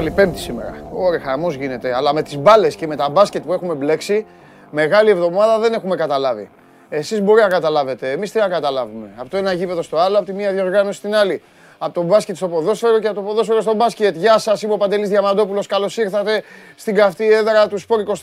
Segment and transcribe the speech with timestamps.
[0.00, 0.74] Μεγάλη Πέμπτη σήμερα.
[0.92, 1.94] Ωραία, χαμός γίνεται.
[1.94, 4.26] Αλλά με τις μπάλες και με τα μπάσκετ που έχουμε μπλέξει,
[4.70, 6.50] μεγάλη εβδομάδα δεν έχουμε καταλάβει.
[6.88, 8.10] Εσείς μπορεί να καταλάβετε.
[8.10, 9.10] Εμείς τι να καταλάβουμε.
[9.16, 11.42] Από το ένα γήπεδο στο άλλο, από τη μία διοργάνωση στην άλλη.
[11.78, 14.16] Από το μπάσκετ στο ποδόσφαιρο και από το ποδόσφαιρο στο μπάσκετ.
[14.16, 15.66] Γεια σας, είμαι ο Παντελής Διαμαντόπουλος.
[15.66, 16.42] Καλώς ήρθατε
[16.76, 18.14] στην καυτή έδρα του Σπορ 24.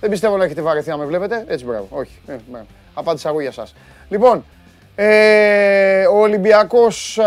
[0.00, 1.44] Δεν πιστεύω να έχετε βαρεθεί να με βλέπετε.
[1.48, 1.86] Έτσι, μπράβο.
[1.90, 2.20] Όχι.
[2.26, 2.36] Ε,
[2.94, 3.66] Απάντησα εγώ για εσά.
[4.08, 4.44] Λοιπόν,
[4.94, 7.18] ε, ο Ολυμπιακός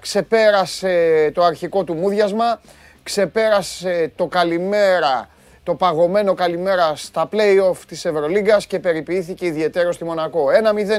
[0.00, 2.60] ξεπέρασε το αρχικό του μούδιασμα,
[3.02, 5.28] ξεπέρασε το καλημέρα,
[5.62, 10.46] το παγωμένο καλημέρα στα play-off της Ευρωλίγκας και περιποιήθηκε ιδιαίτερος στη Μονακό.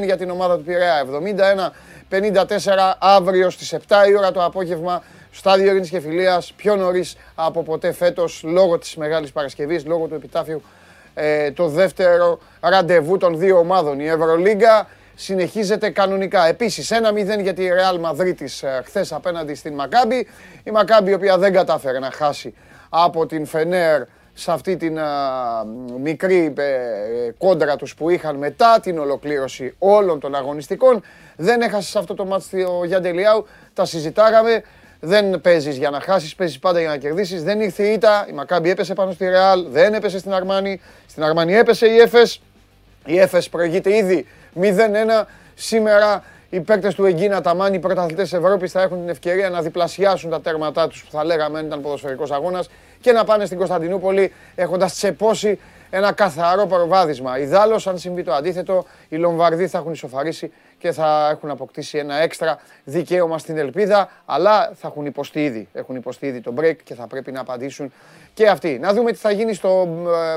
[0.02, 1.06] 1-0 για την ομάδα του Πειραιά,
[2.10, 7.64] 71-54 αύριο στις 7 η ώρα το απόγευμα στάδιο Ειρήνης και Φιλίας, πιο νωρίς από
[7.64, 10.62] ποτέ φέτος, λόγω της Μεγάλης Παρασκευής, λόγω του επιτάφιου,
[11.14, 14.00] ε, το δεύτερο ραντεβού των δύο ομάδων.
[14.00, 16.48] Η Ευρωλίγκα συνεχίζεται κανονικά.
[16.48, 20.28] Επίσης 1-0 για τη Real Madrid ε, χθες απέναντι στην Μακάμπη.
[20.64, 22.54] Η Μακάμπη η οποία δεν κατάφερε να χάσει
[22.90, 24.02] από την Φενέρ
[24.34, 25.00] σε αυτή την
[26.02, 26.64] μικρή ε,
[27.38, 31.04] κόντρα τους που είχαν μετά την ολοκλήρωση όλων των αγωνιστικών.
[31.36, 34.64] Δεν έχασες σε αυτό το μάτι ο Γιάντελιάου, τα συζητάγαμε.
[35.00, 37.44] Δεν παίζεις για να χάσεις, παίζεις πάντα για να κερδίσεις.
[37.44, 40.82] Δεν ήρθε η ήττα, η Μακάμπη έπεσε πάνω στη Ρεάλ, δεν έπεσε στην Αρμάνη.
[41.08, 42.42] Στην Αρμάνη έπεσε η Έφες.
[43.06, 44.26] Η Έφες προηγείται ήδη
[44.62, 45.26] 0-1.
[45.54, 50.30] Σήμερα οι παίκτες του Εγκίνα Ταμάνι, οι πρωταθλητές Ευρώπης, θα έχουν την ευκαιρία να διπλασιάσουν
[50.30, 52.70] τα τέρματά τους που θα λέγαμε αν ήταν ποδοσφαιρικός αγώνας
[53.02, 55.60] και να πάνε στην Κωνσταντινούπολη έχοντας τσεπώσει
[55.90, 57.40] ένα καθαρό προβάδισμα.
[57.40, 62.16] Ιδάλω, αν συμβεί το αντίθετο, οι Λομβαρδοί θα έχουν ισοφαρίσει και θα έχουν αποκτήσει ένα
[62.16, 64.10] έξτρα δικαίωμα στην ελπίδα.
[64.26, 67.94] Αλλά θα έχουν υποστεί ήδη, έχουν υποστεί ήδη το break και θα πρέπει να απαντήσουν
[68.34, 68.80] και αυτοί.
[68.82, 69.88] Να δούμε τι θα γίνει στο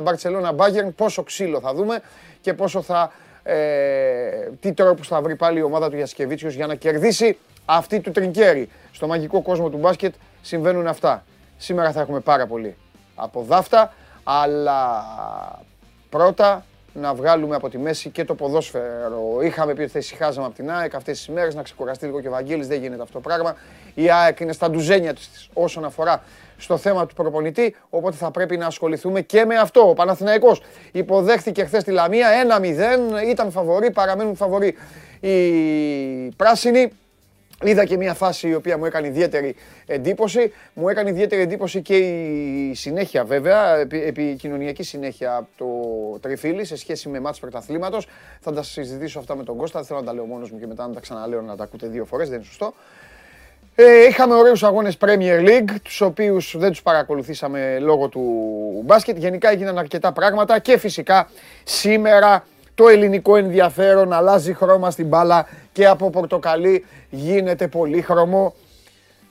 [0.02, 2.00] Μπαρσελόνα Bayern, πόσο ξύλο θα δούμε
[2.40, 3.12] και πόσο θα
[3.46, 8.10] ε, τι τρόπο θα βρει πάλι η ομάδα του Γιασκεβίτσιος για να κερδίσει αυτή του
[8.10, 8.68] τρινκέρι.
[8.92, 11.24] Στο μαγικό κόσμο του μπάσκετ συμβαίνουν αυτά.
[11.56, 12.76] Σήμερα θα έχουμε πάρα πολύ
[13.14, 13.92] από δάφτα,
[14.24, 15.04] αλλά
[16.08, 16.64] πρώτα
[17.00, 19.38] να βγάλουμε από τη μέση και το ποδόσφαιρο.
[19.42, 22.28] Είχαμε πει ότι θα ησυχάζαμε από την ΑΕΚ αυτές τις ημέρε, να ξεκουραστεί λίγο και
[22.28, 23.56] ο Βαγγέλης, δεν γίνεται αυτό το πράγμα.
[23.94, 26.22] Η ΑΕΚ είναι στα ντουζένια της όσον αφορά
[26.56, 29.88] στο θέμα του προπονητή, οπότε θα πρέπει να ασχοληθούμε και με αυτό.
[29.88, 30.62] Ο Παναθηναϊκός
[30.92, 32.28] υποδέχθηκε χθες τη Λαμία
[33.22, 34.76] 1-0, ήταν φαβορή, παραμένουν φαβορή
[35.20, 36.92] οι πράσινοι.
[37.62, 39.54] Είδα και μια φάση η οποία μου έκανε ιδιαίτερη
[39.86, 40.52] εντύπωση.
[40.74, 47.08] Μου έκανε ιδιαίτερη εντύπωση και η συνέχεια βέβαια, επικοινωνιακή συνέχεια από το Τριφύλι σε σχέση
[47.08, 48.08] με μάτς πρωταθλήματος.
[48.40, 50.86] Θα τα συζητήσω αυτά με τον Κώστα, θέλω να τα λέω μόνος μου και μετά
[50.86, 52.74] να τα ξαναλέω να τα ακούτε δύο φορές, δεν είναι σωστό.
[53.74, 58.22] Ε, είχαμε ωραίους αγώνες Premier League, τους οποίους δεν τους παρακολουθήσαμε λόγω του
[58.84, 59.16] μπάσκετ.
[59.16, 61.28] Γενικά έγιναν αρκετά πράγματα και φυσικά
[61.64, 62.44] σήμερα
[62.76, 68.54] το ελληνικό ενδιαφέρον αλλάζει χρώμα στην μπάλα και από πορτοκαλί γίνεται πολύχρωμο.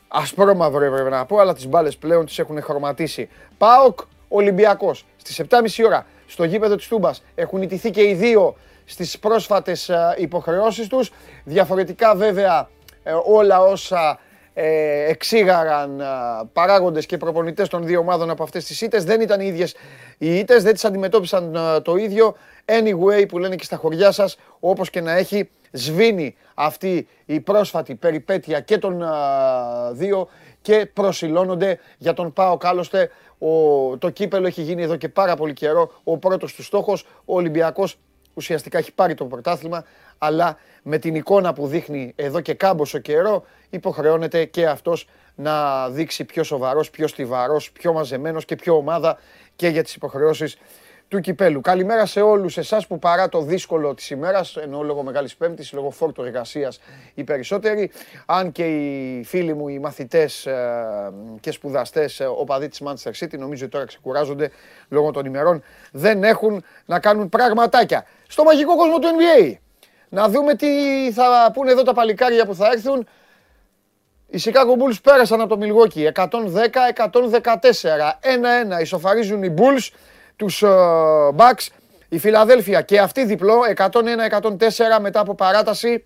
[0.07, 3.29] Ασπρόμαυρο έπρεπε να πω, αλλά τις μπάλες πλέον τις έχουν χρωματίσει.
[3.57, 9.19] ΠΑΟΚ Ολυμπιακός στις 7.30 ώρα στο γήπεδο της Τούμπας έχουν ιτηθεί και οι δύο στις
[9.19, 11.12] πρόσφατες ε, υποχρεώσεις τους.
[11.44, 12.69] Διαφορετικά βέβαια
[13.03, 14.19] ε, όλα όσα
[14.53, 16.03] ε, εξήγαγαν
[16.53, 19.03] παράγοντες και προπονητές των δύο ομάδων από αυτές τις ήττες.
[19.03, 19.75] Δεν ήταν οι ίδιες
[20.17, 22.35] οι ήττες, δεν τις αντιμετώπισαν το ίδιο.
[22.66, 27.96] Anyway που λένε και στα χωριά σας, όπως και να έχει, σβήνει αυτή η πρόσφατη
[27.96, 29.03] περιπέτεια και των
[29.92, 30.28] δύο
[30.62, 33.09] και προσιλώνονται για τον Πάο Κάλωστε.
[33.38, 35.92] Ο, το κύπελο έχει γίνει εδώ και πάρα πολύ καιρό.
[36.04, 37.98] Ο πρώτος του στόχος, ο Ολυμπιακός
[38.34, 39.84] ουσιαστικά έχει πάρει το πρωτάθλημα,
[40.18, 46.25] αλλά με την εικόνα που δείχνει εδώ και κάμποσο καιρό, υποχρεώνεται και αυτός να δείξει
[46.25, 49.18] πιο σοβαρός, πιο στιβαρός, πιο μαζεμένος και πιο ομάδα
[49.56, 50.57] και για τις υποχρεώσεις
[51.07, 51.62] του κυπέλου.
[51.62, 55.90] Καλημέρα σε όλους εσάς που παρά το δύσκολο της ημέρας, ενώ λόγω Μεγάλης Πέμπτης, λόγω
[55.90, 56.80] φόρτου εργασίας
[57.13, 57.92] οι περισσότεροι,
[58.25, 63.38] αν και οι φίλοι μου, οι μαθητές ε, και σπουδαστές, ε, οπαδοί της Manchester City,
[63.38, 64.52] νομίζω ότι τώρα ξεκουράζονται
[64.90, 68.06] λόγω των ημερών, δεν έχουν να κάνουν πραγματάκια.
[68.28, 69.54] Στο μαγικό κόσμο του NBA.
[70.10, 70.68] Να δούμε τι
[71.12, 73.08] θα πούνε εδώ τα παλικάρια που θα έρθουν.
[74.28, 76.30] Οι Chicago Bulls πέρασαν από το Milwaukee 110-114.
[78.78, 79.90] 1-1 ισοφαρίζουν οι Bulls
[80.36, 81.68] τους uh, Bucks.
[82.10, 83.90] Η Φιλαδέλφια και αυτή διπλό 101-104
[85.02, 86.06] μετά από παράταση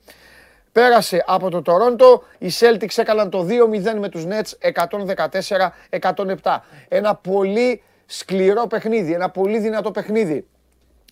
[0.71, 2.23] πέρασε από το Τορόντο.
[2.37, 4.71] Οι Celtics έκαναν το 2-0 με τους Nets
[5.89, 6.57] 114-107.
[6.87, 10.47] Ένα πολύ σκληρό παιχνίδι, ένα πολύ δυνατό παιχνίδι.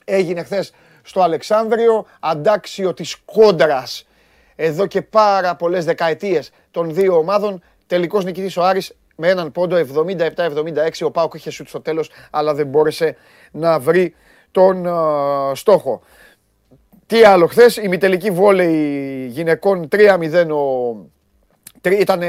[0.05, 4.07] Έγινε χθες στο Αλεξάνδριο, αντάξιο της κόντρας
[4.59, 7.63] εδώ και πάρα πολλές δεκαετίες των δύο ομάδων.
[7.87, 9.83] Τελικός νικητής ο Άρης με έναν πόντο 77-76.
[11.01, 13.15] Ο Πάοκ είχε σουτ στο τέλος, αλλά δεν μπόρεσε
[13.51, 14.15] να βρει
[14.51, 16.01] τον uh, στόχο.
[17.05, 20.95] Τι άλλο χθες, η μητελική βόλεϊ γυναικών 3-0 ο...
[21.89, 22.21] ήταν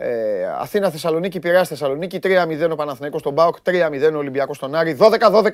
[0.00, 4.96] Ε, Αθήνα Θεσσαλονίκη, Πειραιάς Θεσσαλονίκη, 3-0 ο Παναθηναϊκός στον Μπάουκ, 3-0 ο Ολυμπιακός στον Άρη,
[5.00, 5.50] 12-12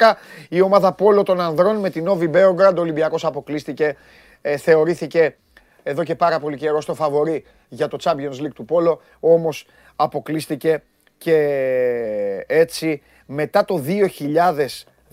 [0.48, 3.96] η ομάδα Πόλο των Ανδρών με την Νόβι Μπέογκραντ, ο Ολυμπιακός αποκλείστηκε,
[4.40, 5.36] ε, θεωρήθηκε
[5.86, 9.66] εδώ και πάρα πολύ καιρό στο φαβορή για το Champions League του Πόλο, όμως
[9.96, 10.82] αποκλείστηκε
[11.18, 13.82] και έτσι μετά το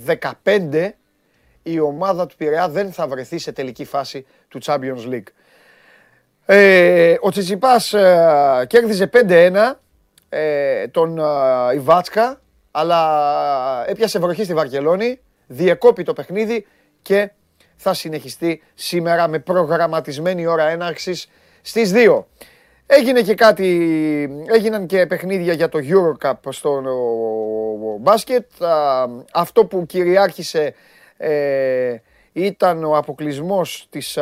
[0.06, 0.89] 2015
[1.63, 5.27] η ομάδα του Πειραιά δεν θα βρεθεί σε τελική φάση του Champions League.
[6.45, 9.74] Ε, ο Τσιτσιπάς ε, κέρδιζε 5-1
[10.29, 11.24] ε, τον ε,
[11.74, 12.41] Ιβάτσκα,
[12.71, 16.67] αλλά έπιασε βροχή στη Βαρκελόνη, διεκόπη το παιχνίδι
[17.01, 17.31] και
[17.83, 21.29] θα συνεχιστεί σήμερα με προγραμματισμένη ώρα έναρξης
[21.61, 22.23] στις 2.
[22.85, 23.67] Έγινε και κάτι,
[24.47, 26.83] έγιναν και παιχνίδια για το Eurocup στο
[27.99, 28.45] μπάσκετ.
[29.33, 30.73] Αυτό που κυριάρχησε
[31.17, 31.95] ε,
[32.31, 34.17] ήταν ο αποκλεισμός της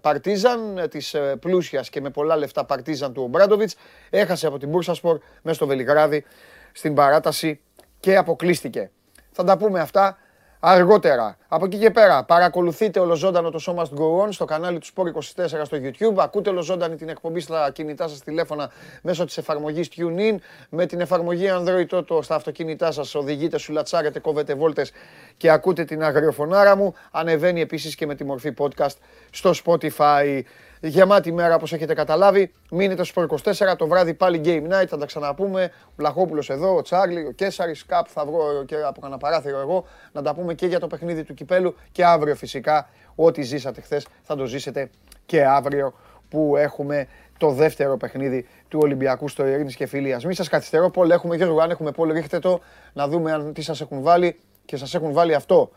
[0.00, 3.76] Παρτίζαν, της ε, πλούσιας και με πολλά λεφτά Παρτίζαν του Μπράντοβιτς.
[4.10, 6.24] Έχασε από την Μπούρσασπορ μέσα στο Βελιγράδι
[6.72, 7.60] στην παράταση
[8.00, 8.90] και αποκλείστηκε.
[9.30, 10.18] Θα τα πούμε αυτά
[10.60, 11.36] αργότερα.
[11.48, 15.06] Από εκεί και πέρα, παρακολουθείτε ολοζώντανο το Show Must Go On στο κανάλι του Sport
[15.44, 16.14] 24 στο YouTube.
[16.16, 18.70] Ακούτε ολοζώντανη την εκπομπή στα κινητά σας τηλέφωνα
[19.02, 20.34] μέσω της εφαρμογής TuneIn.
[20.68, 24.92] Με την εφαρμογή Android Toto στα αυτοκίνητά σας οδηγείτε, σουλατσάρετε, κόβετε βόλτες
[25.36, 26.94] και ακούτε την αγριοφωνάρα μου.
[27.10, 28.96] Ανεβαίνει επίσης και με τη μορφή podcast
[29.30, 30.40] στο Spotify.
[30.80, 32.52] Γεμάτη μέρα όπως έχετε καταλάβει.
[32.70, 34.86] Μείνετε στο 24 το βράδυ πάλι Game Night.
[34.86, 35.72] Θα τα ξαναπούμε.
[35.84, 39.84] Ο Βλαχόπουλος εδώ, ο Τσάρλι, ο Κέσαρης, κάπου θα βγω και από κανένα παράθυρο εγώ.
[40.12, 42.88] Να τα πούμε και για το παιχνίδι του Κυπέλου και αύριο φυσικά.
[43.14, 44.90] Ό,τι ζήσατε χθες θα το ζήσετε
[45.26, 45.94] και αύριο
[46.28, 47.06] που έχουμε
[47.38, 50.24] το δεύτερο παιχνίδι του Ολυμπιακού στο Ειρήνης και Φιλίας.
[50.24, 52.60] Μην σας καθυστερώ, Πολ, έχουμε Γιώργο, αν έχουμε Πολ, ρίχτε το,
[52.92, 55.70] να δούμε αν τι σας έχουν βάλει και σας έχουν βάλει αυτό.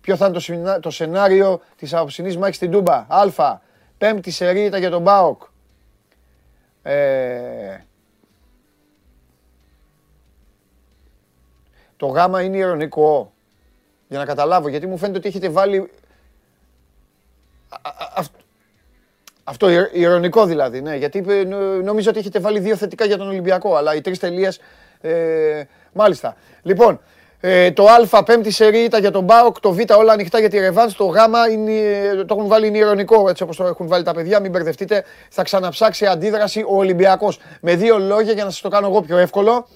[0.00, 2.94] Ποιο θα είναι το, σενάριο της απόψινής μάχης στην Τούμπα.
[2.94, 3.60] Α,
[4.00, 5.42] Πέμπτη σερή ήταν για τον Μπάοκ.
[6.82, 7.78] Ε,
[11.96, 13.32] το γάμα είναι ηρωνικό.
[14.08, 15.90] Για να καταλάβω, γιατί μου φαίνεται ότι έχετε βάλει...
[19.44, 20.96] Αυτό ηρωνικό δηλαδή, ναι.
[20.96, 21.20] Γιατί
[21.82, 24.60] νομίζω ότι έχετε βάλει δύο θετικά για τον Ολυμπιακό, αλλά οι τρεις τελείες...
[25.00, 26.36] Ε, μάλιστα.
[26.62, 27.00] Λοιπόν,
[27.42, 30.58] ε, το Α πέμπτη σερή ήταν για τον Μπάοκ, το Β όλα ανοιχτά για τη
[30.58, 31.16] Ρεβάνς, το Γ
[31.52, 31.72] είναι,
[32.14, 35.04] το έχουν βάλει είναι ηρωνικό έτσι όπως το έχουν βάλει τα παιδιά, μην μπερδευτείτε.
[35.30, 37.38] Θα ξαναψάξει αντίδραση ο Ολυμπιακός.
[37.60, 39.68] Με δύο λόγια για να σας το κάνω εγώ πιο εύκολο,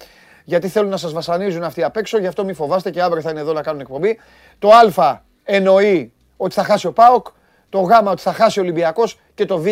[0.45, 3.31] γιατί θέλουν να σας βασανίζουν αυτοί απ' έξω, γι' αυτό μην φοβάστε και αύριο θα
[3.31, 4.19] είναι εδώ να κάνουν εκπομπή.
[4.59, 7.27] Το Α εννοεί ότι θα χάσει ο Πάοκ,
[7.69, 9.67] το Γ ότι θα χάσει ο Ολυμπιακός και το Β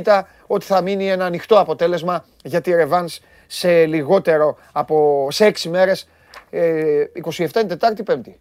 [0.47, 6.09] ότι θα μείνει ένα ανοιχτό αποτέλεσμα για τη Ρεβάνς σε λιγότερο από σε έξι μέρες
[6.53, 7.07] 27 ε,
[7.55, 8.41] είναι Τετάρτη, Πέμπτη.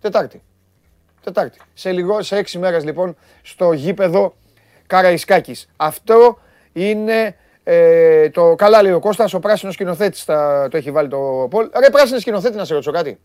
[0.00, 0.42] Τετάρτη.
[1.22, 1.60] Τετάρτη.
[1.74, 4.34] Σε, λίγο, σε έξι μέρες λοιπόν στο γήπεδο
[4.86, 5.68] Καραϊσκάκης.
[5.76, 6.38] Αυτό
[6.72, 7.36] είναι
[7.70, 11.70] ε, το καλά λέει ο Κώστας, ο πράσινος σκηνοθέτης το έχει βάλει το Πολ.
[11.80, 13.18] Ρε πράσινος σκηνοθέτη να σε ρωτήσω κάτι.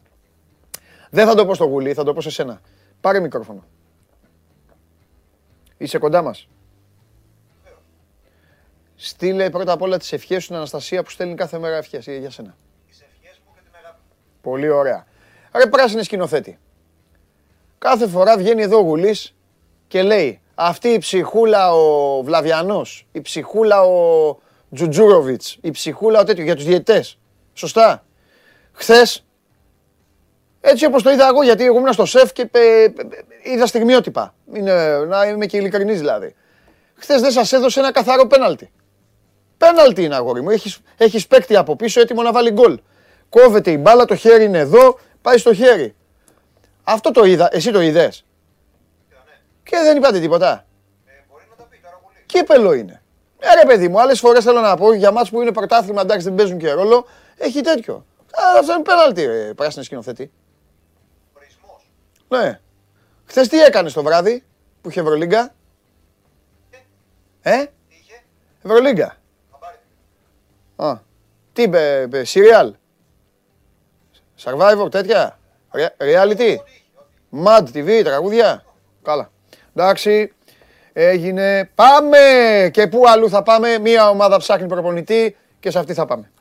[1.10, 2.62] Δεν θα το πω στο γουλί, θα το πω σε σένα.
[3.02, 3.64] Πάρε μικρόφωνο.
[5.78, 6.48] Είσαι κοντά μας.
[8.96, 12.56] Στείλε πρώτα απ' όλα τις ευχές σου Αναστασία που στέλνει κάθε μέρα ευχές για σένα.
[14.44, 15.06] Πολύ ωραία.
[15.54, 16.60] Ρε πράσινη σκηνοθέτη.
[17.78, 19.36] Κάθε φορά βγαίνει εδώ ο Γουλής
[19.88, 24.38] και λέει αυτή η ψυχούλα ο Βλαβιανός, η ψυχούλα ο
[24.74, 27.18] Τζουτζούροβιτς, η ψυχούλα ο τέτοιο για τους διαιτές.
[27.54, 28.06] Σωστά.
[28.72, 29.26] Χθες,
[30.62, 32.50] έτσι όπως το είδα εγώ, γιατί εγώ ήμουν στο σεφ και
[33.44, 34.34] είδα στιγμιότυπα.
[34.54, 36.36] Είναι, να είμαι και ειλικρινής δηλαδή.
[36.96, 38.72] Χθες δεν σας έδωσε ένα καθαρό πέναλτι.
[39.58, 40.50] Πέναλτι είναι αγόρι μου.
[40.50, 42.80] Έχεις, έχεις παίκτη από πίσω έτοιμο να βάλει γκολ.
[43.34, 45.96] Κόβεται η μπάλα, το χέρι είναι εδώ, πάει στο χέρι.
[46.84, 48.26] Αυτό το είδα, εσύ το είδες.
[49.64, 50.66] Και δεν είπατε τίποτα.
[51.06, 52.16] Ε, μπορεί να τα πει τώρα πολύ.
[52.26, 53.02] Κύπελο είναι.
[53.40, 56.26] Ε, ρε παιδί μου, άλλες φορές θέλω να πω για μας που είναι πρωτάθλημα, εντάξει
[56.26, 57.06] δεν παίζουν και ρόλο,
[57.38, 58.06] έχει τέτοιο.
[58.32, 60.32] Α, αυτό είναι πέναλτι, ρε, πράσινη σκηνοθέτη.
[61.34, 61.90] Ορισμός.
[62.28, 62.60] Ναι.
[63.26, 64.44] Χθες τι έκανες το βράδυ
[64.82, 65.54] που είχε Ευρωλίγκα;
[67.42, 68.24] Ε, ε; είχε;
[68.64, 69.18] Ευρωλίγκα.
[70.76, 71.00] Α,
[71.54, 72.74] τι είπε, Σιριάλ.
[74.44, 75.40] Survivor, τέτοια.
[75.98, 76.56] Reality.
[77.46, 78.64] Mad TV, τραγούδια.
[79.04, 79.32] Καλά.
[79.76, 80.34] Εντάξει.
[80.94, 81.70] Έγινε.
[81.76, 82.18] Πάμε!
[82.74, 83.78] Και πού αλλού θα πάμε.
[83.78, 86.32] Μία ομάδα ψάχνει προπονητή και σε αυτή θα πάμε.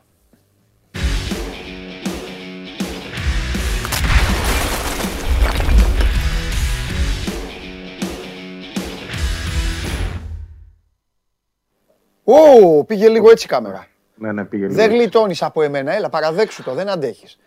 [12.25, 13.87] Ω, πήγε λίγο έτσι η κάμερα.
[14.15, 14.75] Ναι, ναι, πήγε λίγο.
[14.75, 17.39] Δεν γλιτώνεις από εμένα, έλα παραδέξου το, δεν αντέχεις.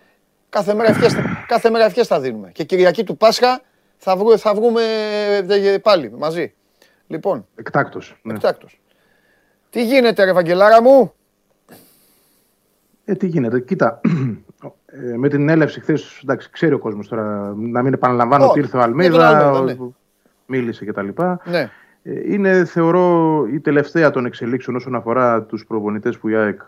[0.55, 1.15] Κάθε μέρα ευχές,
[1.47, 2.49] κάθε μέρα ευχές θα δίνουμε.
[2.51, 3.61] Και Κυριακή του Πάσχα
[3.97, 4.81] θα, βρούμε, θα βγούμε
[5.47, 6.53] ε, πάλι μαζί.
[7.07, 7.47] Λοιπόν.
[7.55, 8.19] Εκτάκτος.
[8.21, 8.33] Ναι.
[8.33, 8.81] Εκτάκτος.
[9.69, 11.13] Τι γίνεται ρε Βαγγελάρα μου;
[13.05, 14.01] Ε, τι γίνεται, κοίτα.
[14.85, 17.53] Ε, με την έλευση χθες, εντάξει, ξέρει ο κόσμος τώρα.
[17.57, 19.75] Να μην επαναλαμβάνω ότι ήρθε ο Αλμίδα, ναι.
[20.45, 21.07] μίλησε κτλ.
[21.43, 21.69] Ναι.
[22.03, 26.61] Ε, είναι, θεωρώ, η τελευταία των εξελίξεων όσον αφορά τους προπονητές που η ΑΕΚ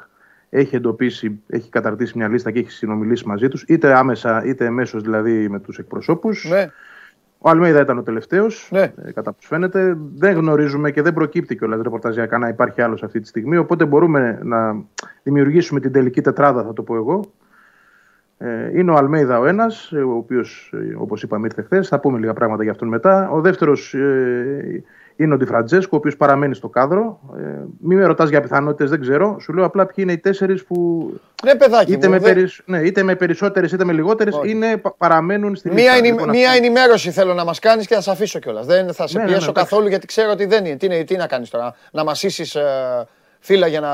[0.50, 5.00] έχει εντοπίσει, έχει καταρτήσει μια λίστα και έχει συνομιλήσει μαζί τους, είτε άμεσα είτε εμέσω
[5.00, 6.46] δηλαδή με τους εκπροσώπους.
[6.50, 6.72] Ναι.
[7.40, 8.94] Ο Αλμέιδα ήταν ο τελευταίος, ναι.
[9.04, 9.98] ε, κατά πώς φαίνεται.
[10.16, 13.58] Δεν γνωρίζουμε και δεν προκύπτει κιόλας ρεπορταζιακά να υπάρχει άλλος αυτή τη στιγμή.
[13.58, 14.84] Οπότε μπορούμε να
[15.24, 17.32] δημιουργήσουμε την τελική τετράδα, θα το πω εγώ.
[18.38, 21.88] Ε, είναι ο Αλμέιδα ο ένας, ε, ο οποίος, ε, όπως είπαμε, ήρθε χθες.
[21.88, 23.30] Θα πούμε λίγα πράγματα για αυτόν μετά.
[23.30, 24.84] Ο δεύτερος ε,
[25.18, 27.20] είναι ο Ντιφραντζέσκο, ο οποίος παραμένει στο κάδρο.
[27.38, 27.42] Ε,
[27.80, 29.38] μην με ρωτάς για πιθανότητες, δεν ξέρω.
[29.40, 31.10] Σου λέω απλά ποιοι είναι οι τέσσερις που.
[31.44, 32.62] Ναι, παιδάκι, είτε, με, περισ...
[32.66, 37.12] ναι, είτε με περισσότερες είτε με λιγότερες είναι, παραμένουν στην μία, λίστα, λοιπόν, μία ενημέρωση
[37.12, 38.66] θέλω να μας κάνεις και θα σε αφήσω κιόλας.
[38.66, 40.76] Δεν θα σε ναι, ναι πιέσω ναι, καθόλου γιατί ξέρω ότι δεν είναι.
[40.76, 42.64] Τι, είναι, τι να κάνεις τώρα, να μασίσεις ε,
[43.40, 43.90] φύλλα για να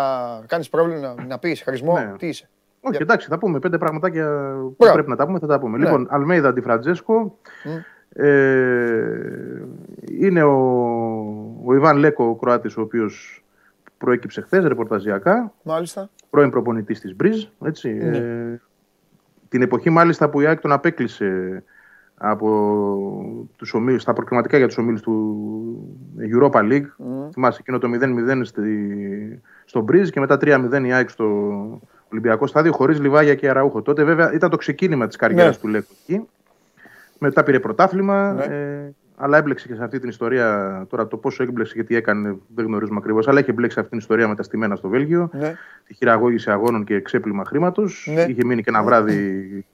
[0.47, 2.13] κάνεις πρόβλημα, να, να πεις χρησμό; Ναι.
[2.17, 2.49] Τι είσαι;
[2.81, 5.77] Όχι, εντάξει, θα πούμε πέντε πραγματάκια που πρέπει να τα πούμε, θα τα πούμε.
[5.77, 5.83] Ναι.
[5.85, 7.37] Λοιπόν, Αλμέιδα Ντιφραντζέσκο.
[7.63, 7.69] Ε,
[10.19, 10.53] είναι ο,
[11.65, 13.43] ο Ιβάν Λέκο, ο Κροάτης, ο οποίος
[13.97, 15.53] προέκυψε χθες ρεπορταζιακά.
[15.63, 16.09] Μάλιστα.
[16.29, 17.45] Πρώην προπονητής της Μπριζ.
[17.65, 17.93] Έτσι.
[17.93, 18.17] Ναι.
[18.17, 18.61] Ε,
[19.49, 21.63] την εποχή μάλιστα που η ΑΕΚ τον απέκλεισε
[22.17, 26.81] από τους ομίλους, στα προκριματικά για τους ομίλους του Europa League.
[26.81, 27.29] Mm.
[27.31, 31.25] Θυμάσαι εκείνο το 0-0 στη, στο Μπριζ και μετά 3-0 η ΑΕΚ στο
[32.11, 33.81] Ολυμπιακό στάδιο χωρίς Λιβάγια και Αραούχο.
[33.81, 35.61] Τότε βέβαια ήταν το ξεκίνημα της καριέρας ναι.
[35.61, 36.27] του Λέκο εκεί.
[37.23, 38.33] Μετά πήρε πρωτάθλημα.
[38.33, 38.43] Ναι.
[38.43, 40.85] Ε, αλλά έμπλεξε και σε αυτή την ιστορία.
[40.89, 43.27] Τώρα το πόσο έμπλεξε και τι έκανε δεν γνωρίζουμε ακριβώς.
[43.27, 45.29] Αλλά έχει μπλέξει αυτή την ιστορία με τα στημένα στο Βέλγιο.
[45.33, 45.55] Ναι.
[45.87, 48.09] Τη χειραγώγηση αγώνων και ξέπλυμα χρήματος.
[48.13, 48.21] Ναι.
[48.21, 49.65] Είχε μείνει και ένα βράδυ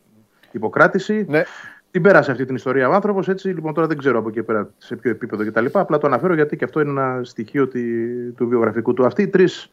[0.51, 1.25] υποκράτηση.
[1.29, 1.43] Ναι.
[1.91, 3.27] Την πέρασε αυτή την ιστορία ο άνθρωπος.
[3.27, 5.65] Έτσι λοιπόν τώρα δεν ξέρω από εκεί πέρα σε ποιο επίπεδο κτλ.
[5.71, 7.67] Απλά το αναφέρω γιατί και αυτό είναι ένα στοιχείο
[8.35, 9.05] του βιογραφικού του.
[9.05, 9.71] Αυτοί οι τρεις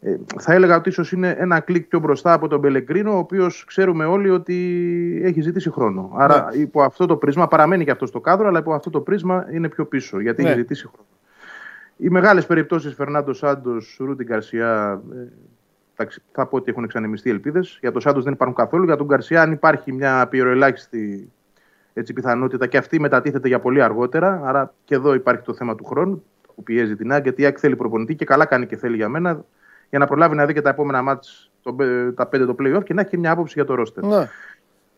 [0.00, 3.64] ε, θα έλεγα ότι ίσως είναι ένα κλικ πιο μπροστά από τον Πελεγκρίνο, ο οποίος
[3.64, 6.12] ξέρουμε όλοι ότι έχει ζητήσει χρόνο.
[6.16, 6.60] Άρα ναι.
[6.60, 9.68] υπό αυτό το πρίσμα παραμένει και αυτός στο κάδρο, αλλά υπό αυτό το πρίσμα είναι
[9.68, 10.48] πιο πίσω, γιατί ναι.
[10.48, 11.08] έχει ζητήσει χρόνο.
[11.96, 17.78] Οι μεγάλες περιπτώσεις Φερνάντο Σάντος, Ρούντι Γκαρσιά, ε, θα πω ότι έχουν εξανεμιστεί ελπίδες.
[17.80, 18.84] Για τον Σάντος δεν υπάρχουν καθόλου.
[18.84, 21.32] Για τον Γκαρσιά, αν υπάρχει μια πιεροελάχιστη
[21.92, 24.40] έτσι, πιθανότητα και αυτή μετατίθεται για πολύ αργότερα.
[24.44, 26.24] Άρα και εδώ υπάρχει το θέμα του χρόνου
[26.54, 29.08] που πιέζει την ΑΕΚ, γιατί η ΑΕΚ θέλει προπονητή και καλά κάνει και θέλει για
[29.08, 29.44] μένα
[29.90, 31.50] για να προλάβει να δει και τα επόμενα μάτς,
[32.14, 34.04] τα πέντε το playoff και να έχει και μια άποψη για το ρόστερ.
[34.04, 34.28] Ναι.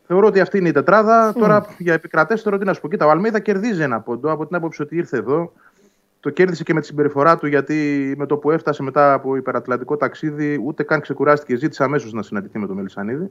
[0.07, 1.31] Θεωρώ ότι αυτή είναι η τετράδα.
[1.31, 1.39] Mm.
[1.39, 2.89] Τώρα για επικρατέστερο τι να σου πω.
[2.89, 5.53] Κοίτα, ο Αλμίδα κερδίζει ένα πόντο από την άποψη ότι ήρθε εδώ.
[6.21, 9.97] Το κέρδισε και με τη συμπεριφορά του γιατί με το που έφτασε μετά από υπερατλαντικό
[9.97, 11.57] ταξίδι ούτε καν ξεκουράστηκε.
[11.57, 13.31] Ζήτησε αμέσως να συναντηθεί με τον Μελισανίδη.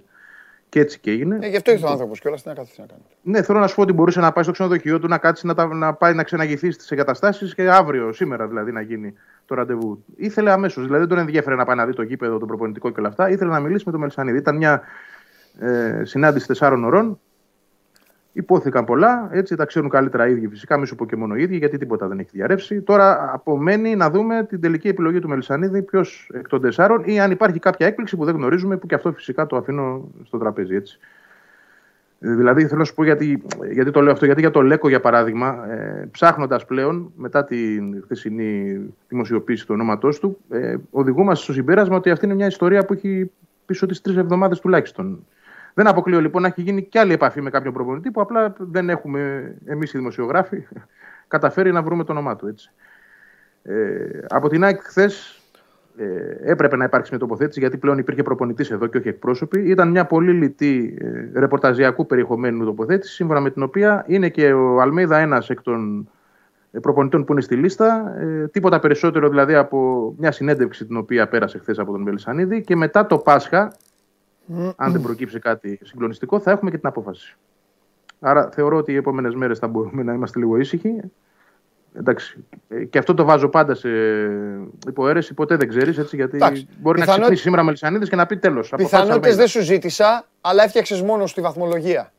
[0.69, 1.39] Και έτσι και έγινε.
[1.41, 3.05] Ε, γι' αυτό ήρθε ο άνθρωπος και όλα να κάθεται να κάνεις.
[3.21, 5.53] Ναι, θέλω να σου πω ότι μπορούσε να πάει στο ξενοδοχείο του, να κάτσεις να,
[5.53, 9.13] τα, να πάει να ξεναγηθείς στις εγκαταστάσεις και αύριο, σήμερα δηλαδή, να γίνει
[9.45, 10.03] το ραντεβού.
[10.15, 10.83] Ήθελε αμέσως.
[10.83, 13.29] Δηλαδή δεν τον ενδιαφέρε να πάει να δει το γήπεδο, το προπονητικό και όλα αυτά.
[13.29, 14.37] Ήθελε να μιλήσει με τον Μελισανίδη.
[14.37, 14.81] Ήταν μια
[15.59, 17.19] ε, συνάντηση τεσσάρων ωρών.
[18.39, 21.41] Υπόθηκαν πολλά, έτσι τα ξέρουν καλύτερα οι ίδιοι φυσικά, μη σου πω και μόνο οι
[21.41, 22.81] ίδιοι, γιατί τίποτα δεν έχει διαρρεύσει.
[22.81, 27.31] Τώρα απομένει να δούμε την τελική επιλογή του Μελισανίδη, ποιος εκ των τεσσάρων ή αν
[27.31, 30.75] υπάρχει κάποια έκπληξη που δεν γνωρίζουμε, που και αυτό φυσικά το αφήνω στο τραπέζι.
[30.75, 30.99] Έτσι.
[32.19, 34.99] Δηλαδή θέλω να σου πω γιατί, γιατί το λέω αυτό, γιατί για το Λέκο για
[34.99, 41.95] παράδειγμα, ε, ψάχνοντας πλέον μετά την χθεσινή δημοσιοποίηση του ονόματός του, ε, οδηγούμαστε στο συμπέρασμα
[41.95, 43.31] ότι αυτή είναι μια ιστορία που έχει
[43.65, 45.25] πίσω τι τρεις εβδομάδες τουλάχιστον.
[45.79, 48.89] Δεν αποκλείω λοιπόν να έχει γίνει και άλλη επαφή με κάποιον προπονητή που απλά δεν
[48.89, 50.67] έχουμε εμείς οι δημοσιογράφοι
[51.27, 52.47] καταφέρει να βρούμε το όνομά του.
[52.47, 52.71] Έτσι.
[53.63, 55.41] Ε, από την ΑΕΚ χθες
[55.97, 59.59] ε, έπρεπε να υπάρξει μια τοποθέτηση γιατί πλέον υπήρχε προπονητής εδώ και όχι εκπρόσωποι.
[59.59, 60.97] Ήταν μια πολύ λιτή
[61.33, 66.09] ε, ρεπορταζιακού περιεχομένου τοποθέτηση, σύμφωνα με την οποία είναι και ο Αλμίδα ένας εκ των
[66.71, 68.15] ε, προπονητών που είναι στη λίστα.
[68.19, 72.75] Ε, τίποτα περισσότερο δηλαδή από μια συνέντευξη την οποία πέρασε χθες από τον Μελισανίδη και
[72.75, 73.73] μετά το Πάσχα,
[74.75, 77.37] αν δεν προκύψει κάτι συγκλονιστικό, θα έχουμε και την απόφαση.
[78.19, 81.01] Άρα θεωρώ ότι οι επόμενες μέρες θα μπορούμε να είμαστε λίγο ήσυχοι.
[81.93, 83.89] Εντάξει, ε, και αυτό το βάζω πάντα σε
[84.87, 85.33] υποαίρεση.
[85.33, 86.15] Ποτέ δεν ξέρεις έτσι.
[86.15, 87.11] Γιατί Εντάξει, μπορεί πιθανό...
[87.11, 88.73] να ξυπνήσει σήμερα Μελισανίδης και να πει τέλος.
[88.75, 92.13] Πιθανότητες δεν σου ζήτησα, αλλά έφτιαξες μόνο στη βαθμολογία.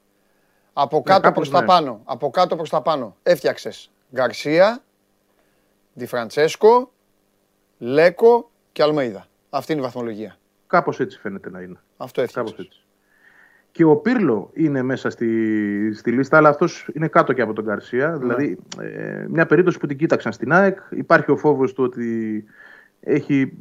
[0.72, 1.66] Από ναι, κάτω προς τα ναι.
[1.66, 2.00] πάνω.
[2.04, 3.16] Από κάτω προς τα πάνω.
[3.22, 4.82] Έφτιαξες Γκαρσία,
[5.98, 6.92] Ντι Φραντσέσκο,
[7.78, 9.26] Λέκο και Αλμέιδα.
[9.50, 10.36] Αυτή είναι η βαθμολογία.
[10.66, 11.80] Κάπως έτσι φαίνεται να είναι.
[12.00, 12.68] Αυτό έφτιαξε.
[13.72, 17.64] Και ο Πύρλο είναι μέσα στη, στη λίστα, αλλά αυτός είναι κάτω και από τον
[17.64, 18.08] Γκαρσία.
[18.08, 18.16] Ναι.
[18.18, 20.78] Δηλαδή, ε, μια περίπτωση που την κοίταξαν στην ΑΕΚ.
[20.90, 22.44] Υπάρχει ο φόβος του ότι
[23.00, 23.52] έχει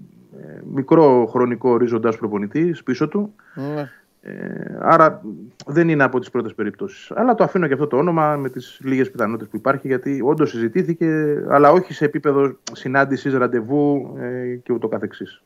[0.42, 3.34] ε, μικρό χρονικό ορίζοντα προπονητής πίσω του.
[3.56, 3.90] Ναι.
[4.22, 5.22] Ε, άρα
[5.66, 7.12] δεν είναι από τις πρώτες περιπτώσεις.
[7.12, 10.50] Αλλά το αφήνω και αυτό το όνομα με τις λίγες πιθανότητες που υπάρχει, γιατί όντως
[10.50, 15.42] συζητήθηκε, αλλά όχι σε επίπεδο συνάντησης, ραντεβού ε, και ούτω καθεξής.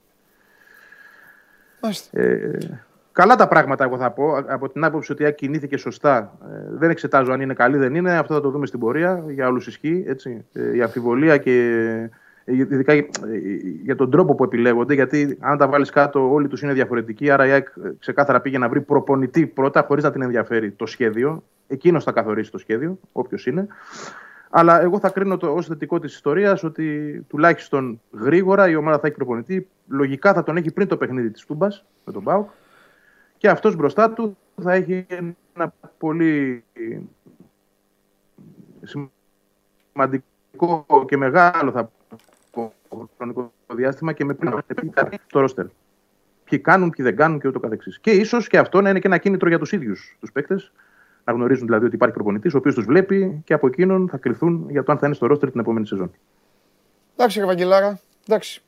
[2.12, 2.58] Ε,
[3.12, 4.38] καλά τα πράγματα, εγώ θα πω.
[4.48, 8.18] Από την άποψη ότι αν κινήθηκε σωστά, ε, δεν εξετάζω αν είναι καλή δεν είναι.
[8.18, 9.24] Αυτό θα το δούμε στην πορεία.
[9.28, 10.04] Για όλους ισχύει.
[10.08, 10.46] Έτσι.
[10.54, 11.52] Ε, η αμφιβολία και
[12.46, 12.94] ε, ειδικά
[13.84, 17.30] για τον τρόπο που επιλέγονται, γιατί αν τα βάλεις κάτω, όλοι τους είναι διαφορετικοί.
[17.30, 17.68] Άρα η ΑΕΚ
[18.00, 21.44] ξεκάθαρα πήγε να βρει προπονητή πρώτα, χωρίς να την ενδιαφέρει το σχέδιο.
[21.68, 23.68] Εκείνος θα καθορίσει το σχέδιο, όποιος είναι.
[24.56, 29.08] Αλλά εγώ θα κρίνω το ως θετικό της ιστορίας ότι τουλάχιστον γρήγορα η ομάδα θα
[29.08, 29.68] έχει προπονητή.
[29.88, 32.50] Λογικά θα τον έχει πριν το παιχνίδι της Τούμπας με τον Μπάουκ.
[33.38, 35.06] Και αυτός μπροστά του θα έχει
[35.54, 36.64] ένα πολύ
[39.94, 41.92] σημαντικό και μεγάλο θα
[42.52, 42.74] πω,
[43.18, 44.54] χρονικό διάστημα και με πριν
[45.28, 45.66] το ρόστερ.
[46.44, 48.00] Ποιοι κάνουν, ποιοι δεν κάνουν και ούτω καθεξής.
[48.00, 50.72] Και ίσως και αυτό να είναι και ένα κίνητρο για τους ίδιους τους παίκτες
[51.24, 54.66] να γνωρίζουν δηλαδή ότι υπάρχει προπονητής, ο οποίος τους βλέπει και από εκείνον θα κρυθούν
[54.70, 56.12] για το αν θα είναι στο ρόστερ την επόμενη σεζόν.
[57.16, 58.00] Εντάξει, Ευαγγελάρα.
[58.28, 58.62] Εντάξει.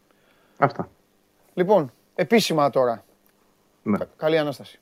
[0.58, 0.90] Αυτά.
[1.54, 3.04] Λοιπόν, επίσημα τώρα.
[3.84, 3.98] Ναι.
[4.18, 4.80] Καλή ανάσταση.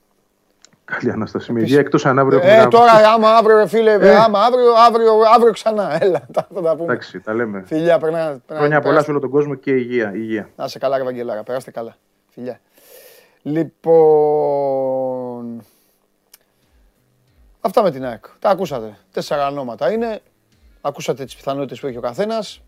[0.85, 1.51] Καλή ανάσταση.
[1.51, 2.39] Με υγεία εκτός αν αύριο.
[2.43, 4.15] Ε, τώρα άμα αύριο, φίλε, ε.
[4.15, 6.03] άμα αύριο, αύριο, αύριο ξανά.
[6.03, 6.83] Έλα, τα, θα τα πούμε.
[6.83, 7.63] Εντάξει, τα λέμε.
[7.65, 8.41] Φιλιά, περνά.
[8.51, 10.11] Χρόνια πολλά σε όλο τον κόσμο και υγεία.
[10.15, 10.49] υγεία.
[10.55, 11.43] Να σε καλά, Ευαγγελάρα.
[11.43, 11.95] Περάστε καλά.
[12.29, 12.59] Φιλιά.
[13.41, 14.93] Λοιπόν.
[17.65, 18.25] Αυτά με την ΑΕΚ.
[18.39, 18.97] Τα ακούσατε.
[19.11, 20.21] Τέσσερα ονόματα είναι.
[20.81, 22.61] Ακούσατε τις πιθανότητες που έχει ο καθένας.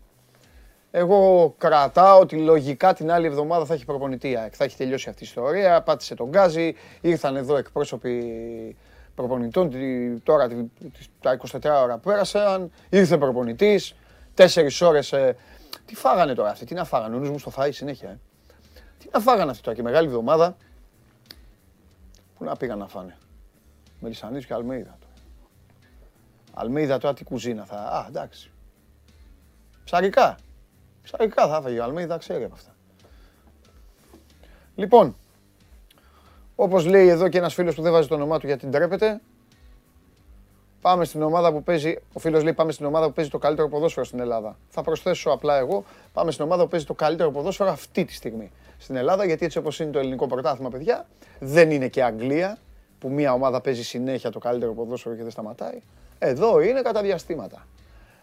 [0.90, 4.52] Εγώ κρατάω ότι λογικά την άλλη εβδομάδα θα έχει προπονητή η ΑΕΚ.
[4.56, 5.82] Θα έχει τελειώσει αυτή η ιστορία.
[5.82, 6.74] Πάτησε τον Γκάζι.
[7.00, 8.76] Ήρθαν εδώ εκπρόσωποι
[9.14, 9.70] προπονητών
[10.22, 10.48] τώρα
[11.20, 12.70] τα 24 ώρα που πέρασαν.
[12.88, 13.94] Ήρθε προπονητής.
[14.34, 15.12] Τέσσερις ώρες.
[15.12, 15.36] Ε,
[15.86, 16.64] τι φάγανε τώρα αυτοί.
[16.64, 17.16] Τι να φάγανε.
[17.16, 18.08] Ο νους μου στο φάει συνέχεια.
[18.08, 18.18] Ε.
[18.98, 20.56] Τι να φάγανε αυτοί τώρα και μεγάλη εβδομάδα.
[22.38, 23.16] Πού να πήγαν να φάνε.
[24.00, 24.98] Μελισανίδης και Αλμέιδα.
[26.54, 27.76] Αλμέιδα τώρα τι κουζίνα θα...
[27.76, 28.50] Α, εντάξει.
[29.84, 30.38] Ψαρικά.
[31.02, 32.74] Ψαρικά θα έφαγε ο Αλμέιδα, ξέρει από αυτά.
[34.74, 35.16] Λοιπόν,
[36.56, 39.20] όπως λέει εδώ και ένας φίλος που δεν βάζει το όνομά του γιατί ντρέπεται,
[40.80, 43.68] πάμε στην ομάδα που παίζει, ο φίλος λέει πάμε στην ομάδα που παίζει το καλύτερο
[43.68, 44.56] ποδόσφαιρο στην Ελλάδα.
[44.68, 48.50] Θα προσθέσω απλά εγώ, πάμε στην ομάδα που παίζει το καλύτερο ποδόσφαιρο αυτή τη στιγμή
[48.78, 51.06] στην Ελλάδα, γιατί έτσι όπως είναι το ελληνικό πρωτάθλημα, παιδιά,
[51.38, 52.58] δεν είναι και Αγγλία,
[53.06, 55.82] που μια ομάδα παίζει συνέχεια το καλύτερο ποδόσφαιρο και δεν σταματάει.
[56.18, 57.66] Εδώ είναι κατά διαστήματα.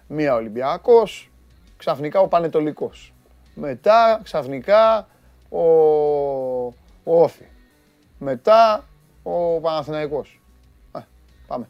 [0.08, 1.32] Μία Ολυμπιακός,
[1.78, 3.14] ξαφνικά ο Πανετολικός.
[3.54, 5.08] Μετά ξαφνικά
[5.50, 5.60] ο,
[7.04, 7.46] ο Όφη.
[8.20, 8.86] Μετά
[9.24, 10.42] ο Παναθηναϊκός.
[10.92, 11.02] Α,
[11.48, 11.68] πάμε.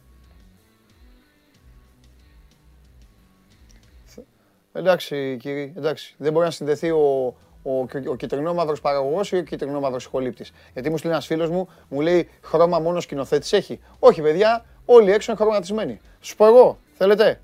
[4.73, 6.15] Εντάξει κύριε, εντάξει.
[6.17, 10.45] Δεν μπορεί να συνδεθεί ο, ο, ο κυτρινόμαυρος παραγωγός ή ο κυτρινόμαυρος σχολήπτη.
[10.73, 13.79] Γιατί μου στείλει ένας φίλος μου, μου λέει χρώμα μόνο σκηνοθέτης έχει.
[13.99, 15.99] Όχι, παιδιά, όλοι έξω είναι χρωματισμένοι.
[16.21, 17.39] Σου πω εγώ, θέλετε;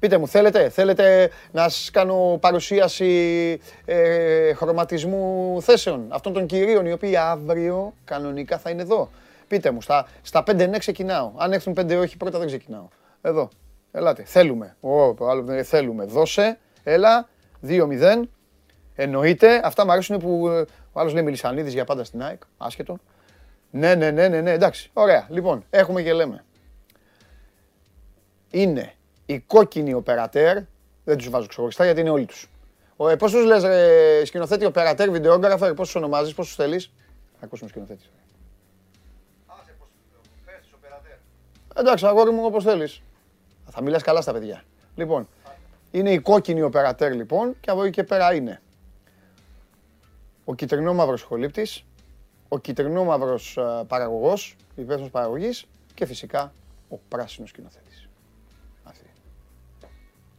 [0.00, 6.92] Πείτε μου, θέλετε, θέλετε να σας κάνω παρουσίαση ε, χρωματισμού θέσεων αυτών των κυρίων οι
[6.92, 9.10] οποίοι αύριο κανονικά θα είναι εδώ.
[9.48, 11.32] Πείτε μου, στα, στα 5 ναι ξεκινάω.
[11.36, 12.88] Αν έρθουν 5 όχι, πρώτα δεν ξεκινάω.
[13.22, 13.48] Εδώ.
[13.92, 14.22] Ελάτε.
[14.22, 14.76] Θέλουμε.
[14.80, 16.04] Ο, άλλο, θέλουμε.
[16.04, 16.58] Δώσε.
[16.82, 17.28] Έλα.
[17.68, 18.22] 2-0.
[19.02, 19.60] Εννοείται.
[19.64, 20.60] Αυτά μου αρέσουν που ε,
[20.92, 22.42] ο άλλος λέει Μιλισανίδη για πάντα στην ΑΕΚ.
[22.58, 22.98] Άσχετο.
[23.70, 24.90] Ναι, ναι, ναι, ναι, ναι, εντάξει.
[24.92, 25.26] Ωραία.
[25.30, 26.44] Λοιπόν, έχουμε και λέμε.
[28.50, 28.92] Είναι
[29.26, 30.58] η κόκκινη οπερατέρ.
[31.04, 32.50] Δεν τους βάζω ξεχωριστά γιατί είναι όλοι τους.
[33.10, 36.92] Ε, πώς τους λες, ε, σκηνοθέτη, οπερατέρ, βιντεόγραφερ, πώς τους ονομάζεις, πώς τους θέλεις;
[37.40, 38.04] Ακούσουμε σκηνοθέτη.
[41.76, 43.02] Εντάξει, αγόρι μου, όπως θέλεις.
[43.70, 44.62] Θα μιλάς καλά στα παιδιά.
[44.94, 45.28] Λοιπόν,
[45.90, 48.60] είναι η κόκκινη οπερατέρ λοιπόν και από εκεί και πέρα είναι
[50.50, 51.84] ο κυτρινόμαυρος χολύπτης,
[52.48, 56.52] ο κυτρινόμαυρος ε, παραγωγός, υπεύθυνος παραγωγής και φυσικά
[56.88, 58.08] ο πράσινος σκηνοθέτης.
[58.84, 59.10] Αυτή.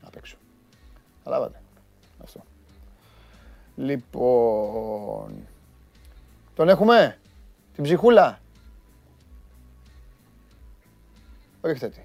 [0.01, 0.37] Απ' έξω.
[1.23, 1.61] Καταλάβατε.
[2.23, 2.43] Αυτό.
[3.75, 5.47] Λοιπόν...
[6.55, 7.19] Τον έχουμε;
[7.73, 8.39] Την ψυχούλα;
[11.61, 12.01] Ρίχτε τι.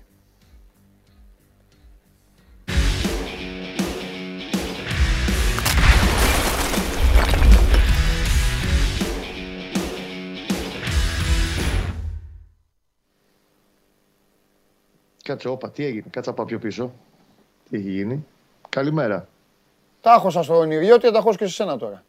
[15.27, 16.05] Κάτσε, όπα, τι έγινε.
[16.11, 16.93] Κάτσε από πιο πίσω.
[17.71, 18.27] Τι έχει γίνει.
[18.69, 19.29] Καλημέρα.
[20.01, 22.05] Τα έχω στο ονειριώτη, τα έχω και σε σένα τώρα.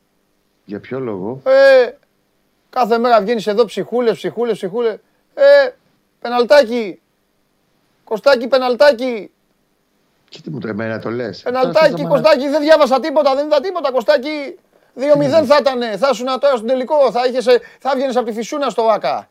[0.66, 1.92] Για ποιο λόγο; Ε,
[2.70, 4.90] κάθε μέρα βγαίνεις εδώ ψυχούλε, ψυχούλε, ψυχούλε.
[5.34, 5.70] Ε,
[6.20, 7.00] πεναλτάκι.
[8.04, 9.32] Κωστάκι, πεναλτάκι.
[10.30, 11.42] Και τι μου το εμένα το λες.
[11.42, 13.92] Πεναλτάκι, Κωστάκι, δεν διάβασα τίποτα, δεν είδα τίποτα.
[13.92, 14.60] Κωστάκι,
[14.96, 15.98] 2-0 θα ήταν.
[15.98, 17.12] Θα ήσουν τώρα στον τελικό.
[17.12, 17.22] Θα,
[17.80, 19.30] θα έβγαινε από τη φυσούνα στο ΒΑΚΑ.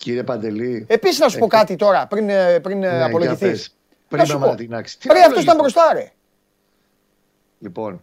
[0.00, 0.86] Κύριε Παντελή.
[0.88, 3.76] Επίσης να σου πω κάτι τώρα πριν, ε, πριν ναι, απολογηθείς.
[4.08, 4.96] Πριν να ανατινάξεις.
[4.96, 6.12] Πριν αυτός ήταν μπροστά, ρε.
[7.58, 8.02] Λοιπόν,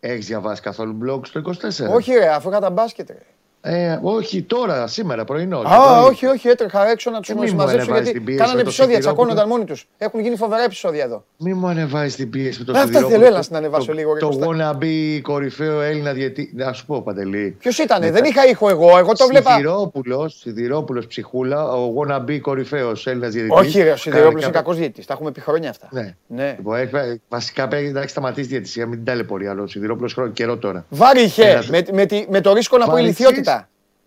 [0.00, 1.92] έχεις διαβάσει καθόλου blog στο 24.
[1.94, 3.18] Όχι, ρε, αφού είχα τα μπάσκετ, ρε.
[3.66, 5.62] Ε, όχι τώρα, σήμερα, πρωινό.
[5.62, 6.10] το Α, πρωί.
[6.10, 8.56] όχι, όχι, έτρεχα έξω να τους Ε, μη μου μαζέψω ανεβάζεις γιατί την πίεση κάνανε
[8.56, 9.26] με το επεισόδια, Σιδηρόπουλο.
[9.26, 9.88] τσακώνονταν μόνοι τους.
[9.98, 11.24] Έχουν γίνει φοβερά επεισόδια εδώ.
[11.36, 13.18] Μη μου ανεβάζεις την πίεση με το Αυτά Σιδηρόπουλο.
[13.18, 14.46] θέλω, έλα να ανεβάσω Το- λίγο, ρε Το Κώστα.
[14.78, 16.52] wannabe κορυφαίο Έλληνα διαιτή.
[16.56, 17.56] Να σου πω, Παντελή.
[17.58, 19.50] Ποιος ήτανε, δεν είχα ήχο εγώ, εγώ το βλέπα.
[19.50, 23.58] Σιδηρόπουλος, Σιδηρόπουλος ψυχούλα, ο wannabe κορυφαίος Έλληνας διαιτητής.
[23.58, 25.06] Όχι, ρε, ο Σιδηρόπουλος είναι κακός διαιτητής.
[25.06, 25.88] Τα έχουμε πει χρόνια αυτά.
[25.90, 26.14] Ναι.
[26.26, 26.54] Ναι.
[26.56, 29.62] Λοιπόν, έχει- βασικά πρέπει να έχει σταματήσει τη διαιτησία, μην την ταλαιπωρεί άλλο.
[29.62, 30.84] Ο Σιδηρόπουλος χρόνο καιρό τώρα.
[30.88, 33.18] Βάρη είχε Ένα- με, με, τη- με το ρίσκο να πω Βαριτζής.
[33.18, 33.53] ηλικιότητα.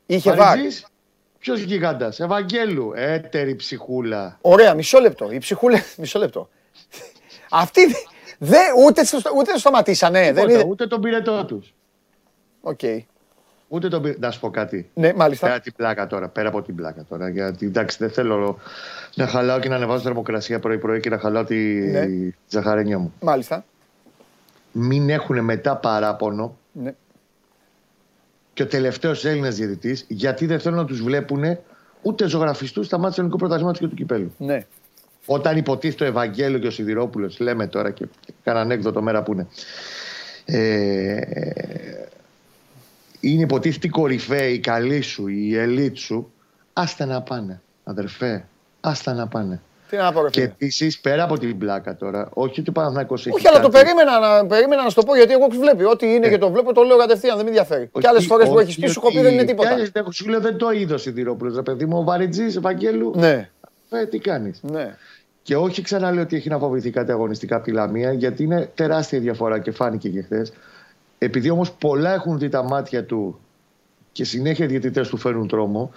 [0.07, 0.69] Είχε βάρη.
[1.39, 4.37] Ποιος γιγάντας, Ευαγγέλου, έτερη ψυχούλα.
[4.41, 5.31] Ωραία, μισό λεπτό.
[5.31, 5.79] Η ψυχούλα.
[5.97, 6.49] Μισό λεπτό.
[7.51, 7.81] Αυτοί
[8.37, 10.19] δεν ούτε, στο, ούτε το σταματήσανε.
[10.19, 10.65] Δεν Τίποτα, είδε.
[10.69, 11.73] ούτε τον πυρετό τους.
[12.61, 12.79] Οκ.
[13.67, 14.19] Ούτε τον πυρετό.
[14.19, 14.89] Να σου πω κάτι.
[14.93, 15.47] Ναι, μάλιστα.
[15.47, 17.29] Πέρα την πλάκα τώρα, πέρα από την πλάκα τώρα.
[17.29, 18.57] Γιατί εντάξει, δεν θέλω
[19.15, 22.05] να χαλάω και να ανεβάζω θερμοκρασία πρωί-πρωί και να χαλάω τη Ναι.
[22.47, 23.13] ζαχαρένια μου.
[23.21, 23.65] Μάλιστα.
[24.71, 26.93] Μην έχουν μετά παράπονο Ναι.
[28.57, 31.57] Και ο τελευταίος Έλληνας διαιτητής, γιατί δεν θέλουν να τους βλέπουν
[32.01, 34.33] ούτε ζωγραφιστούς στα μάτια του ελληνικού πρωταθλήματος και του κυπέλου.
[34.37, 34.65] ναι.
[35.25, 38.05] Όταν υποτίθεται ο Ευαγγέλιο και ο Σιδηρόπουλος, λέμε τώρα και
[38.43, 39.47] κάνα ανέκδοτο μέρα που είναι.
[40.45, 41.19] Ε,
[43.19, 46.31] είναι υποτίθεται η κορυφαίοι, η καλή σου, η ελίτ σου.
[46.73, 48.45] Άστα να πάνε, αδερφέ.
[48.81, 49.61] Άστα να πάνε.
[49.89, 50.51] Τι να πω, ρε Και φίλε.
[50.51, 53.35] επίσης, πέρα από την πλάκα τώρα, όχι ότι ο Παναθηναϊκός έχει.
[53.35, 55.83] Όχι, αλλά το κάτι- περίμενα να, περίμενα να σου το πω γιατί εγώ βλέπει.
[55.83, 57.35] Ό,τι είναι και το βλέπω, το λέω κατευθείαν.
[57.35, 57.81] Δεν με ενδιαφέρει.
[57.81, 57.89] Ε.
[57.91, 59.47] Όχι, Και άλλες φορές που όχι έχει πει, σου έχω ότι- πει δεν είναι κι
[59.47, 59.69] τίποτα.
[59.69, 61.97] άλλες δεν έχω- Σου λέω δεν το είδο Σιδηρόπουλος, ρε παιδί μου.
[61.97, 63.11] Ο Βαριτζή, Ευαγγέλου.
[63.15, 63.49] Ναι,
[63.89, 64.59] Ε, τι κάνεις.
[64.63, 64.95] ναι.
[65.43, 69.19] Και όχι ξαναλέω ότι έχει να φοβηθεί κάτι αγωνιστικά από τη Λαμία, γιατί είναι τεράστια
[69.19, 70.53] διαφορά και φάνηκε και χθες.
[71.17, 73.39] Επειδή όμως πολλά έχουν δει τα μάτια του
[74.11, 75.91] και συνέχεια οι διαιτητές του φέρνουν τρόμο,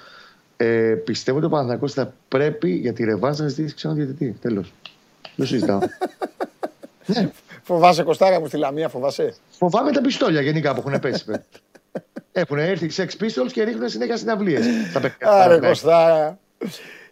[0.65, 4.37] ε, πιστεύω ότι ο Παναθηναϊκός θα πρέπει για τη ρευάνς να ζητήσει ξένο διαιτητή.
[4.41, 4.73] Τέλος.
[5.37, 5.79] Δεν συζητάω.
[7.63, 11.25] Φοβάσαι Κωστάρα μου στη Λαμία, φοβάσαι; Φοβάμαι τα πιστόλια γενικά που έχουν πέσει.
[11.25, 11.45] παι.
[12.33, 14.67] έχουν έρθει οι Sex Pistols και ρίχνουν συνέχεια συναυλίες.
[15.21, 16.39] Άρε Κωστάρα.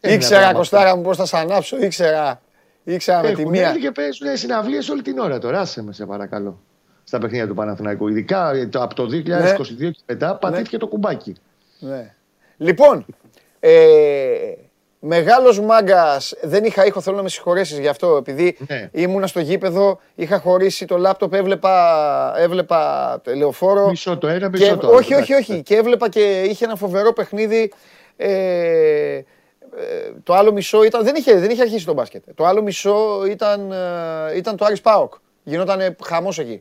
[0.01, 2.41] Είναι Ήξερα πράγμα Κωστάρα μου πώς θα σ' ανάψω, ήξερα.
[2.85, 3.69] Ήξερα με τη Έχουν μία.
[3.69, 5.61] έρθει και παίζουν συναυλίες όλη την ώρα τώρα.
[5.61, 6.61] Άσε με, σε παρακαλώ.
[7.05, 8.09] Στα παιχνίδια του Παναθηναϊκού.
[8.09, 9.13] Ειδικά ε, το- από το 2022
[9.79, 11.35] και μετά πατήθηκε το κουμπάκι.
[11.79, 12.15] Ναι.
[12.57, 13.07] Λοιπόν,
[13.61, 13.77] ε,
[15.01, 16.35] μεγάλος μάγκας.
[16.43, 18.17] Δεν είχα ήχο, θέλω να με συγχωρέσεις γι' αυτό.
[18.17, 18.89] Επειδή Ναι.
[18.93, 23.89] ήμουνα στο γήπεδο, είχα χωρίσει το λάπτοπ, έβλεπα, έβλεπα λεωφόρο.
[23.89, 24.97] Μισό το ένα, Και, μισό το άλλο.
[24.97, 25.63] όχι, όχι, όχι.
[25.63, 27.73] Και έβλεπα και είχε ένα φοβερό παιχνίδι.
[28.17, 28.29] Ε,
[29.17, 29.23] ε,
[30.23, 31.05] το άλλο μισό ήταν.
[31.05, 32.23] Δεν είχε, δεν είχε αρχίσει το μπάσκετ.
[32.35, 35.15] Το άλλο μισό ήταν, ε, ήταν το Άρης Πάοκ.
[35.45, 36.61] Γινόταν χαμός εκεί.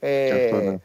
[0.00, 0.76] Ε, Και αυτό, ναι.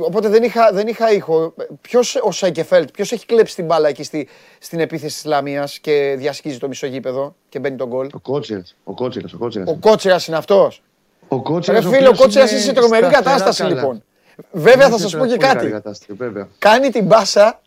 [0.00, 1.54] Οπότε δεν είχα, δεν είχα ήχο.
[1.80, 6.14] Ποιος ο Σάικεφέλτ, ποιος έχει κλέψει την μπάλα εκεί στη, στην επίθεση της Λαμίας και
[6.18, 8.76] διασχίζει το μισό γήπεδο και μπαίνει τον γκολ; Ο Κότσιρας.
[8.84, 9.32] Ο Κότσιρας.
[9.32, 9.68] Ο Κότσιρας.
[9.68, 10.82] Ο Κότσιρας είναι αυτός;
[11.28, 13.74] Ο Κότσιρας, Ρε ο φίλε, ο οποίος Κότσιρας είναι είναι σε τρομερή σταθερά κατάσταση καλά.
[13.74, 14.02] λοιπόν.
[14.50, 15.70] Βέβαια θα Είναι σας σε πω και πολύ καλή κάτι.
[15.70, 16.48] κατάσταση, βέβαια.
[16.58, 17.60] Κάνει την πάσα.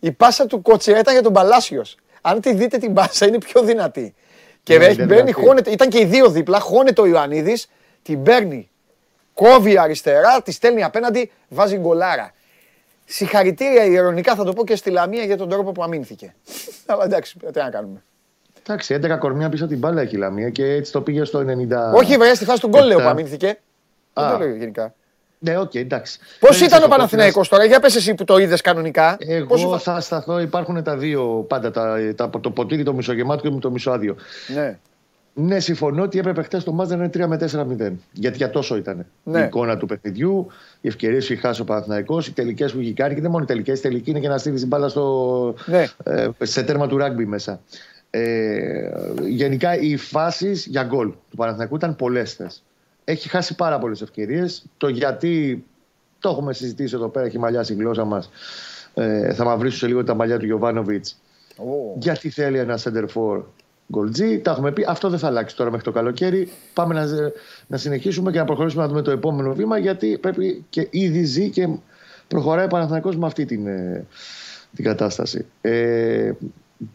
[0.00, 1.96] Η πάσα του Κότσιρα ήταν για τον Παλάσιος.
[2.20, 4.14] Αν τη δείτε την πάσα είναι πιο δυνατή.
[4.62, 5.44] Και Ναι, έχει- είναι μπαίνει, δυνατή.
[5.46, 7.66] χώνεται, ήταν και οι δύο δίπλα, χώνεται ο Ιωαννίδης,
[8.02, 8.70] την παίρνει,
[9.42, 12.32] κόβει αριστερά, τη στέλνει απέναντι, βάζει γκολάρα.
[13.04, 16.34] Συγχαρητήρια ειρωνικά θα το πω και στη Λαμία για τον τρόπο που αμύνθηκε.
[16.86, 18.02] Αλλά εντάξει, τι να κάνουμε.
[18.66, 21.38] Εντάξει, 11 κορμιά πίσω από την μπάλα έχει η Λαμία και έτσι το πήγε στο
[21.38, 21.44] 90.
[21.94, 23.10] Όχι, βέβαια, στη φάση του γκολ λέω που Εφτά.
[23.10, 23.58] αμύνθηκε.
[24.12, 24.32] Δεν Α.
[24.32, 24.94] το λέω γενικά.
[25.38, 26.18] Ναι, οκ, εντάξει.
[26.18, 29.16] Πώς Δεν ήταν ξέρεις, ο Παναθηναϊκός τώρα, για πες εσύ που το είδες κανονικά.
[29.18, 32.92] Εγώ Πώς σου φα- θα σταθώ, υπάρχουν τα δύο πάντα, τα, τα, το ποτήρι το
[32.92, 34.16] μισογεμάτο και το μισοάδιο.
[34.54, 34.78] Ναι.
[35.40, 37.92] Ναι, συμφωνώ ότι έπρεπε χτε το μάτς να είναι 3 με 4-0.
[38.12, 39.40] Γιατί για τόσο ήταν Ναι.
[39.40, 40.46] η εικόνα του παιχνιδιού,
[40.80, 43.42] οι ευκαιρίες που είχε χάσει ο Παναθηναϊκός, οι τελικές που είχε κάνει και δεν μόνο
[43.42, 43.78] οι τελικές.
[43.78, 45.86] Η τελική είναι και να στείλεις την μπάλα στο, Ναι.
[46.04, 47.60] ε, σε τέρμα του ράγκμπι μέσα.
[48.10, 48.90] Ε,
[49.26, 52.36] γενικά οι φάσεις για γκολ του Παναθηναϊκού ήταν πολλές
[53.04, 54.64] Έχει χάσει πάρα πολλές ευκαιρίες.
[54.76, 55.64] Το γιατί
[56.18, 58.30] το έχουμε συζητήσει εδώ πέρα, έχει μαλλιάσει η γλώσσα μας.
[58.94, 61.20] Ε, θα μαυρίσω σε λίγο τα μαλλιά του Γιωβάνοβιτς.
[61.56, 61.96] Ω.
[61.98, 63.42] Γιατί θέλει ένα center for
[63.92, 64.38] γκολτζή.
[64.38, 64.84] Τα έχουμε πει.
[64.88, 66.48] Αυτό δεν θα αλλάξει τώρα μέχρι το καλοκαίρι.
[66.74, 67.06] Πάμε να,
[67.66, 69.78] να συνεχίσουμε και να προχωρήσουμε να δούμε το επόμενο βήμα.
[69.78, 71.68] Γιατί πρέπει και ήδη ζει και
[72.28, 74.04] προχωράει ο Παναθηναϊκός με αυτή την, ε,
[74.74, 75.46] την κατάσταση.
[75.60, 76.32] Ε,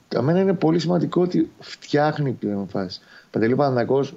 [0.10, 3.00] για μένα είναι πολύ σημαντικό ότι φτιάχνει πλέον φάση.
[3.32, 4.14] Παντελή Παναθηναϊκός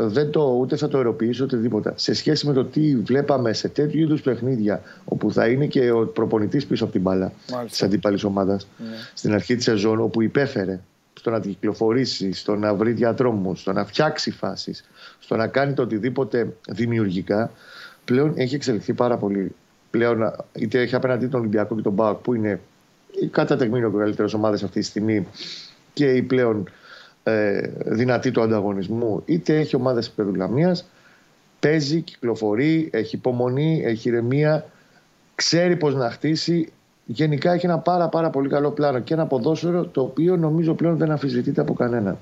[0.00, 1.92] δεν το, ούτε θα το ερωτήσει ούτε τίποτα.
[1.96, 6.06] Σε σχέση με το τι βλέπαμε σε τέτοιου είδους παιχνίδια, όπου θα είναι και ο
[6.06, 7.64] προπονητής πίσω από την μπάλα Μάλιστα.
[7.66, 8.96] της αντίπαλης ομάδας Ναι.
[9.14, 10.80] στην αρχή της σεζόν, όπου υπέφερε
[11.18, 14.84] στο να την κυκλοφορήσει, στο να βρει διατρόμου, στο να φτιάξει φάσεις,
[15.18, 17.50] στο να κάνει το οτιδήποτε δημιουργικά,
[18.04, 19.54] πλέον έχει εξελιχθεί πάρα πολύ.
[19.90, 22.60] Πλέον, είτε έχει απέναντί τον Ολυμπιακό και τον Μπάουκ, που είναι
[23.20, 25.26] οι κατά τεκμήνιο καλύτερε ομάδες αυτή τη στιγμή
[25.92, 26.70] και οι πλέον
[27.22, 30.88] ε, δυνατοί του ανταγωνισμού, είτε έχει ομάδες επίπεδου Λαμίας,
[31.60, 34.70] παίζει, κυκλοφορεί, έχει υπομονή, έχει ηρεμία,
[35.34, 36.72] ξέρει πώς να χτίσει.
[37.10, 40.96] Γενικά έχει ένα πάρα, πάρα πολύ καλό πλάνο και ένα ποδόσφαιρο το οποίο νομίζω πλέον
[40.96, 42.18] δεν αμφισβητείται από κανέναν.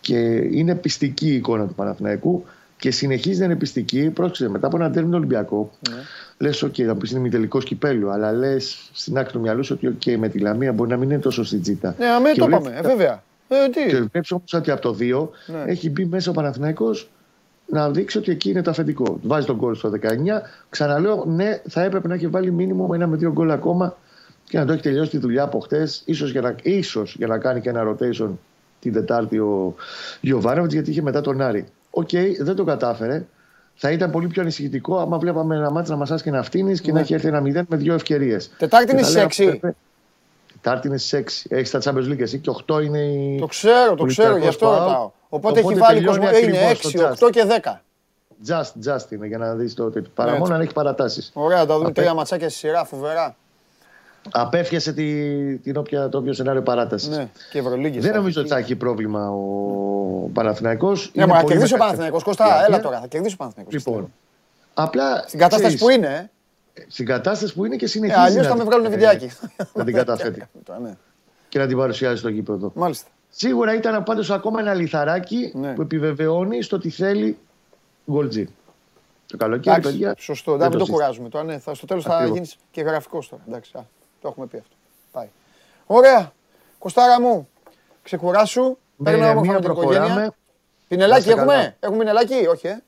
[0.00, 0.18] Και
[0.50, 2.44] είναι πιστική η εικόνα του Παναθηναϊκού
[2.76, 4.10] και συνεχίζει να είναι πιστική.
[4.10, 5.96] Πρόσεξε, μετά από ένα τέρμινο Ολυμπιακό, ναι.
[6.38, 9.96] λες: OK, θα πεις είναι μη τελικό κυπέλου, αλλά λες στην άκρη του μυαλού ότι
[9.98, 11.94] OK, με τη Λαμία μπορεί να μην είναι τόσο στην τζίτα.
[11.98, 13.22] Ναι, αμέ το είπαμε, ε, βέβαια.
[13.48, 15.70] Ε, τι; Και βλέπεις όμως ότι από το 2 ναι.
[15.70, 17.10] έχει μπει μέσα ο Παναθηναϊκός
[17.66, 19.18] να δείξει ότι εκεί είναι το αφεντικό.
[19.22, 20.06] Βάζει τον γκολ στο 19.
[20.68, 23.96] Ξαναλέω, ναι, θα έπρεπε να έχει βάλει μίνιμουμ ένα με δύο γκολ ακόμα
[24.48, 26.04] και να το έχει τελειώσει τη δουλειά από χτες.
[26.14, 28.30] σω για, να, ίσως για να κάνει και ένα rotation
[28.80, 29.74] την Τετάρτη ο
[30.20, 31.66] Γιωβάνοβιτς, γιατί είχε μετά τον Άρη.
[31.90, 33.26] ΟΚ, okay, δεν το κατάφερε.
[33.74, 36.80] Θα ήταν πολύ πιο ανησυχητικό άμα βλέπαμε ένα ματς ο να μασάς και να φτύνεις
[36.80, 37.00] και να ναι.
[37.00, 38.50] έχει έρθει ένα 0 με δύο ευκαιρίες.
[38.58, 39.60] Τετάρτη είναι σεξι.
[40.62, 41.56] Τετάρτη είναι στις 6.
[41.56, 43.38] Έχεις τα Champions League εσύ και 8 είναι η.
[43.40, 45.10] Το ξέρω, το ξέρω, γι' αυτό ρωτάω.
[45.28, 46.24] Οπότε, Οπότε έχει βάλει κόσμο.
[46.42, 46.58] Είναι
[47.18, 47.80] 6, 8 και 10.
[48.48, 50.02] Just, just είναι για να δεις το ότι.
[50.14, 51.30] Παρά μόνο αν έχει παρατάσεις.
[51.34, 53.36] Ωραία, θα δούμε τρία ματσάκια στη σειρά, φοβερά.
[54.30, 57.08] Απέφιασε τη, την όποια, το όποιο σενάριο παράτασης.
[57.08, 58.04] Ναι, και Ευρωλίγης.
[58.04, 61.10] Δεν νομίζω ότι θα έχει πρόβλημα ο Παναθηναϊκός.
[61.14, 62.22] Ναι, μα θα κερδίσει ο Παναθηναϊκός.
[62.22, 63.74] Κώστα, έλα τώρα, θα κερδίσει ο Παναθηναϊκός.
[63.74, 64.12] Λοιπόν,
[64.74, 65.24] απλά.
[65.26, 66.30] Στην κατάσταση που είναι.
[66.74, 66.84] Ε.
[66.88, 68.20] Στην κατάσταση που είναι και συνεχίζει.
[68.20, 69.30] Ε, Αλλιώ θα με βγάλουν βιντεάκι.
[69.74, 70.42] Να την καταθέτει.
[70.82, 70.96] Ναι.
[71.48, 72.72] Και να την παρουσιάζει στο γήπεδο.
[72.74, 73.08] Μάλιστα.
[73.30, 75.72] Σίγουρα ήταν πάντως ακόμα ένα λιθαράκι ναι.
[75.72, 77.38] που επιβεβαιώνει στο ότι θέλει
[78.10, 78.48] γκολτζή.
[79.26, 80.14] Το καλοκαίρι, παιδιά.
[80.18, 81.28] Σωστό, δεν το, το κουράζουμε.
[81.28, 83.42] Το, ναι, θα, στο τέλος θα γίνεις και γραφικός τώρα.
[83.48, 83.86] Εντάξει, α,
[84.20, 84.74] το έχουμε πει αυτό.
[85.12, 85.28] Πάει.
[85.86, 86.32] Ωραία.
[86.78, 87.48] Κοστάρα μου,
[88.02, 88.76] ξεκουράσου.
[89.02, 90.30] Παίρνω όμορφα προχωράμε.
[90.88, 92.82] Πινελάκι έχουμε; Έχουμε πινελάκι, όχι, ε.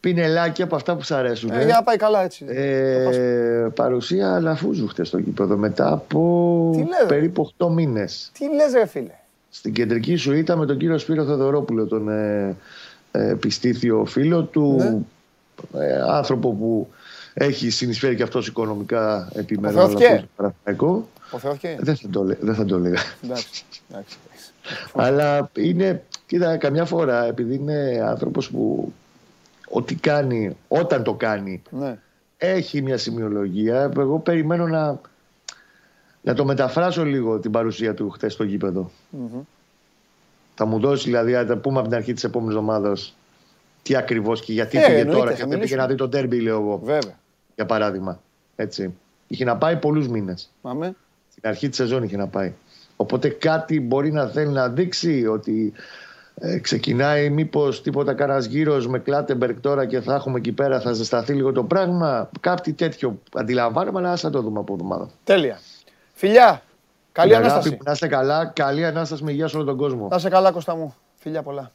[0.00, 1.50] Πινελάκι από αυτά που σου αρέσουν.
[1.50, 2.44] Ε, για να πάει καλά έτσι.
[2.48, 8.30] Ε, παρουσία Αλαφούζου χτες στο γήπεδο μετά από περίπου 8 μήνες.
[8.38, 9.14] Τι λες, ρε φίλε;
[9.50, 12.56] Στην κεντρική σου ήταν με τον κύριο Σπύρο Θεοδωρόπουλο, τον ε,
[13.12, 14.76] ε, πιστήθιο φίλο του.
[15.72, 15.86] Ναι.
[15.86, 16.88] Ε, άνθρωπο που
[17.34, 21.08] έχει συνεισφέρει και αυτός οικονομικά επιμέρους στο Παναθηναϊκό.
[21.78, 22.98] Δεν θα το, δεν θα το έλεγα.
[24.94, 28.92] Αλλά είναι, κοίτα, καμιά φορά επειδή είναι άνθρωπος που
[29.68, 31.98] ό,τι κάνει, όταν το κάνει, ναι.
[32.36, 33.90] έχει μια σημειολογία.
[33.96, 35.00] Εγώ περιμένω να,
[36.22, 38.90] να το μεταφράσω λίγο την παρουσία του χθες στο γήπεδο.
[40.54, 43.16] Θα μου δώσει δηλαδή, θα πούμε από την αρχή της επόμενης εβδομάδας
[43.82, 45.32] τι ακριβώς και γιατί ε, πήγε τώρα.
[45.32, 46.80] Γιατί πήγε να δει τον τέρμπι, λέω εγώ.
[46.84, 47.20] Βέβαια.
[47.54, 48.20] Για παράδειγμα.
[48.56, 48.94] Έτσι.
[49.26, 50.50] Είχε να πάει πολλούς μήνες.
[51.28, 52.52] Στην αρχή της σεζόν είχε να πάει.
[52.96, 55.72] Οπότε κάτι μπορεί να θέλει να δείξει ότι
[56.34, 60.92] ε, ξεκινάει μήπως τίποτα κανένας γύρος με Κλάτεμπεργκ τώρα και θα έχουμε εκεί πέρα, θα
[60.92, 62.30] ζεσταθεί λίγο το πράγμα.
[62.40, 65.08] Κάτι τέτοιο αντιλαμβάνομαι, αλλά θα το δούμε από εβδομάδα.
[65.24, 65.60] Τέλεια.
[66.12, 66.62] Φιλιά.
[67.12, 67.78] Καλή ανάσταση.
[67.84, 68.46] Να είστε καλά.
[68.46, 70.08] Καλή ανάσταση με υγεία σε όλο τον κόσμο.
[70.08, 70.94] Να είστε καλά, Κώστα μου.
[71.16, 71.70] Φιλιά πολλά.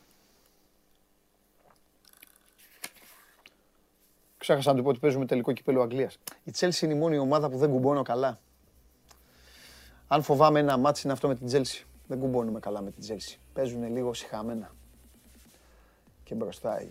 [4.48, 6.20] Ξέχασα να του πω ότι παίζουμε τελικό κυπέλο Αγγλίας.
[6.44, 8.40] Η Chelsea είναι η μόνη ομάδα που δεν κουμπώνω καλά.
[10.08, 11.84] Αν φοβάμαι ένα μάτσι είναι αυτό με την Chelsea.
[12.08, 13.36] Δεν κουμπώνουμε καλά με την Chelsea.
[13.54, 14.72] Παίζουν λίγο συχαμένα.
[16.24, 16.84] Και μπροστά.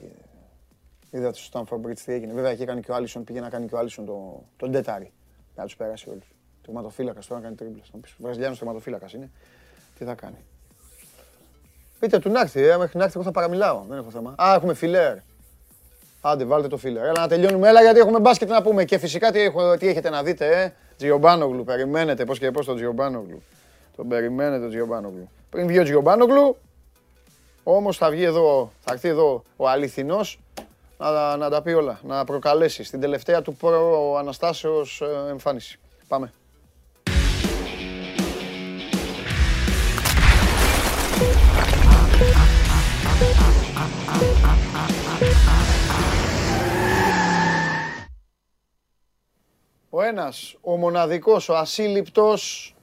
[1.11, 2.33] Είδατε στο Stanford Bridge τι έγινε.
[2.33, 5.13] Βέβαια εκεί έκανε και ο Άλισον, πήγε να κάνει και ο Άλισον το, τον Τέταρη.
[5.55, 6.35] Να τους περάσει όλους.
[6.63, 7.91] Τερματοφύλακας τώρα κάνει τρίμπλες.
[7.93, 9.31] Να πεις Βραζιλιάνος τερματοφύλακας είναι.
[9.99, 10.45] Τι θα κάνει.
[11.99, 13.85] Πείτε του να έρθει, ε, μέχρι να έρθει εγώ θα παραμιλάω.
[13.89, 14.35] Δεν έχω θέμα.
[14.43, 15.19] Α, έχουμε φιλέρ.
[16.31, 17.01] Άντε, βάλτε το φίλε.
[17.01, 17.69] Έλα να τελειώνουμε.
[17.69, 18.85] Έλα γιατί έχουμε μπάσκετ να πούμε.
[18.85, 20.73] Και φυσικά τι, έχω, τι έχετε να δείτε, ε.
[20.97, 21.65] Τζιομπάνογλου.
[21.65, 23.43] Περιμένετε πώς και πώς τον Τζιομπάνογλου.
[23.97, 25.29] Τον περιμένετε τον Τζιομπάνογλου.
[25.51, 26.57] Πριν βγει ο Τζιομπάνογλου,
[27.63, 30.41] όμως θα βγει εδώ, θα έρθει εδώ ο αληθινός
[30.99, 32.01] να, να τα πει όλα.
[32.03, 35.79] Να προκαλέσει στην τελευταία του προ Αναστάσεως ε, εμφάνιση.
[36.09, 36.33] Πάμε.
[49.97, 52.75] Ο ένας, ο μοναδικός, ο ασύλληπτος,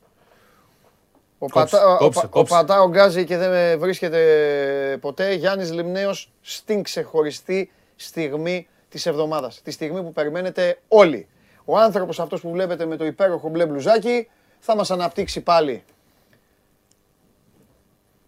[1.38, 1.98] ο, πατά,
[2.32, 9.62] ο, πατά, ο Γκάζι και δεν βρίσκεται ποτέ, Γιάννης Λιμνέος στην ξεχωριστή στιγμή της εβδομάδας.
[9.62, 11.28] Τη στιγμή που περιμένετε όλοι.
[11.66, 15.84] Ο άνθρωπος αυτός που βλέπετε με το υπέροχο μπλε μπλουζάκι θα μας αναπτύξει πάλι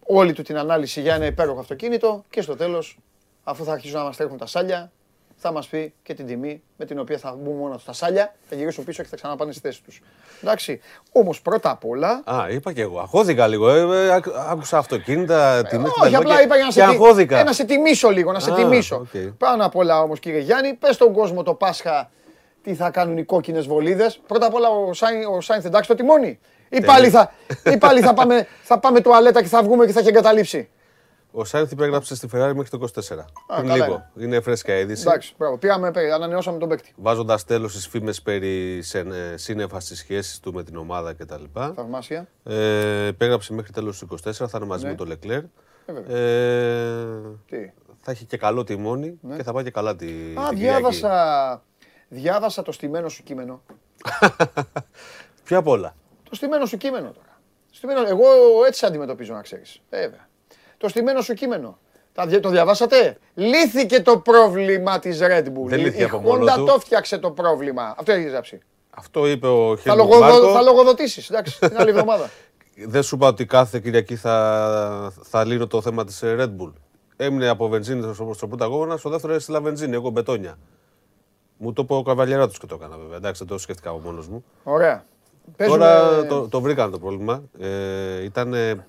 [0.05, 2.97] όλη του την ανάλυση για ένα υπέροχο αυτοκίνητο και στο τέλος,
[3.43, 4.91] αφού θα αρχίσουν να μας τρέχουν τα σάλια,
[5.45, 8.55] θα μας πει και την τιμή με την οποία θα μπουν μόνο στα σάλια, θα
[8.55, 10.01] γυρίσουν πίσω και θα ξαναπάνε στη θέση τους.
[10.41, 10.81] Εντάξει.
[11.11, 12.21] Όμως πρώτα απ' όλα.
[12.25, 12.99] Α, είπα και εγώ.
[12.99, 13.69] Αχώθηκα λίγο.
[13.69, 17.63] Ε, ε άκουσα αυτοκίνητα, τιμή και Όχι, απλά είπα για να σε, ε, να σε
[17.63, 19.07] τιμήσω λίγο, να σε τιμήσω.
[19.37, 22.09] Πάνω απ' όλα όμως, κύριε Γιάννη, πες στον κόσμο το Πάσχα
[22.63, 24.19] τι θα κάνουν οι κόκκινες βολίδες.
[24.27, 26.39] Πρώτα απ' όλα ο, Σάιν, ο Σάινθ εντάξει το τιμόνι.
[26.69, 27.31] Ή πάλι, θα,
[27.73, 30.69] ή πάλι θα, πάμε, θα πάμε τουαλέτα και θα βγούμε και θα έχει εγκαταλείψει.
[31.37, 32.89] Ο Σάινθ υπέγραψε στη Ferrari μέχρι το 24.
[33.05, 34.05] Πριν καλά λίγο.
[34.19, 35.01] Είναι φρέσκια είδηση.
[35.07, 35.57] Εντάξει, μπράβο.
[35.57, 36.93] Πήγαμε, πέ- ανανεώσαμε τον παίκτη.
[36.97, 41.43] Βάζοντας τέλος στις φήμες περί σεν- ε, σύννεφας στι σχέσει του με την ομάδα κτλ.
[41.75, 42.27] Θαυμάσια.
[42.43, 44.89] Ε, υπέγραψε μέχρι τέλος του 24, θα είναι μαζί Ναι.
[44.89, 45.37] με τον Λεκλέρ.
[45.85, 46.17] Ε, βέβαια.
[46.17, 47.05] Ε,
[47.49, 47.71] Τι;
[48.01, 50.55] θα έχει και καλό τιμόνι και θα πάει και καλά τη, Α, την Κυριακή.
[50.59, 51.63] διάβασα,
[52.07, 53.61] διάβασα το στημένο σου κείμενο.
[55.43, 55.95] Ποια απ' όλα;
[56.29, 57.39] Το στημένο σου κείμενο τώρα.
[57.71, 58.25] Στημένο, εγώ
[58.67, 59.81] έτσι αντιμετωπίζω να ξέρεις.
[59.89, 60.24] Βέβαια.
[60.77, 61.77] Το στημένο σου κείμενο.
[62.13, 65.65] Τα δια- Το διαβάσατε; Λύθηκε το πρόβλημα της Red Bull.
[65.65, 66.65] Δεν λύθηκε Η από μόνο Honda του.
[66.65, 67.95] το φτιάξε το πρόβλημα.
[67.97, 68.59] Αυτό έχει γράψει.
[68.89, 70.51] Αυτό είπε ο Θα, Χέλμουντ λογοδο, Μάρκο.
[70.53, 72.29] θα λογοδοτήσεις, εντάξει, την άλλη εβδομάδα.
[72.87, 76.73] Δεν σου είπα ότι κάθε Κυριακή θα, θα λύνω το θέμα της ε, Red Bull.
[77.15, 80.57] Έμεινε από βενζίνη στο, στο πρώτο αγώνα, στο δεύτερο έστειλα βενζίνη, εγώ μπετόνια.
[81.57, 83.17] Μου το είπε ο καβαλιέρα τους και το έκανα βέβαια.
[83.17, 84.45] Εντάξει, δεν το σκέφτηκα από μόνος μου.
[84.63, 85.03] Ωραία.
[85.57, 85.77] Παίζουμε...
[85.79, 87.43] Τώρα το, το βρήκαν το πρόβλημα.
[87.59, 88.85] Ε, ήταν ε,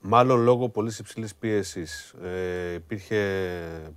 [0.00, 2.14] μάλλον λόγω πολύ υψηλής πίεσης.
[2.24, 3.20] Ε, υπήρχε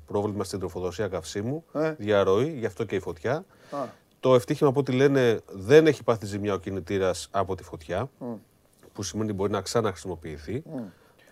[0.05, 1.93] πρόβλημα στην τροφοδοσία καυσίμου, Ε.
[1.97, 3.33] διαρροή, γι' αυτό και η φωτιά.
[3.71, 3.77] Α.
[4.19, 8.09] Το ευτύχημα από ό,τι λένε δεν έχει πάθει ζημιά ο κινητήρας από τη φωτιά,
[8.93, 10.63] που σημαίνει μπορεί να ξαναχρησιμοποιηθεί.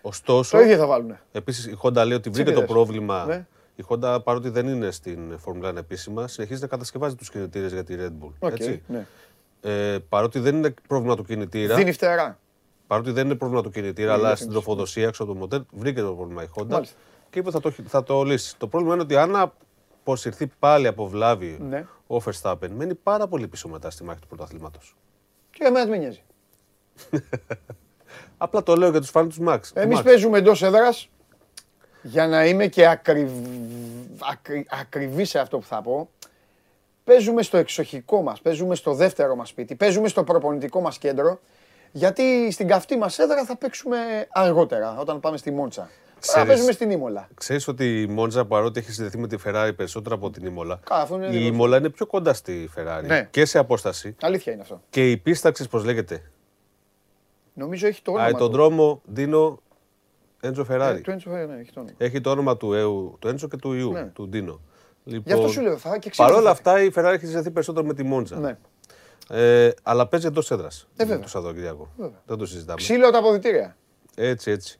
[0.02, 1.20] Ωστόσο, Το ίδιο θα βάλουνε.
[1.32, 3.24] Επίσης, η Honda λέει ότι βρήκε το είδες; πρόβλημα.
[3.24, 3.46] Ναι.
[3.76, 7.84] Η Honda, παρότι δεν είναι στην Formula 1 επίσημα, συνεχίζει να κατασκευάζει τους κινητήρες για
[7.84, 8.32] τη Red Bull.
[8.38, 8.82] OK, έτσι.
[8.86, 9.06] ναι.
[9.62, 12.38] Ε, παρότι δεν είναι πρόβλημα του κινητήρα, Δίνει φτερά.
[12.90, 16.12] Παρότι δεν είναι πρόβλημα του κινητήρα, αλλά στην τροφοδοσία έξω από το μοντέλ, βρήκε το
[16.14, 16.96] πρόβλημα η Honda Μάλιστα.
[17.30, 18.54] και είπε θα το, θα το λύσεις.
[18.58, 21.86] Το πρόβλημα είναι ότι αν αποσυρθεί πάλι από βλάβη Ναι.
[22.06, 24.96] ο Verstappen, μένει πάρα πολύ πίσω μετά στη μάχη του πρωταθλήματος.
[25.50, 26.22] Και εμένα δεν με νοιάζει.
[28.44, 29.60] Απλά το λέω για τους φάνου του Max.
[29.60, 30.04] του Εμείς Max.
[30.04, 31.08] παίζουμε εντός έδρας
[32.02, 33.28] για να είμαι και ακριβ...
[34.18, 34.66] ακρι...
[34.70, 36.08] ακριβή σε αυτό που θα πω.
[37.04, 41.40] Παίζουμε στο εξοχικό μας, παίζουμε στο δεύτερο μας σπίτι, παίζουμε στο προπονητικό μας κέντρο,
[41.92, 43.96] γιατί στην καυτή μας έδρα θα παίξουμε
[44.30, 45.80] αργότερα, όταν πάμε στη Μόντσα.
[45.80, 47.28] Τώρα Ξέρεις- παίζουμε στην Ήμολα.
[47.34, 50.94] Ξέρεις ότι η Μόντζα παρότι έχει συνδεθεί με τη Ferrari περισσότερο από την Ήμολα, Κα,
[50.96, 51.46] αφού είναι η δικό σου.
[51.52, 53.28] Ήμολα είναι πιο κοντά στη Ferrari Ναι.
[53.30, 54.16] και σε απόσταση.
[54.20, 54.80] Αλήθεια είναι αυτό.
[54.90, 56.22] Και η πίστα, ξέρεις πώς λέγεται;
[57.54, 58.48] Νομίζω έχει το όνομα Α, τον του.
[58.56, 59.60] δρόμο Ντίνο
[60.40, 61.00] Έντζο Ε, Φεράρι.
[61.00, 61.94] του Έντσο, ε, ναι, έχει το όνομα.
[61.98, 64.04] Έχει το όνομα του, Εου, του Έντζο και του Ιού, Ναι.
[64.04, 64.60] του Ντίνο.
[65.04, 67.26] Λοιπόν, Γι' αυτό σου λέω, θα και ξύλο Παρ' όλα θα αυτά η Ferrari έχει
[67.26, 68.36] συνδεθεί περισσότερο με τη Μόντζα.
[68.38, 68.56] Ναι.
[69.32, 70.88] Ε, αλλά παίζει εντός έδρας.
[70.96, 71.18] βέβαια.
[71.20, 71.88] Το Σαββατοκύριακο.
[72.26, 72.76] Δεν το συζητάμε.
[72.76, 73.76] Ξύλο τα αποδυτήρια.
[74.14, 74.78] Έτσι, έτσι.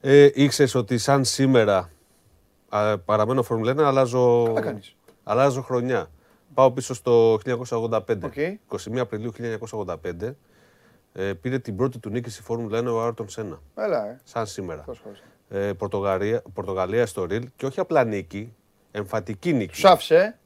[0.00, 1.90] Ε, ήξερες ότι σαν σήμερα
[2.68, 4.96] α, παραμένω Φόρμουλα 1, αλλάζω, Καλά κάνεις.
[5.24, 6.10] αλλάζω χρονιά.
[6.54, 8.00] Πάω πίσω στο 1985.
[8.22, 8.32] Οκ.
[8.68, 9.32] 21 Απριλίου
[9.70, 9.94] 1985
[11.12, 13.60] ε, πήρε την πρώτη του νίκη στη Φόρμουλα 1 ο Άιρτον Σένα.
[13.74, 14.20] Έλα, ε.
[14.24, 14.82] Σαν σήμερα.
[14.82, 15.22] Πώς χωρίς.
[15.48, 18.54] Ε, Πορτογαλία, Πορτογαλία στο Ριλ και όχι απλά νίκη,
[18.90, 19.72] εμφατική νίκη.
[19.72, 20.38] Τους άφησε, ε.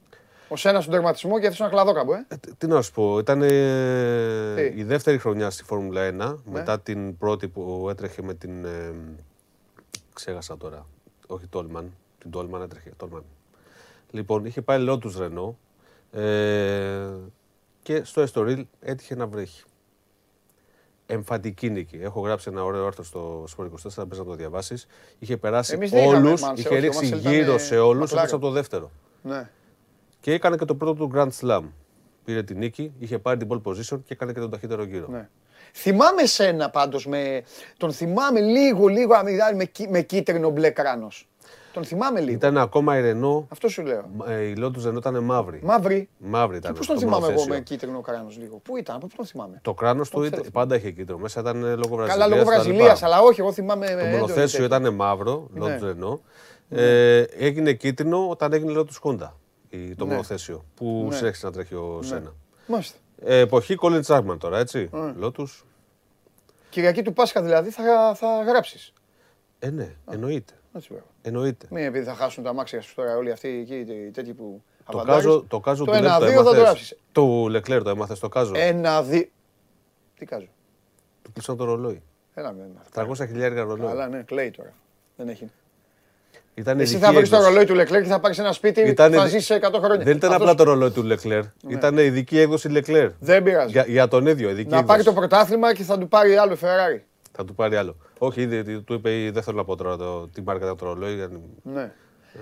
[0.49, 2.25] Ο Σένα στον τερματισμό και αυτό ένα κλαδόκαμπο, ε.
[2.29, 6.13] Ε, τι- τι να σου πω, ήταν ε, Τι; η δεύτερη χρονιά στη Φόρμουλα 1,
[6.13, 6.35] Ναι.
[6.45, 8.65] μετά την πρώτη που έτρεχε με την.
[8.65, 8.93] ε,
[10.13, 10.87] ξέχασα τώρα.
[11.27, 11.93] Όχι Τόλμαν.
[12.19, 12.91] Την Τόλμαν έτρεχε.
[12.97, 13.23] Τόλμαν.
[14.11, 15.55] Λοιπόν, είχε πάει Lotus Renault
[16.21, 17.07] ε,
[17.83, 19.63] και στο Estoril έτυχε να βρέχει.
[21.07, 21.97] Εμφαντική νίκη.
[22.03, 24.87] Έχω γράψει ένα ωραίο άρθρο στο Sport 24, πες να το διαβάσεις.
[25.19, 27.59] Είχε περάσει Εμείς δεν είχαμε όλους, Mansell, είχε όχι, ο ρίξει Mansell ήταν, γύρω ε,
[27.59, 28.17] σε όλους, McLaren.
[28.19, 28.91] όπως από το δεύτερο.
[29.23, 29.51] Ναι.
[30.21, 31.63] Και έκανε και το πρώτο του Grand Slam.
[32.25, 35.07] Πήρε την νίκη, είχε πάρει την pole position και έκανε και τον ταχύτερο γύρο.
[35.11, 35.29] Ναι.
[35.73, 37.43] Θυμάμαι σένα πάντως με...
[37.77, 41.29] Τον θυμάμαι λίγο, λίγο αμυγδάλι με, κύ- με κίτρινο μπλε κράνος.
[41.73, 42.33] Τον θυμάμαι λίγο.
[42.33, 44.05] Ήταν ακόμα η Renault, Αυτό σου λέω.
[44.27, 45.61] ε, η Lotus Renault ήταν μαύρη.
[45.63, 46.09] Μαύρη.
[46.19, 46.73] Μαύρη ήταν.
[46.73, 47.55] Και πώς τον στο θυμάμαι εγώ μονοθέσιο.
[47.55, 48.57] με κίτρινο κράνος λίγο.
[48.65, 50.51] Πού ήταν, από πού τον θυμάμαι; Το κράνος του Πότε ήταν- θέλω.
[50.53, 51.19] πάντα είχε κίτρινο.
[51.19, 52.09] Μέσα ήταν ε, λόγω Βραζιλίας.
[52.09, 52.63] Καλά, λόγω τα λοιπά.
[52.63, 53.87] Βραζιλίας, αλλά όχι, εγώ θυμάμαι.
[53.87, 54.79] με Το έντονη μονοθέσιο τέτοια.
[54.79, 55.79] ήταν μαύρο, Ναι.
[55.81, 56.19] Lotus Renault.
[56.69, 59.46] Ε, έγινε κίτρινο όταν έγινε Lotus Honda η-
[59.99, 60.11] το Ναι.
[60.11, 61.17] μονοθέσιο που Ναι.
[61.17, 62.35] συνέχισε να τρέχει ο Σένα.
[62.67, 62.99] Μάλιστα.
[63.23, 64.89] Ε, εποχή Colin Chapman τώρα, έτσι.
[64.93, 65.15] Ναι.
[65.21, 65.63] Lotus.
[66.71, 68.93] Κυριακή του Πάσχα δηλαδή θα, θα γράψεις.
[69.59, 70.53] Ε, ναι, εννοείται.
[70.73, 71.05] Έτσι βέβαια.
[71.23, 71.67] εννοείται.
[71.71, 74.99] Μην επειδή θα χάσουν τα αμάξια σου τώρα όλοι αυτοί εκεί, οι τέτοιοι που Το
[74.99, 75.25] αβαντάρεις.
[75.25, 76.63] κάζο, το κάζο το του Λεκ το ένα-δύο θα το έμαθες.
[76.63, 76.97] γράψεις.
[77.13, 79.25] Του Λεκλέρ το έμαθες το κάζο; Ένα-δύο.
[80.19, 80.49] Τι κάζω.
[81.23, 82.03] Του κλείσαν το ρολόι.
[82.35, 83.07] Έλα με ένα.
[83.09, 83.87] 300 χιλιάρια ρολόι.
[83.87, 84.73] Καλά, ναι, κλαίει τώρα.
[85.17, 85.51] Δεν έχει.
[86.59, 87.53] Ήταν Εσύ ειδική θα βρεις το έκδοση.
[87.53, 90.05] ρολόι του Λεκλέρ και θα πάρεις ένα σπίτι που Ήταν θα ειδι- ζήσει 100 χρόνια.
[90.05, 91.43] Δεν ήταν Αυτός απλά το ρολόι του Λεκλέρ.
[91.69, 93.11] Ήταν ειδική έκδοση Λεκλέρ.
[93.21, 93.71] Δεν πειράζει.
[93.73, 95.05] Για, για τον ίδιο, ειδική Να πάρει έκδοση.
[95.05, 97.01] το πρωτάθλημα και θα του πάρει άλλο Ferrari.
[97.33, 97.97] Θα του πάρει άλλο.
[98.19, 101.15] Όχι, ήδη του είπε, δεν θέλω να πω τώρα το, τι μάρκα ήταν το ρολόι,
[101.15, 101.39] για να
[101.73, 101.81] Ναι.
[101.83, 101.91] ε,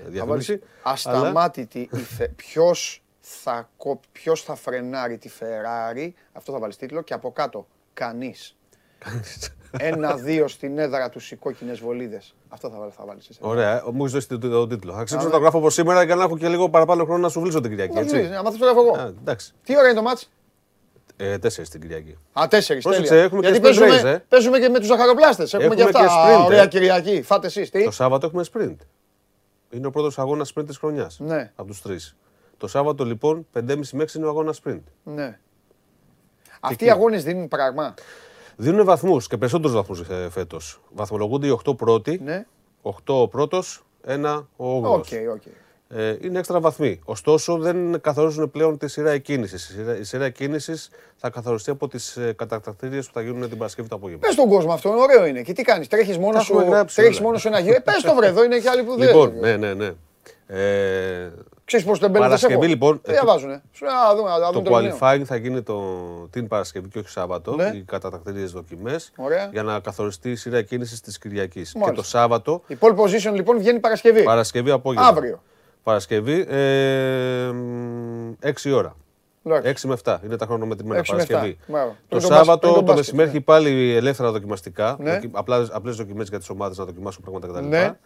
[0.04, 0.52] Θα διαφημίσει.
[0.52, 2.28] βάλεις ασταμάτητη η θε...
[2.28, 7.66] ποιος, θα, κο- ποιος θα φρενάρει τη Ferrari, αυτό θα βάλεις τίτλο, και από κάτω,
[7.94, 8.56] κανείς.
[9.78, 12.34] Ένα-δύο στην έδρα τους οι κόκκινες βολίδες.
[12.48, 13.38] Αυτό θα, βάλει- θα βάλεις εσύ.
[13.42, 14.92] Ωραία, ε, μου έχεις δώσει τον τον τίτλο.
[14.92, 15.30] Θα ξύψω ναι.
[15.30, 17.60] να το γράφω από σήμερα για να έχω και λίγο παραπάνω χρόνο να σου βρίσκω
[17.60, 17.94] την Κυριακή.
[17.94, 18.16] Να Έτσι.
[18.16, 19.14] βρεις, άμα θες το γράφω Α, εγώ.
[19.20, 19.52] εντάξει.
[19.64, 20.30] Τι ώρα είναι το μάτς;
[21.16, 22.18] Ε, τέσσερις την Κυριακή.
[22.32, 22.82] Α, τέσσερις.
[22.82, 23.24] Πρόσεξε, τέλεια.
[23.24, 24.18] έχουμε Γιατί και sprint παίζουμε, race, ε.
[24.28, 25.42] παίζουμε και με τους ζαχαροπλάστε.
[25.42, 26.00] Έχουμε, Έχουμε και αυτά.
[26.00, 26.66] και sprint, Α, ωραία ε.
[26.66, 27.22] Κυριακή.
[27.22, 27.70] Φάτε εσείς.
[27.70, 28.76] Τι; Το Σάββατο έχουμε sprint.
[29.70, 31.18] Είναι ο πρώτος αγώνας sprint της χρονιάς.
[31.20, 31.52] Ναι.
[31.56, 32.16] Από τους τρεις.
[32.56, 34.80] Το Σάββατο λοιπόν 5.30 με 6 είναι ο αγώνας sprint.
[35.04, 35.38] Ναι.
[36.60, 37.94] Αυτοί οι αγώνες δίνουν πράγμα;
[38.56, 40.80] Δίνουν βαθμούς και περισσότερους βαθμούς ε, φέτος.
[40.94, 42.20] Βαθμολογούνται οι 8 πρώτοι.
[42.24, 42.46] Ναι.
[42.82, 44.82] 8 ο πρώτος, 1 ο 8.
[44.84, 45.42] OK, OK.
[45.88, 47.00] Ε, είναι έξτρα βαθμοί.
[47.04, 49.68] Ωστόσο, δεν καθορίζουν πλέον τη σειρά εκκίνησης.
[49.68, 53.58] Η σειρά, η σειρά εκκίνησης θα καθοριστεί από τις ε, κατατακτήριες που θα γίνουν την
[53.58, 54.20] Παρασκευή το απόγευμα.
[54.26, 55.42] Πες στον κόσμο αυτό, ωραίο είναι.
[55.42, 57.26] Και τι κάνεις, τρέχεις μόνος Τα σου, έχουμε γράψει τρέχεις όλα.
[57.26, 57.80] μόνος σου ένα γύρο.
[57.84, 59.06] Πες το βρε, εδώ είναι και άλλοι που δεν.
[59.06, 59.92] Λοιπόν, ναι, ναι, ναι.
[60.46, 61.32] Ε,
[61.64, 63.62] Ξέρεις πώς τον μπαίνει Παρασκευή, λοιπόν, Δεν διαβάζουνε.
[63.72, 64.96] Σου λέει, Α, δούμε, α, το δούμε το νέο.
[65.00, 65.82] qualifying θα γίνει το,
[66.30, 67.70] την Παρασκευή και όχι Σάββατο, Ναι.
[67.74, 69.48] οι κατατακτήριες δοκιμές, Ωραία.
[69.52, 71.72] για να καθοριστεί η σειρά εκκίνησης της Κυριακής.
[71.72, 72.02] Και Μάλιστα.
[72.02, 74.22] το Σάββατο, Η pole position λοιπόν βγαίνει Παρασκευή.
[74.22, 75.08] Παρασκευή απόγευμα.
[75.08, 75.42] Αύριο.
[75.82, 78.96] Παρασκευή, ε, μ, 6 ώρα.
[79.46, 79.68] Εντάξει.
[79.68, 81.34] 6 με 7 είναι τα χρονομετρημένα Έξι με εφτά.
[81.34, 81.58] Παρασκευή.
[81.72, 81.88] Μπράβο.
[81.88, 83.34] Το Πριν τον μπάσκετ, πριν Σάββατο τον το μπάσκετ, μεσημέρι ναι.
[83.34, 84.96] έχει πάλι ελεύθερα δοκιμαστικά.
[85.00, 85.12] Ναι.
[85.12, 87.68] δοκι- απλά- Απλές δοκιμές για τις ομάδες να δοκιμάσουν πράγματα κτλ.
[87.68, 87.96] Ναι.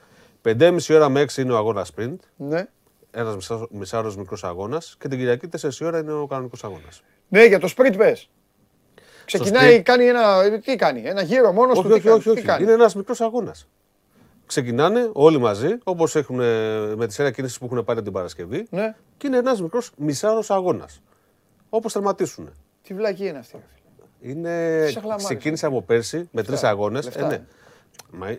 [0.42, 2.16] 5,5 ώρα με 6 είναι ο αγώνας sprint.
[2.36, 2.66] Ναι.
[3.10, 4.96] Ένας μισάωρο μικρός αγώνας.
[5.00, 7.02] Και την Κυριακή 4 ώρα είναι ο κανονικός αγώνας.
[7.28, 8.30] ναι, για το sprint πες.
[9.24, 9.82] Ξεκινάει, sprint.
[9.82, 10.50] κάνει ένα.
[10.60, 11.88] Τι κάνει, ένα γύρο μόνος του.
[11.88, 12.24] Όχι, τι όχι, κάνει, όχι.
[12.24, 12.42] τι όχι.
[12.42, 13.68] κάνει; Είναι ένας μικρός αγώνας.
[14.46, 16.36] Ξεκινάνε όλοι μαζί, όπως έχουν
[16.96, 18.66] με τη σειρά κίνηση που έχουν πάρει την Παρασκευή.
[18.70, 18.94] Ναι.
[19.16, 21.02] Και είναι ένας μικρός μισάωρο αγώνας.
[21.68, 22.50] Όπως τερματίσουν.
[22.82, 23.56] Τι βλακή είναι αυτή.
[23.56, 24.32] ρε φίλε.
[24.32, 24.84] Είναι...
[24.84, 25.24] Τις αχλαμάρες.
[25.24, 27.04] Ξεκίνησε από πέρσι με τρεις αγώνες.
[27.04, 27.26] λεφτά.
[27.26, 27.44] ναι.
[28.10, 28.38] Μα είναι...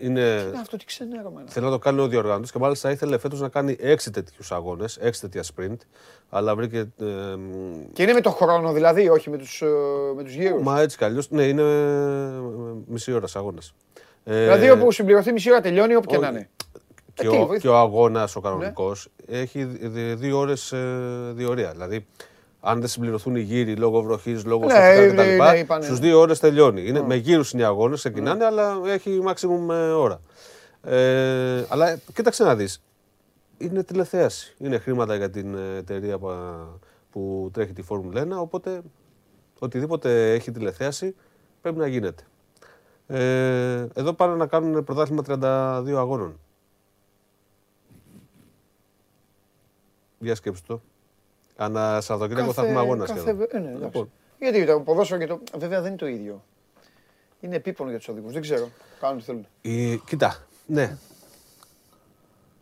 [0.49, 1.41] Είναι αυτό τι ξενέρωμα.
[1.41, 1.49] είναι.
[1.49, 4.97] Θέλει να το κάνει ο διοργανωτή και μάλιστα ήθελε φέτος να κάνει έξι τέτοιους αγώνες,
[4.97, 5.77] έξι τέτοια sprint.
[6.29, 6.77] Αλλά βρήκε.
[6.77, 9.63] ε, μ, Και είναι με το χρόνο δηλαδή, όχι με τους
[10.15, 11.29] με τους γύρους; μα έτσι κι αλλιώς.
[11.29, 12.41] Ναι, είναι ε,
[12.87, 13.61] μισή ώρα αγώνα.
[14.23, 16.49] Δηλαδή όπου συμπληρωθεί μισή ώρα τελειώνει, όπου και να είναι.
[17.13, 17.57] και, Ε, τι, ο, βοήθεια.
[17.57, 20.73] και ο αγώνας ο κανονικός έχει δι- δι- δύο ώρες
[21.33, 21.71] διορία.
[21.71, 22.05] Δηλαδή,
[22.61, 25.59] αν δεν συμπληρωθούν οι γύροι λόγω βροχής, λόγω Ναι, σοφτικά ναι, ναι, κτλ.
[25.59, 25.85] είπανε.
[25.85, 26.87] Στους δύο ώρες τελειώνει.
[26.87, 30.21] Είναι, Με γύρους είναι οι αγώνες, ξεκινάνε, αλλά έχει maximum ε, ώρα.
[30.83, 32.81] Ε, αλλά ε, κοίταξε να δεις.
[33.57, 34.55] Είναι τηλεθέαση.
[34.57, 36.29] Είναι χρήματα για την ε, εταιρεία που,
[37.11, 38.41] που τρέχει τη Φόρμουλα 1.
[38.41, 38.81] Οπότε
[39.59, 41.15] οτιδήποτε έχει τηλεθέαση
[41.61, 42.23] πρέπει να γίνεται.
[43.07, 46.39] Ε, εδώ πάνε να κάνουν πρωτάθλημα 32 αγώνων.
[50.19, 50.81] Για σκέψου το.
[51.61, 53.47] Ανά Σαββατοκύριακο θα έχουμε αγώνα κάθε- σχεδόν.
[53.51, 53.83] ε, ναι, εντάξει.
[53.83, 55.39] Λοιπόν, Γιατί το ποδόσφαιρο και το.
[55.57, 56.43] Βέβαια δεν είναι το ίδιο.
[57.39, 58.33] Είναι επίπονο για τους οδηγούς.
[58.33, 58.69] Δεν ξέρω.
[58.99, 59.45] Κάνουν τι θέλουν.
[59.61, 60.35] η, κοίτα,
[60.65, 60.97] ναι.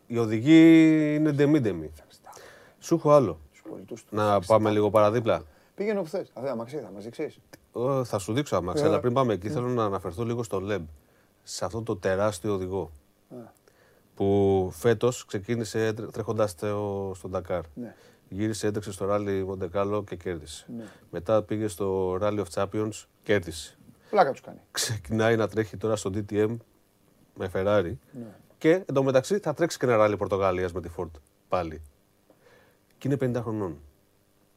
[0.07, 1.91] Οι οδηγοί είναι ντεμή-ντεμή.
[2.79, 3.39] Σου έχω άλλο.
[3.49, 4.11] Στους πολιτούς τους.
[4.11, 5.41] Να πάμε λίγο παραδίπλα.
[5.75, 6.31] Πήγαινε όπου θες.
[6.33, 7.39] Θα αμαξί, θα μας δείξεις.
[7.71, 8.87] Ω, Θα σου δείξω αμάξι, Ε.
[8.87, 10.85] αλλά πριν πάμε εκεί θέλω να αναφερθώ λίγο στο ΛΕΜ.
[11.43, 12.91] Σε αυτό το τεράστιο οδηγό.
[14.15, 16.55] Που φέτος ξεκίνησε τρέχοντας
[17.13, 17.61] στον Ντακάρ.
[18.29, 18.39] Ναι.
[18.41, 20.65] Γύρισε, έτρεξε στο ράλι Μοντεκάλο και κέρδισε.
[21.09, 23.77] Μετά πήγε στο Rally of Champions, κέρδισε.
[24.09, 24.57] Πλάκα τους κάνει.
[24.71, 26.57] Ξεκινάει να τρέχει τώρα στο DTM
[27.35, 27.91] με Ferrari.
[28.11, 28.25] Ναι.
[28.57, 31.09] Και εντωμεταξύ θα τρέξει και ένα ράλι Πορτογαλίας με τη Ford
[31.47, 31.81] πάλι.
[32.97, 33.77] Και είναι 50 χρονών.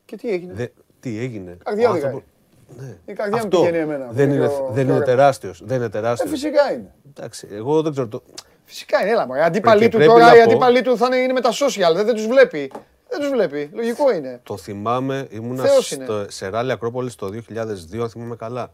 [0.05, 0.67] Και τι έγινε; Δε,
[1.01, 2.13] τι έγινε; Καρδιά Ο οδηγάει.
[2.13, 2.29] άνθρωπος-
[2.77, 2.97] Ναι.
[3.07, 4.07] Η καρδιά μου Αυτό πηγαίνει εμένα.
[4.13, 5.05] δεν Πιο- είναι, πιο δεν είναι ωραία.
[5.07, 5.63] τεράστιος.
[5.65, 6.31] Δεν είναι Ε, τεράστιος.
[6.31, 6.95] φυσικά είναι.
[7.09, 8.23] Εντάξει, εγώ δεν ξέρω το...
[8.65, 9.11] Φυσικά είναι.
[9.11, 9.41] Έλα, μωρέ.
[9.41, 11.41] Οι αντίπαλοι Και του πρέπει τώρα, να οι πω- αντίπαλοι του θα είναι, είναι με
[11.41, 11.95] τα social.
[11.95, 12.73] Δεν, δεν τους βλέπει.
[13.11, 13.71] Δεν τους βλέπει.
[13.75, 14.41] Λογικό είναι.
[14.43, 16.05] Το θυμάμαι, ήμουνα Θεός είναι.
[16.05, 18.71] στο, σε ράλι Ακρόπολης το 2002, αν θυμάμαι καλά,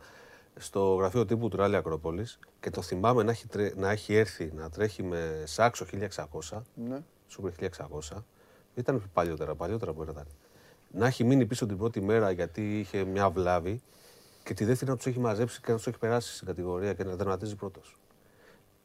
[0.59, 4.53] στο γραφείο τύπου του ράλι Ακρόπολης και το θυμάμαι να έχει, τρε- να έχει έρθει
[4.55, 6.99] να τρέχει με σάξο 1600, Ναι.
[7.37, 8.24] Super 1600,
[8.74, 10.26] ήταν παλιότερα, παλιότερα που ήταν.
[10.91, 13.80] Να έχει μείνει πίσω την πρώτη μέρα γιατί είχε μια βλάβη
[14.45, 17.05] και τη δεύτερη να τους έχει μαζέψει και να τους έχει περάσει στην κατηγορία και
[17.05, 17.99] να δραματίζει πρώτος.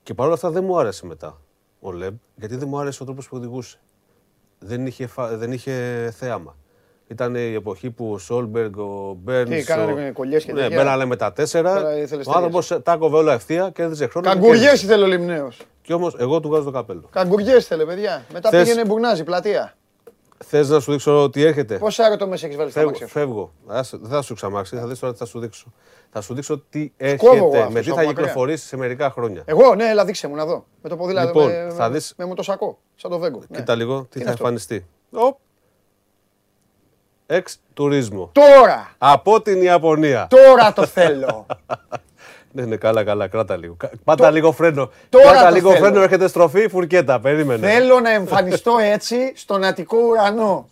[0.04, 1.42] Και παρόλα αυτά δεν μου άρεσε μετά
[1.80, 3.80] ο Λεμπ, γιατί δεν μου άρεσε ο τρόπος που οδηγούσε.
[4.64, 5.74] Δεν είχε, φα- δεν είχε
[6.18, 6.56] θέαμα.
[7.08, 9.50] Ήταν η εποχή που ο Σόλμπεργκ, ο Μπέρνς.
[9.56, 10.78] Τι, κάνανε κολλιές και Ναι, τέτοια.
[10.78, 11.76] μπαίνανε με τα τέσσερα.
[11.76, 14.28] Τώρα ήθελες Ο άνθρωπος τα κόβε όλα ευθεία και έδιζε χρόνο.
[14.28, 14.86] και Καγκουριές κέρδισε.
[14.86, 15.62] ήθελε ο Λιμνέος.
[15.82, 17.04] Και όμως εγώ του βγάζω το καπέλο.
[17.12, 18.26] Καγκουριές ήθελε, παιδιά.
[18.34, 19.74] Μετά Θες- πήγαινε μπουρνάζι, πλατεία.
[20.44, 22.92] Θες να σου δείξω τι έρχεται; Πόσα άρωτο μέσα έχεις βάλει στα Φεύγω.
[22.92, 23.54] μάξια σου; φεύγω.
[23.68, 25.74] Άσε, δεν θα σου ξαμάξει, θα δεις τώρα τι θα σου δείξω.
[26.12, 28.14] Θα σου δείξω τι κόβω εγώ έρχεται, αυτούς με τι από θα μακριά.
[28.26, 29.42] κυκλοφορήσει σε μερικά χρόνια.
[29.46, 30.66] Εγώ, ναι, έλα δείξε μου να δω.
[30.82, 31.28] Με το ποδήλατο.
[31.28, 32.80] Λοιπόν, με, θα με, δεις- με μοτοσακό.
[32.96, 33.42] Σαν το βέγκο.
[33.48, 33.58] ναι.
[33.58, 34.86] Κοίτα λίγο τι είναι θα αυτό; εμφανιστεί.
[35.12, 35.38] Οπ.
[37.26, 38.30] Εξ τουρίσμο.
[38.32, 38.92] Τώρα!
[38.98, 40.28] Από την Ιαπωνία.
[40.30, 41.46] Τώρα το θέλω.
[42.52, 43.74] Ναι, ναι, καλά, καλά, κράτα λίγο.
[43.74, 44.92] Κα- Πάτα λίγο φρένο.
[45.10, 45.86] Τώρα Πάτα το λίγο θέλω.
[45.86, 47.20] φρένο, έρχεται στροφή, φουρκέτα.
[47.20, 47.68] Περίμενε.
[47.68, 50.68] θέλω να εμφανιστώ έτσι στον Αττικό ουρανό.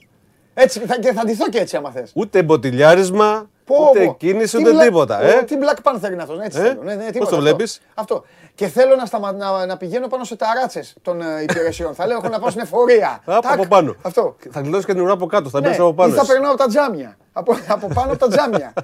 [0.53, 2.11] Έτσι, θα, και θα ντυθώ και έτσι άμα θες.
[2.15, 3.49] Ούτε μποτιλιάρισμα,
[3.89, 5.43] Ούτε κίνηση, Τι ούτε Black- τίποτα, ο- ε.
[5.43, 6.81] Τι Black Panther είναι αυτός, έτσι Ε, θέλω.
[6.83, 7.37] Ναι, ναι, πώς τίποτα το αυτό.
[7.47, 8.23] βλέπεις; Αυτό.
[8.55, 9.31] Και θέλω να, σταμα...
[9.31, 11.93] να, να πηγαίνω πάνω σε ταράτσε των ε, υπηρεσιών.
[11.95, 13.21] θα λέω έχω να πάω στην εφορία.
[13.25, 13.53] Απ' Τάκ.
[13.53, 13.95] από πάνω.
[14.01, 14.35] Αυτό.
[14.51, 16.13] Θα γλιτώσεις και την ουρά από κάτω, θα Ναι, μπει από πάνω.
[16.13, 16.31] ή θα εσύ.
[16.31, 17.17] περνάω από τα τζάμια.
[17.33, 18.73] Από, από πάνω από τα τζάμια.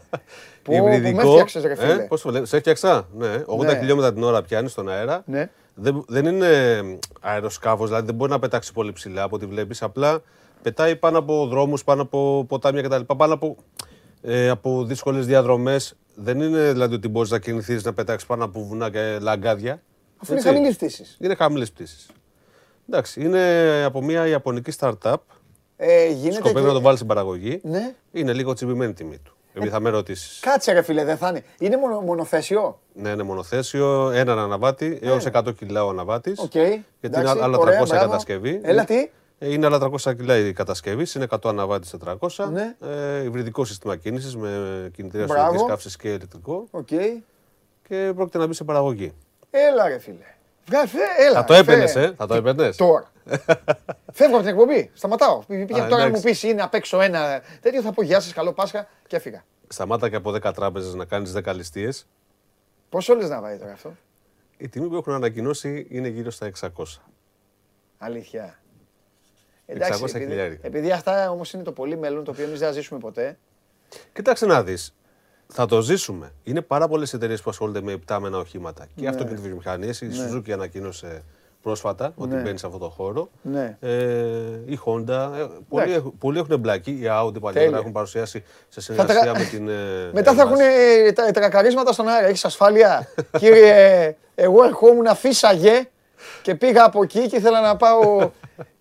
[0.63, 1.15] Πω, πω, Υβριδικό.
[1.21, 1.93] με έφτιαξες, ρε φίλε.
[1.93, 3.77] Ε, πώς το βλέπεις, σε έφτιαξα; Ναι, 80 Ναι.
[3.77, 5.21] χιλιόμετρα την ώρα πιάνεις στον αέρα.
[5.25, 5.49] Ναι.
[5.73, 6.47] Δεν, δεν είναι
[7.21, 9.81] αεροσκάφος, δηλαδή δεν μπορεί να πετάξει πολύ ψηλά από ό,τι βλέπεις.
[9.81, 10.21] Απλά
[10.61, 13.01] πετάει πάνω από δρόμους, πάνω από ποτάμια κτλ.
[13.17, 13.55] Πάνω από,
[14.21, 15.95] ε, από δύσκολες διαδρομές.
[16.15, 19.81] Δεν είναι δηλαδή ότι μπορείς να κινηθείς να πετάξεις πάνω από βουνά και λαγκάδια.
[20.17, 20.53] Αφού είναι Έτσι.
[20.53, 21.17] χαμηλής πτήσης.
[21.21, 22.07] Είναι χαμηλές πτήσεις.
[22.89, 25.15] Εντάξει, είναι από μια ιαπωνική startup.
[25.77, 27.59] Ε, γίνεται Σκοπεύει και- να το βάλει στην παραγωγή.
[27.63, 27.93] Ναι.
[28.11, 29.35] Είναι λίγο τσιμπημένη η τιμή του.
[29.53, 30.39] Επειδή θα με ρωτήσεις.
[30.39, 31.43] Κάτσε ρε φίλε, δεν θα είναι.
[31.59, 36.39] Είναι μονο, μονοθέσιο; Ναι, είναι μονοθέσιο, έναν αναβάτη έως 100 κιλά ο αναβάτης.
[36.39, 36.51] Οκ.
[36.53, 38.05] Γιατί είναι Εντάξει, άλλα 300 ωραία, η μπράβο.
[38.05, 38.59] κατασκευή.
[38.63, 39.09] Έλα τι;
[39.39, 42.49] Ε, Είναι άλλα 300 κιλά η κατασκευής, είναι 100 αναβάτης 400.
[42.51, 42.75] Ναι.
[42.81, 44.49] Ε, υβριδικό σύστημα κίνησης με
[44.93, 45.43] κινητήρα Μπράβο.
[45.47, 46.67] εσωτερικής καύσης και ηλεκτρικό.
[46.71, 46.87] Οκ.
[47.87, 49.13] Και πρόκειται να μπει σε παραγωγή.
[49.49, 50.25] Έλα ρε φίλε.
[50.67, 52.13] Βγα- φε- Έλα, Θα το φε- έπαιρνες, ε.
[52.17, 52.75] Θα το έπαιρνες.
[52.75, 53.11] Τώρα.
[54.13, 54.89] Φεύγω από την εκπομπή.
[54.93, 55.39] Σταματάω.
[55.47, 56.23] Πήγαινε Α, τώρα να μου εντάξει.
[56.23, 57.81] πεις είναι απ' έξω ένα τέτοιο.
[57.81, 59.43] Θα πω γεια σας, καλό Πάσχα και έφυγα.
[59.67, 62.07] Σταμάτα και από 10 τράπεζες να κάνεις 10 ληστείες.
[62.89, 63.93] Πόσο λε να βάλει τώρα αυτό;
[64.57, 67.01] Η τιμή που έχουν ανακοινώσει είναι γύρω στα 600.
[67.97, 68.59] Αλήθεια.
[69.67, 70.67] 600 επειδή, χιλιάρικα.
[70.67, 73.37] επειδή αυτά όμως είναι το πολύ μέλλον το οποίο εμείς δεν θα ζήσουμε ποτέ.
[74.13, 74.95] Κοίταξε να δεις.
[75.47, 76.31] Θα το ζήσουμε.
[76.43, 79.09] Είναι πάρα πολλές εταιρείες που ασχολούνται με υπτάμενα οχήματα και Ναι.
[79.09, 80.01] αυτοκινητοβιομηχανίες.
[80.01, 81.23] Η Suzuki ανακοίνωσε
[81.61, 82.41] πρόσφατα ότι Ναι.
[82.41, 83.29] μπαίνει σε αυτό το χώρο.
[83.41, 83.77] Ναι.
[83.79, 83.89] Ε,
[84.65, 85.07] η Honda.
[85.09, 85.93] ε, πολλοί, Εντάξει.
[85.93, 86.91] έχουν- πολλοί έχουν εμπλακεί.
[86.91, 87.77] Οι Audi παλιότερα Τέλεια.
[87.77, 89.69] έχουν παρουσιάσει σε Θα συνεργασία τρα- με την.
[89.69, 89.73] ε,
[90.13, 90.45] Μετά θα Airbus.
[90.47, 90.59] έχουν
[91.07, 92.27] ε, τα τρακαρίσματα στον αέρα.
[92.27, 93.07] Έχεις ασφάλεια;
[93.39, 95.89] Κύριε, εγώ ερχόμουν, φύσαγε
[96.41, 98.31] και πήγα από εκεί και ήθελα να πάω.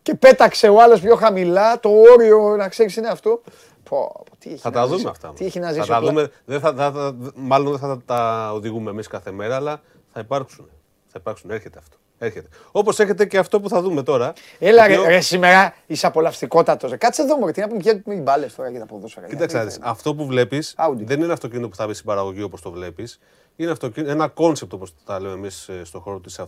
[0.02, 1.80] Και πέταξε ο άλλος πιο χαμηλά.
[1.80, 3.40] Το όριο, να ξέρεις, είναι αυτό.
[3.88, 5.32] Πω, πω, τι έχει Θα να τα ζήσει- δούμε αυτά.
[5.32, 5.88] Τι έχει να θα ζήσει.
[5.88, 9.30] τα ο πλα- δούμε, δεν θα, θα- θα- μάλλον δεν θα τα οδηγούμε εμείς κάθε
[9.30, 9.80] μέρα, αλλά
[10.12, 10.68] θα υπάρξουν.
[11.06, 11.50] Θα υπάρξουν.
[11.50, 11.96] Έρχεται αυτό.
[12.18, 12.48] Έρχεται.
[12.72, 14.32] Όπως έρχεται και αυτό που θα δούμε τώρα.
[14.58, 16.92] Έλα το ρε, οποίο- ρε, σήμερα είσαι απολαυστικότατος.
[16.98, 19.26] Κάτσε εδώ μου, τι να πούμε και με μπάλες τώρα για τα ποδόσφαιρα.
[19.26, 20.96] Κοίταξε, να Γιατί δεις, αυτό που βλέπεις Audi.
[20.98, 23.20] δεν είναι αυτοκίνητο που θα μπει στην παραγωγή όπως το βλέπεις.
[23.56, 26.38] Είναι αυτοκίνητο, ένα concept όπως τα λέμε εμείς στον χώρο της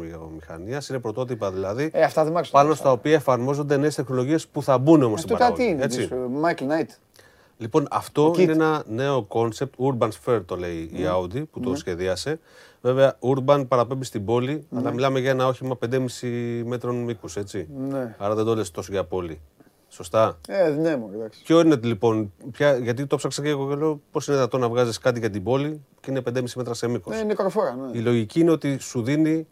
[0.00, 0.88] αυτοκινητοβιομηχανίας.
[0.88, 1.90] Είναι πρωτότυπα δηλαδή.
[1.92, 2.62] Ε, αυτά δεν μ' άκουσαν.
[2.62, 5.74] πάνω στα οποία εφαρμόζονται νέες τεχνολογίες που θα μπουν όμως στην Αυτό κάτι παραγωγή.
[5.76, 5.98] είναι, έτσι.
[5.98, 6.94] της, ε, Michael Knight.
[7.58, 8.38] Λοιπόν, αυτό KITT.
[8.38, 10.98] είναι ένα νέο concept, Urban Sphere το λέει Ναι.
[10.98, 12.40] η Audi που το σχεδίασε.
[12.86, 16.06] Βέβαια, Urban παραπέμπει στην πόλη, αλλά μιλάμε για ένα όχημα 5,5
[16.64, 17.68] μέτρων μήκους, έτσι.
[17.88, 18.14] Ναι.
[18.18, 19.40] Άρα δεν το λες τόσο για πόλη.
[19.88, 20.38] Σωστά.
[20.48, 21.42] Ε, ναι, μου, εντάξει.
[21.42, 24.68] Ποιο είναι λοιπόν, ποια, γιατί το 'ψαξα και εγώ και λέω πώς είναι δυνατόν να
[24.68, 27.98] βγάζεις κάτι για την πόλη και είναι 5,5 μέτρα σε μήκος; Ναι, είναι καροφόρα, ναι.
[27.98, 29.46] Η λογική είναι ότι σου δίνει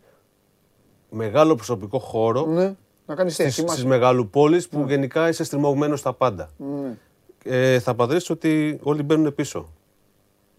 [1.11, 2.75] μεγάλο προσωπικό χώρο Ναι,
[3.07, 3.77] να κάνεις τι, στις, ετοιμάσαι.
[3.77, 6.51] στις μεγαλοπόλεις που γενικά είσαι στριμωγμένος στα πάντα.
[6.57, 6.97] Ναι.
[7.45, 9.73] Ε, θα πατρίσει ότι όλοι μπαίνουν πίσω.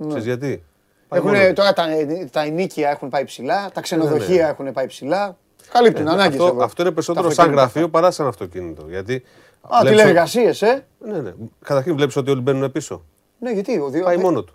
[0.08, 0.64] Ξέρεις γιατί;
[1.08, 1.54] Πάει μόνο Έχουνε, του.
[1.56, 1.86] τώρα τα,
[2.32, 5.38] τα ενίκια έχουν πάει ψηλά, τα ξενοδοχεία έχουν πάει ψηλά.
[5.72, 6.64] Καλύπτουν ανάγκες Ναι, αυτό, εδώ.
[6.64, 7.62] αυτό είναι Τα περισσότερο σαν αυτοκίνητα.
[7.62, 8.86] γραφείο παρά σαν αυτοκίνητο.
[8.90, 9.24] Γιατί
[9.62, 10.86] Α, βλέπεις τηλεργασίες, ε.
[11.00, 11.34] ότι- Ναι, ναι.
[11.64, 13.04] Καταρχήν βλέπεις ότι όλοι μπαίνουν πίσω.
[13.40, 14.04] Ναι, γιατί ο δύο.
[14.04, 14.54] Πάει μόνο του.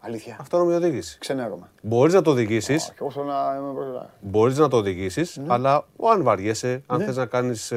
[0.00, 0.36] Αλήθεια.
[0.40, 1.18] Αυτόνομη οδήγηση.
[1.18, 1.68] Ξενέρωμα.
[1.82, 4.10] Μπορείς να το οδηγήσεις, Όχι, εγώ θέλω να είμαι μπροστά.
[4.20, 5.44] μπορείς να το οδηγήσεις, Ναι.
[5.48, 7.72] αλλά αν βαριέσαι, αν θες να κάνεις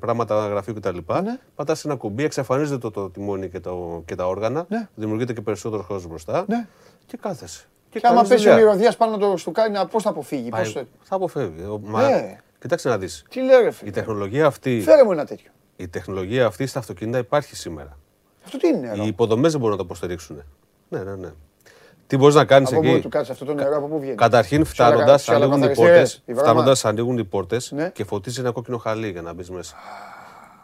[0.00, 1.38] πράγματα γραφείου κτλ., Ναι.
[1.54, 4.88] πατάς ένα κουμπί, εξαφανίζεται το, το τιμόνι και, το, και τα όργανα, Ναι.
[4.94, 6.66] δημιουργείται και περισσότερο χώρο μπροστά Ναι.
[7.10, 7.64] Και κάθεσαι.
[7.90, 8.64] Και άμα κάνεις πέσει ο δουλειά.
[8.66, 10.48] μυρωδιάς πάνω το στουκάρι, να- πώς θα αποφύγει.
[10.48, 10.82] Πάει- Πώς...
[11.02, 11.62] Θα αποφεύγει.
[11.62, 12.38] Ο- Μα, Ναι.
[12.60, 13.24] Κοιτάξτε να δεις.
[13.30, 13.90] Τι λέω ρε Η φίλε.
[13.90, 15.50] τεχνολογία αυτή, Φέρε μου ένα τέτοιο.
[15.76, 17.96] η τεχνολογία αυτή στα αυτοκίνητα υπάρχει σήμερα.
[18.44, 20.42] Αυτό τι είναι νερό; Οι υποδομές δεν μπορούν να το υποστηρίξουν.
[20.88, 21.28] Ναι, ναι, ναι.
[22.06, 23.00] Τι μπορείς να κάνεις Από πού εκεί.
[23.00, 25.62] του κάτσε αυτό το νερό, από πού βγαίνει; Καταρχήν Σε άλλα- φτάνοντας, σε άλλα ανοίγουν
[25.62, 26.32] οι καθαριστήρες, πόρτε.
[26.32, 26.50] η βρώμα.
[26.50, 27.88] Φτάνοντας, ανοίγουν οι πόρτες Ναι.
[27.90, 29.74] και φωτίζει ένα κόκκινο χαλί για να μπεις μέσα.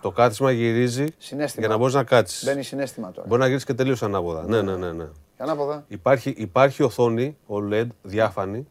[0.02, 1.66] Το κάθισμα γυρίζει Συναίσθημα.
[1.66, 2.44] για να μπορείς να κάτσεις.
[2.44, 3.26] Μπαίνει συνέστημα τώρα.
[3.26, 4.44] Μπορεί να γυρίσεις και τελείως ανάποδα.
[4.48, 4.92] Ναι, ναι, ναι.
[4.92, 5.04] ναι.
[5.36, 5.84] Ανάποδα.
[5.88, 8.66] Υπάρχει, υπάρχει οθόνη OLED διάφανη,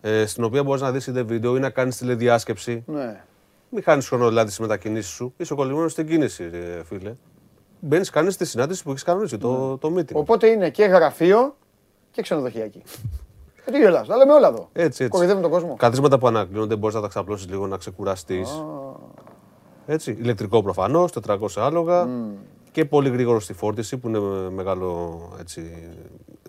[0.00, 2.84] ε, στην οποία μπορείς να δεις είτε βίντεο ή να κάνεις τηλεδιάσκεψη.
[2.86, 3.24] Ναι.
[3.70, 5.34] Μην χάνεις χρόνο δηλαδή στις μετακινήσεις σου.
[5.36, 7.14] Είσαι κολλημένο στην κίνηση, ρε, φίλε.
[7.80, 10.12] Μπαίνεις, κάνεις τη συνάντηση που έχεις κανονίσει, το, το meeting.
[10.12, 11.56] Οπότε είναι και γραφείο
[12.10, 12.82] και ξενοδοχειακή.
[13.64, 14.68] Ε, τι γελάς, τα λέμε όλα εδώ.
[14.72, 15.08] Έτσι, έτσι.
[15.08, 15.76] Κοροϊδεύουμε τον κόσμο.
[15.76, 18.64] Καθίσματα που ανακλίνονται, μπορείς να τα ξαπλώσεις λίγο, να ξεκουραστείς.
[19.86, 20.16] Έτσι.
[20.20, 22.08] Ηλεκτρικό προφανώς, 400 άλογα.
[22.72, 24.18] Και πολύ γρήγορο στη φόρτιση που είναι
[24.50, 25.88] μεγάλο έτσι,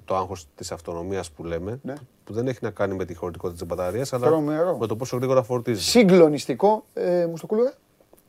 [0.05, 1.79] το άγχος της αυτονομίας που λέμε.
[1.83, 1.93] Ναι.
[2.23, 4.77] Που δεν έχει να κάνει με τη χωρητικότητα της μπαταρίας, αλλά Τρομερό.
[4.77, 5.85] με το πόσο γρήγορα φορτίζεις.
[5.85, 6.85] Συγκλονιστικό.
[6.93, 7.73] Ε, μου στο κούλουρα.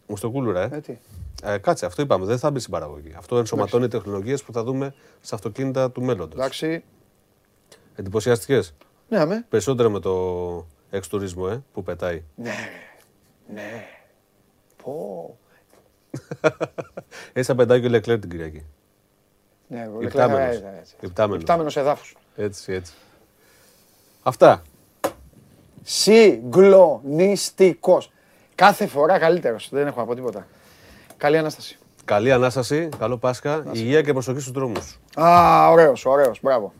[0.06, 0.68] Μου στο κούλουρα, ε.
[0.72, 0.98] Ε, τι.
[1.42, 3.14] Ε, κάτσε, αυτό είπαμε, δεν θα μπει στην παραγωγή.
[3.16, 6.38] Αυτό ενσωματώνει τεχνολογίες που θα δούμε στα αυτοκίνητα του μέλλοντος.
[6.38, 6.84] Εντάξει.
[7.94, 8.60] Εντυπωσιαστικέ.
[9.08, 9.46] Ναι, αμέ.
[9.48, 12.22] Περισσότερο με το εξτουρίσμο, ε, που πετάει.
[12.34, 12.54] Ναι.
[13.54, 13.84] Ναι.
[14.82, 15.36] Πω.
[17.32, 18.64] Έτσι θα πετάει και ο Λεκλέρ την Κυριακή.
[19.66, 20.56] Ναι, ο Υπτάμενος.
[20.56, 20.94] Leclerc, ε, έτσι.
[21.00, 21.40] Υπτάμενος.
[21.40, 22.16] Υπτάμενος εδάφους.
[22.36, 22.92] Έτσι, έτσι.
[24.22, 24.62] Αυτά.
[25.82, 28.12] Συγκλονιστικός.
[28.54, 29.68] Κάθε φορά καλύτερος.
[29.70, 30.46] Δεν έχω να πω τίποτα.
[31.16, 31.76] Καλή Ανάσταση.
[32.04, 35.00] Καλή Ανάσταση, καλό Πάσχα, υγεία και προσοχή στους δρόμους.
[35.20, 36.38] Α, ωραίος, ωραίος.
[36.42, 36.72] Μπράβο.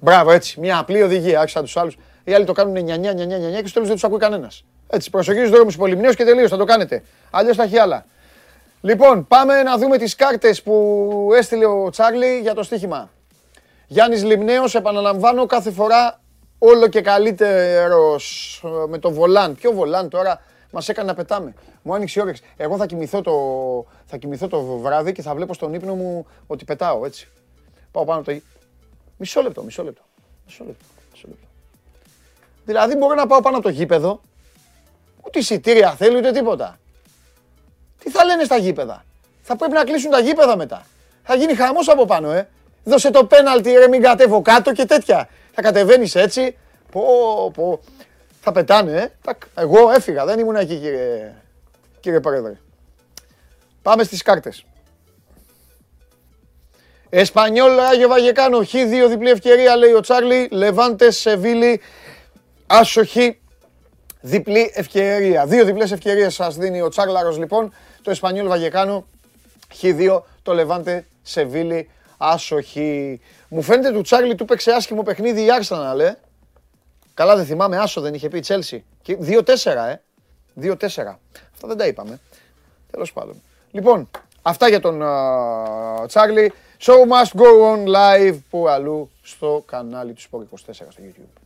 [0.00, 0.60] Μπράβο, έτσι.
[0.60, 1.40] Μια απλή οδηγία.
[1.40, 1.96] Άρχισα τους άλλους.
[2.24, 4.64] Οι άλλοι το κάνουν 9 9 9 9 και στο τέλος δεν τους ακούει κανένας.
[4.88, 6.50] Έτσι, προσοχή στους δρόμους υπολοιμνίως και τελείως.
[6.50, 7.02] Θα το κάνετε.
[7.30, 8.06] Αλλιώς θα έχει άλλα.
[8.86, 13.10] Λοιπόν, πάμε να δούμε τις κάρτες που έστειλε ο Τσάρλι για το στοίχημα.
[13.86, 16.20] Γιάννης Λιμνέος, επαναλαμβάνω, κάθε φορά
[16.58, 19.54] όλο και καλύτερος ε, με το βολάν.
[19.54, 21.54] Ποιο βολάν τώρα μας έκανε να πετάμε.
[21.82, 22.42] Μου άνοιξε η όρεξη.
[22.56, 23.32] Εγώ θα κοιμηθώ, το,
[24.04, 27.28] θα κοιμηθώ το βράδυ και θα βλέπω στον ύπνο μου ότι πετάω, έτσι.
[27.90, 28.40] Πάω πάνω από το...
[29.16, 30.02] Μισό λεπτό, μισό λεπτό.
[30.46, 31.46] Μισό λεπτό, μισό λεπτό.
[32.64, 34.20] Δηλαδή μπορώ να πάω πάνω από το γήπεδο,
[35.26, 36.78] ούτε εισιτήρια θέλει ούτε τίποτα.
[37.98, 39.04] Τι θα λένε στα γήπεδα;
[39.42, 40.86] Θα πρέπει να κλείσουν τα γήπεδα μετά.
[41.22, 42.48] Θα γίνει χαμός από πάνω, ε.
[42.84, 45.28] Δώσε το πέναλτι, ρε, μην κατέβω κάτω και τέτοια.
[45.52, 46.56] Θα κατεβαίνεις έτσι.
[46.92, 47.02] Πω,
[47.54, 47.80] πω.
[48.40, 49.08] Θα πετάνε, ε.
[49.22, 49.42] Τακ.
[49.54, 51.34] Εγώ έφυγα, δεν ήμουν εκεί, κύριε,
[52.00, 52.52] κύριε Πρόεδρε.
[53.82, 54.64] Πάμε στις κάρτες.
[57.08, 60.48] Εσπανιόλ, Άγιο Βαγεκάνο, Χ2 διπλή ευκαιρία, λέει ο Τσάρλι.
[60.52, 61.80] Λεβάντε, Σεβίλη,
[62.66, 63.40] άσοχη,
[64.26, 65.46] διπλή ευκαιρία.
[65.46, 67.72] Δύο διπλές ευκαιρίες σας δίνει ο Τσάρλαρος λοιπόν.
[68.02, 69.06] Το Εσπανιόλ Βαγεκάνο,
[69.80, 73.20] Χ2, το Λεβάντε, Σεβίλη, άσοχη.
[73.48, 76.12] Μου φαίνεται του Τσάρλι του παίξε άσχημο παιχνίδι η Arsenal, ε.
[77.14, 78.84] Καλά δεν θυμάμαι, άσο δεν είχε πει η Τσέλσι.
[79.06, 79.16] 2-4,
[79.88, 80.00] ε.
[80.60, 80.74] 2-4.
[81.52, 82.20] Αυτά δεν τα είπαμε.
[82.90, 83.42] Τέλος πάντων.
[83.70, 84.10] Λοιπόν,
[84.42, 86.52] αυτά για τον α, Τσάρλι.
[86.80, 91.45] Show must go on live που αλλού στο κανάλι του Sport 24 στο YouTube.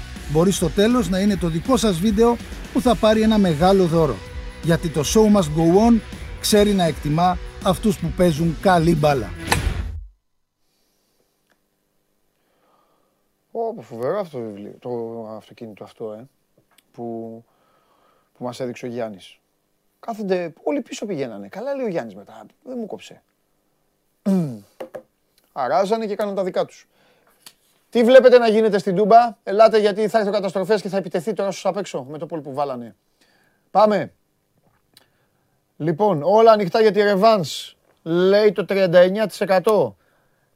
[0.31, 2.37] Μπορεί στο τέλος να είναι το δικό σας βίντεο
[2.73, 4.15] που θα πάρει ένα μεγάλο δώρο.
[4.63, 5.99] Γιατί το show must go on
[6.39, 9.29] ξέρει να εκτιμά αυτούς που παίζουν καλή μπάλα.
[13.51, 16.27] Ω, φοβερό αυτό το βιβλίο, το αυτοκίνητο αυτό, ε,
[16.91, 17.03] που,
[18.37, 19.39] που μας έδειξε ο Γιάννης.
[19.99, 21.47] Κάθονται, όλοι πίσω πηγαίνανε.
[21.47, 23.21] Καλά λέει ο Γιάννης μετά, δεν μου κόψε.
[25.51, 26.87] Αράζανε και κάναν τα δικά τους.
[27.91, 31.33] Τι βλέπετε να γίνεται στην Τούμπα, ελάτε γιατί θα έρθει ο καταστροφές και θα επιτεθεί
[31.33, 32.95] τώρα στους απ' έξω με το πόλ που βάλανε.
[33.71, 34.13] Πάμε.
[35.77, 37.75] Λοιπόν, όλα ανοιχτά για τη Ρεβάνς.
[38.03, 39.95] Λέει το 39%.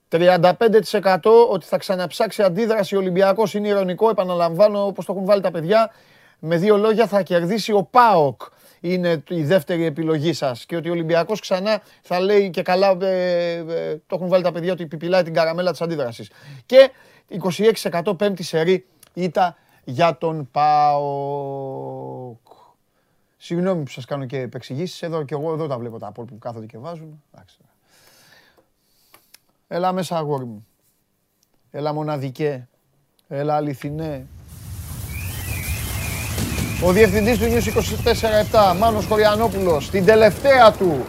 [0.09, 3.53] 35% ότι θα ξαναψάξει αντίδραση ο Ολυμπιακός.
[3.53, 5.91] Είναι ηρωνικό, επαναλαμβάνω όπως το έχουν βάλει τα παιδιά.
[6.39, 8.41] Με δύο λόγια θα κερδίσει ο ΠΑΟΚ.
[8.79, 10.65] Είναι η δεύτερη επιλογή σας.
[10.65, 13.63] Και ότι ο Ολυμπιακός ξανά θα λέει και καλά, ε, ε,
[14.07, 16.29] το έχουν βάλει τα παιδιά, ότι επιπυλάει την καραμέλα της αντίδρασης.
[16.65, 16.91] Και
[17.29, 22.37] 26% πέμπτη σερή ήττα για τον ΠΑΟΚ.
[23.37, 25.01] Συγγνώμη που σας κάνω και επεξηγήσεις.
[25.01, 27.23] Εδώ και εγώ εδώ τα βλέπω τα απόλυτα που κάθονται και βάζουν.
[27.33, 27.57] Εντάξει.
[29.67, 30.67] Έλα μέσα αγόρι μου.
[31.71, 32.67] Έλα μοναδικέ.
[33.27, 34.25] Έλα αληθινέ.
[36.83, 37.67] Ο διευθυντής του News
[38.73, 41.05] 24-7, Μάνος Χωριανόπουλος, την τελευταία του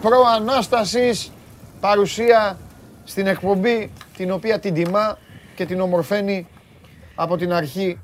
[0.00, 1.32] προανάστασης
[1.80, 2.58] παρουσία
[3.04, 5.18] στην εκπομπή την οποία την τιμά
[5.60, 6.46] και την ομορφαίνει
[7.14, 8.00] από την αρχή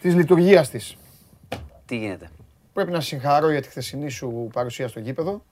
[0.00, 0.96] της λειτουργίας της.
[1.84, 2.28] Τι γίνεται;
[2.72, 5.42] Πρέπει να συγχαρώ για τη χθεσινή σου παρουσία στο γήπεδο.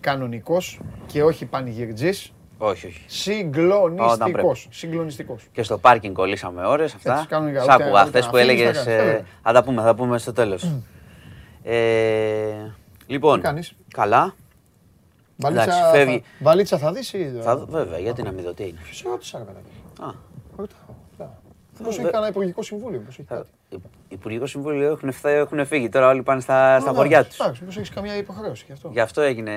[0.00, 2.32] Κανονικός και όχι πανηγυρτζής.
[2.58, 3.04] Όχι, όχι.
[3.06, 4.68] Συγκλονιστικός.
[4.70, 5.46] Συγκλονιστικός.
[5.52, 7.14] Και στο πάρκινγκ κολλήσαμε ώρες αυτά.
[7.14, 8.76] Έτσι, κάνουν για- Σ' ούτε- άκουγα ούτε χθες να που φύγεις, έλεγες.
[8.78, 9.24] τα κάνεις, βέβαια.
[9.42, 10.72] Θα τα πούμε, θα πούμε στο τέλος.
[11.62, 12.72] Ε,
[13.06, 14.34] λοιπόν, Τι κάνεις; καλά.
[15.36, 16.18] Βαλίτσα, Εντάξει, φεύγει.
[16.18, 17.32] θα, βαλίτσα θα δεις ή...
[17.42, 18.78] Θα, δω- βέβαια, γιατί να μην δω τι είναι.
[18.92, 19.66] Σε ρώτησα, ρε παιδάκι.
[20.00, 20.14] Α,
[20.56, 21.34] Ρωτάω, ρωτάω.
[21.82, 25.66] Πώς έχει κανένα υπουργικό συμβούλιο, πώς έχει θα- κάτι; Υ- Υπουργικό Συμβούλιο έχουν, φθά- έχουν
[25.66, 25.88] φύγει.
[25.88, 27.46] Τώρα όλοι πάνε στα, στα Α, χωριά εντάξει, τους.
[27.46, 28.88] Εντάξει, πώς έχεις καμιά υποχρέωση γι' αυτό.
[28.92, 29.52] Γι' αυτό έγινε.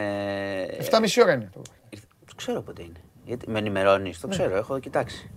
[0.79, 1.61] 7,5 ώρα είναι το.
[1.89, 2.99] Ήρθε- Το ξέρω πότε είναι.
[3.25, 4.21] Γιατί με ενημερώνεις, Ναι.
[4.21, 5.29] το ξέρω, έχω κοιτάξει.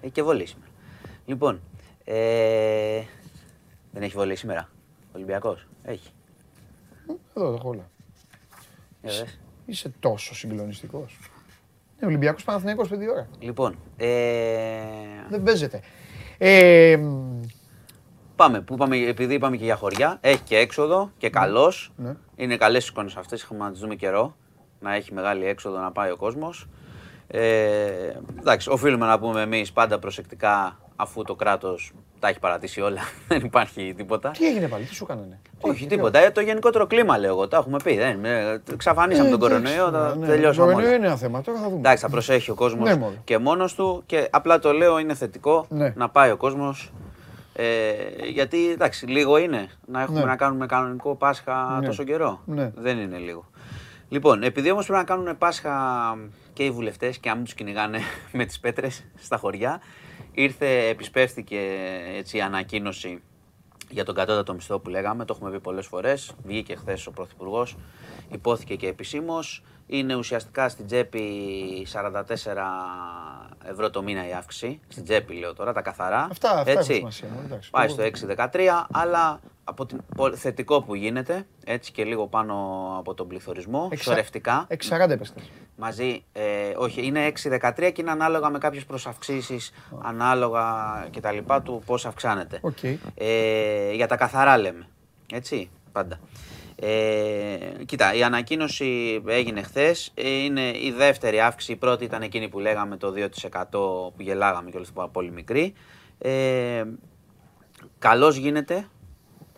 [0.00, 0.70] Έχει και βολή σήμερα.
[1.26, 1.60] Λοιπόν,
[2.04, 3.00] ε,
[3.92, 4.68] δεν έχει βολή σήμερα.
[5.14, 5.66] Ολυμπιακός.
[5.82, 6.08] Έχει.
[7.34, 7.88] Εδώ το έχω όλα.
[9.70, 9.78] Για δες.
[9.78, 11.18] Είσαι τόσο συγκλονιστικός.
[11.96, 13.28] Είναι Ολυμπιακός Παναθηναϊκός 5 ώρα.
[13.38, 14.06] Λοιπόν, ε,
[15.28, 15.80] Δεν παίζεται.
[16.38, 17.40] Ε, μ,
[18.36, 21.92] πάμε, που πάμε, επειδή είπαμε και για χωριά, έχει και έξοδο και καλός.
[21.96, 22.16] Ναι.
[22.36, 24.36] Είναι καλές εικόνες αυτές, έχουμε να τις δούμε καιρό.
[24.80, 26.68] Να έχει μεγάλη έξοδο να πάει ο κόσμος.
[27.26, 33.00] Ε, εντάξει, οφείλουμε να πούμε εμείς πάντα προσεκτικά, αφού το κράτος τα έχει παρατήσει όλα.
[33.28, 34.30] δεν υπάρχει τίποτα.
[34.30, 35.38] Τι έγινε πάλι, τι σου κάνανε.
[35.60, 36.18] Όχι, τίποτα.
[36.18, 37.48] Ε, το γενικότερο κλίμα λέω εγώ.
[37.48, 37.96] Τα έχουμε πει.
[37.96, 40.32] Δεν, ε, εξαφανίσαμε Ε, τον εντάξει, κορονοϊό, τα ναι, ναι.
[40.32, 40.66] τελειώσαμε.
[40.66, 40.96] Το κορονοϊό όλα.
[40.96, 41.76] είναι ένα θέμα, τώρα θα δούμε.
[41.78, 43.14] Εντάξει, θα προσέχει ο κόσμος Ναι, μωρέ.
[43.24, 45.92] και μόνος του και απλά το λέω είναι θετικό Ναι.
[45.96, 46.92] να πάει ο κόσμος.
[47.52, 47.92] Ε,
[48.32, 50.24] γιατί εντάξει, λίγο είναι να έχουμε Ναι.
[50.24, 51.86] να κάνουμε κανονικό Πάσχα Ναι.
[51.86, 52.40] τόσο καιρό.
[52.44, 52.70] Ναι.
[52.76, 53.44] Δεν είναι λίγο.
[54.08, 55.72] Λοιπόν, επειδή όμως πρέπει να κάνουν Πάσχα
[56.52, 57.98] και οι βουλευτές και αν μην τους κυνηγάνε
[58.32, 59.80] με τις πέτρες στα χωριά,
[60.42, 61.60] ήρθε, επισπεύστηκε
[62.16, 63.22] έτσι, η ανακοίνωση
[63.90, 67.76] για τον κατώτατο μισθό που λέγαμε, το έχουμε πει πολλές φορές, βγήκε χθες ο Πρωθυπουργός,
[68.32, 69.62] υπόθηκε και επισήμως.
[69.92, 71.20] Είναι ουσιαστικά στην τσέπη
[71.92, 72.20] 44
[73.70, 74.80] ευρώ το μήνα η αύξηση.
[74.88, 76.28] Στην τσέπη λέω τώρα, τα καθαρά.
[76.30, 76.92] Αυτά- αυτά έτσι.
[76.94, 77.70] έχουν σημασία, μόνο, εντάξει.
[77.70, 82.54] Πάει στο 6,13, αλλά από την, πο- θετικό που γίνεται, έτσι και λίγο πάνω
[82.98, 84.66] από τον πληθωρισμό, Εξα- σωρευτικά.
[84.68, 85.50] 6,40 είπες χθες.
[85.80, 89.72] Μαζί, ε, όχι, είναι 6-13 και είναι ανάλογα με κάποιες προσαυξήσεις,
[90.02, 90.64] ανάλογα
[91.10, 92.58] και τα λοιπά του πώς αυξάνεται.
[92.60, 92.82] Οκ.
[93.14, 94.86] Ε, για τα καθαρά λέμε,
[95.32, 96.20] έτσι, πάντα.
[96.76, 100.12] Ε, κοίτα, η ανακοίνωση έγινε χθες.
[100.14, 101.72] Είναι η δεύτερη αύξηση.
[101.72, 105.72] Η πρώτη ήταν εκείνη που λέγαμε το 2% που γελάγαμε και όλα πολύ μικρή.
[106.18, 106.84] Ε,
[107.98, 108.86] καλώς γίνεται,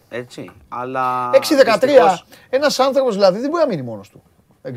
[0.09, 1.31] έτσι, αλλά...
[1.31, 1.39] 6,13.
[1.39, 4.23] δυστυχώς, Ένας άνθρωπος δηλαδή δεν μπορεί να μείνει μόνος του.
[4.63, 4.71] 6,13.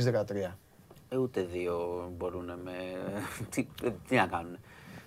[1.15, 1.75] Ε, ούτε δύο
[2.17, 2.71] μπορούν με.
[3.55, 3.67] τι,
[4.07, 4.57] τι να κάνουν.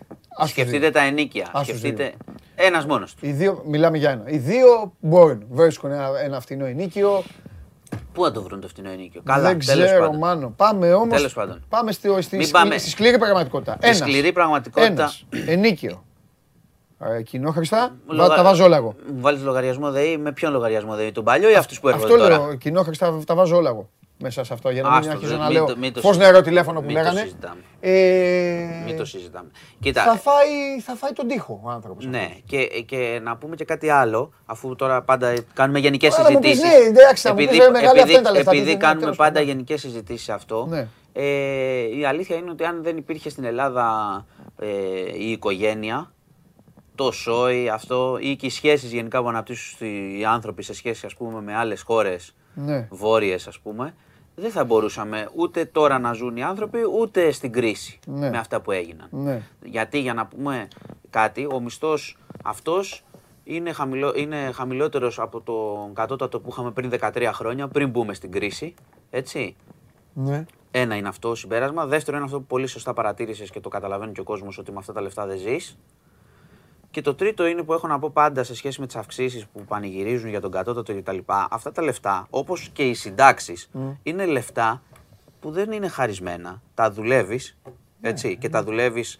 [0.09, 0.91] Ας τους Σκεφτείτε δύο.
[0.91, 1.49] τα ενίκια.
[1.53, 2.13] Ας τους Σκεφτείτε.
[2.55, 3.29] Ένας μόνος τους.
[3.29, 4.23] Οι δύο, μιλάμε για ένα.
[4.27, 5.45] Οι δύο μπορούν.
[5.51, 7.23] Βρίσκουν ένα, ένα φτηνό ενίκιο.
[8.13, 10.19] Πού να το βρουν το φτηνό ενίκιο; Καλά, δεν τέλος ξέρω, πάντων.
[10.19, 10.53] μάνο.
[10.57, 11.13] Πάμε όμω.
[11.15, 11.65] Τέλος πάντων.
[11.69, 13.77] Πάμε στη, στη, Μην σκληρή, πάμε- στη σκληρή πραγματικότητα.
[13.83, 14.93] Στη σκληρή πραγματικότητα.
[15.03, 16.05] Ένας, ενίκιο.
[16.99, 17.97] Ε, κοινόχρηστα.
[18.07, 18.95] Λογα- βα- Τα βάζω όλα εγώ.
[19.15, 22.19] Μου βάλεις λογαριασμό ΔΕΗ με ποιον λογαριασμό ΔΕΗ, τον παλιό ή αυτούς που έρχονται Αυτό
[22.29, 22.55] τώρα; λέω.
[22.55, 23.89] Κοινόχρηστα τα βάζω όλα εγώ.
[24.21, 24.71] Μέσα σε αυτό.
[24.71, 25.65] Για να μην Άστο, αρχίζω δεν- να μην λέω.
[25.67, 26.33] το- μην το Φως συζητάμε.
[26.33, 27.21] νερό τηλέφωνο που Μην το λέγανε.
[27.21, 27.61] συζητάμε.
[27.81, 29.51] Ε, Μην το συζητάμε.
[29.81, 32.05] Κοίτα, θα, φάει, θα φάει τον τοίχο ο άνθρωπος.
[32.07, 36.39] Ναι, και, και να πούμε και κάτι άλλο, αφού τώρα πάντα κάνουμε γενικές Άρα μου
[36.39, 36.81] πεις, συζητήσεις.
[36.81, 39.17] ναι, εντάξει, θα μου πεις, ρε, μεγάλη αυτά είναι τα λεφτά, επειδή τι- κάνουμε τέλος
[39.17, 39.49] πάντα πάντων.
[39.49, 40.89] γενικές συζητήσεις σε αυτό, Ναι.
[41.13, 43.87] ε, η αλήθεια είναι ότι αν δεν υπήρχε στην Ελλάδα
[44.61, 44.67] ε,
[45.19, 46.13] η οικογένεια,
[46.95, 49.89] το σόι, αυτό, ή και οι σχέσεις γενικά που αναπτύσσουν
[50.19, 52.89] οι άνθρωποι σε σχέση ας πούμε, με άλλες χώρες Ναι.
[52.91, 53.95] βόρειες, ας πούμε,
[54.41, 58.31] δεν θα μπορούσαμε ούτε τώρα να ζουν οι άνθρωποι, ούτε στην κρίση Ναι.
[58.31, 59.09] με αυτά που έγιναν.
[59.11, 59.43] Ναι.
[59.65, 60.69] Γιατί για να πούμε
[61.11, 63.05] κάτι, ο μισθός αυτός
[63.45, 68.31] είναι, χαμηλό, είναι χαμηλότερος από τον κατώτατο που είχαμε πριν 13 χρόνια, πριν μπούμε στην
[68.33, 68.75] κρίση.
[69.11, 69.57] Έτσι.
[70.13, 70.45] Ναι.
[70.71, 71.87] Ένα είναι αυτό συμπέρασμα.
[71.87, 74.79] Δεύτερο είναι αυτό που πολύ σωστά παρατήρησες και το καταλαβαίνει και ο κόσμος ότι με
[74.79, 75.79] αυτά τα λεφτά δεν ζεις.
[76.99, 79.65] Και το τρίτο είναι που έχω να πω πάντα σε σχέση με τις αυξήσεις που
[79.65, 81.19] πανηγυρίζουν για τον κατώτατο κτλ.
[81.27, 83.71] Αυτά τα λεφτά, όπως και οι συντάξεις,
[84.03, 84.83] είναι λεφτά
[85.41, 86.63] που δεν είναι χαρισμένα.
[86.75, 87.59] Τα δουλεύεις
[88.01, 89.19] έτσι, και τα δουλεύεις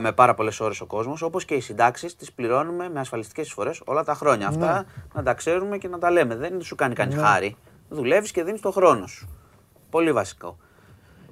[0.00, 1.22] με πάρα πολλές ώρες ο κόσμος.
[1.22, 4.48] Όπως και οι συντάξεις τις πληρώνουμε με ασφαλιστικές εισφορές όλα τα χρόνια.
[4.48, 6.36] Αυτά να τα ξέρουμε και να τα λέμε.
[6.36, 7.56] Δεν σου κάνει κανείς χάρη.
[7.88, 9.28] Δουλεύεις και δίνεις το χρόνο σου.
[9.90, 10.56] Πολύ βασικό.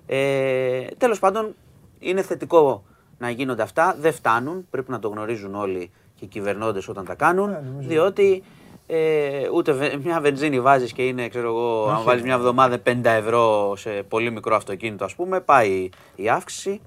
[0.07, 1.55] Ε, τέλος πάντων,
[1.99, 2.85] είναι θετικό
[3.23, 3.97] να γίνονται αυτά.
[4.01, 8.43] Δεν φτάνουν, πρέπει να το γνωρίζουν όλοι και οι κυβερνώντες όταν τα κάνουν, διότι
[8.87, 13.05] ε, ούτε βε- μια βενζίνη βάζεις και είναι, ξέρω εγώ, αν βάλεις μια εβδομάδα 50
[13.05, 16.81] ευρώ σε πολύ μικρό αυτοκίνητο, ας πούμε, πάει η αύξηση.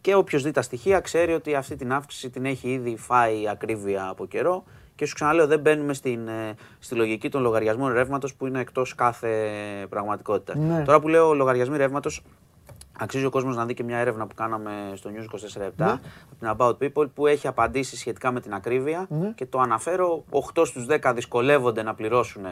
[0.00, 3.48] Και όποιος δει τα στοιχεία ξέρει ότι αυτή την αύξηση την έχει ήδη φάει η
[3.48, 4.64] ακρίβεια από καιρό.
[4.94, 8.94] Και σου ξαναλέω, δεν μπαίνουμε στην, ε, στη λογική των λογαριασμών ρεύματος που είναι εκτός
[8.94, 9.28] κάθε
[9.88, 10.56] πραγματικότητα.
[10.58, 10.82] Ναι.
[10.84, 12.22] Τώρα που λέω λογαριασμοί ρεύματος,
[12.98, 15.86] αξίζει ο κόσμος να δει και μια έρευνα που κάναμε στο News 24 Ναι.
[15.86, 19.32] από την About People που έχει απαντήσει σχετικά με την ακρίβεια Ναι.
[19.34, 22.42] και το αναφέρω 8 στους 10 δυσκολεύονται να πληρώσουν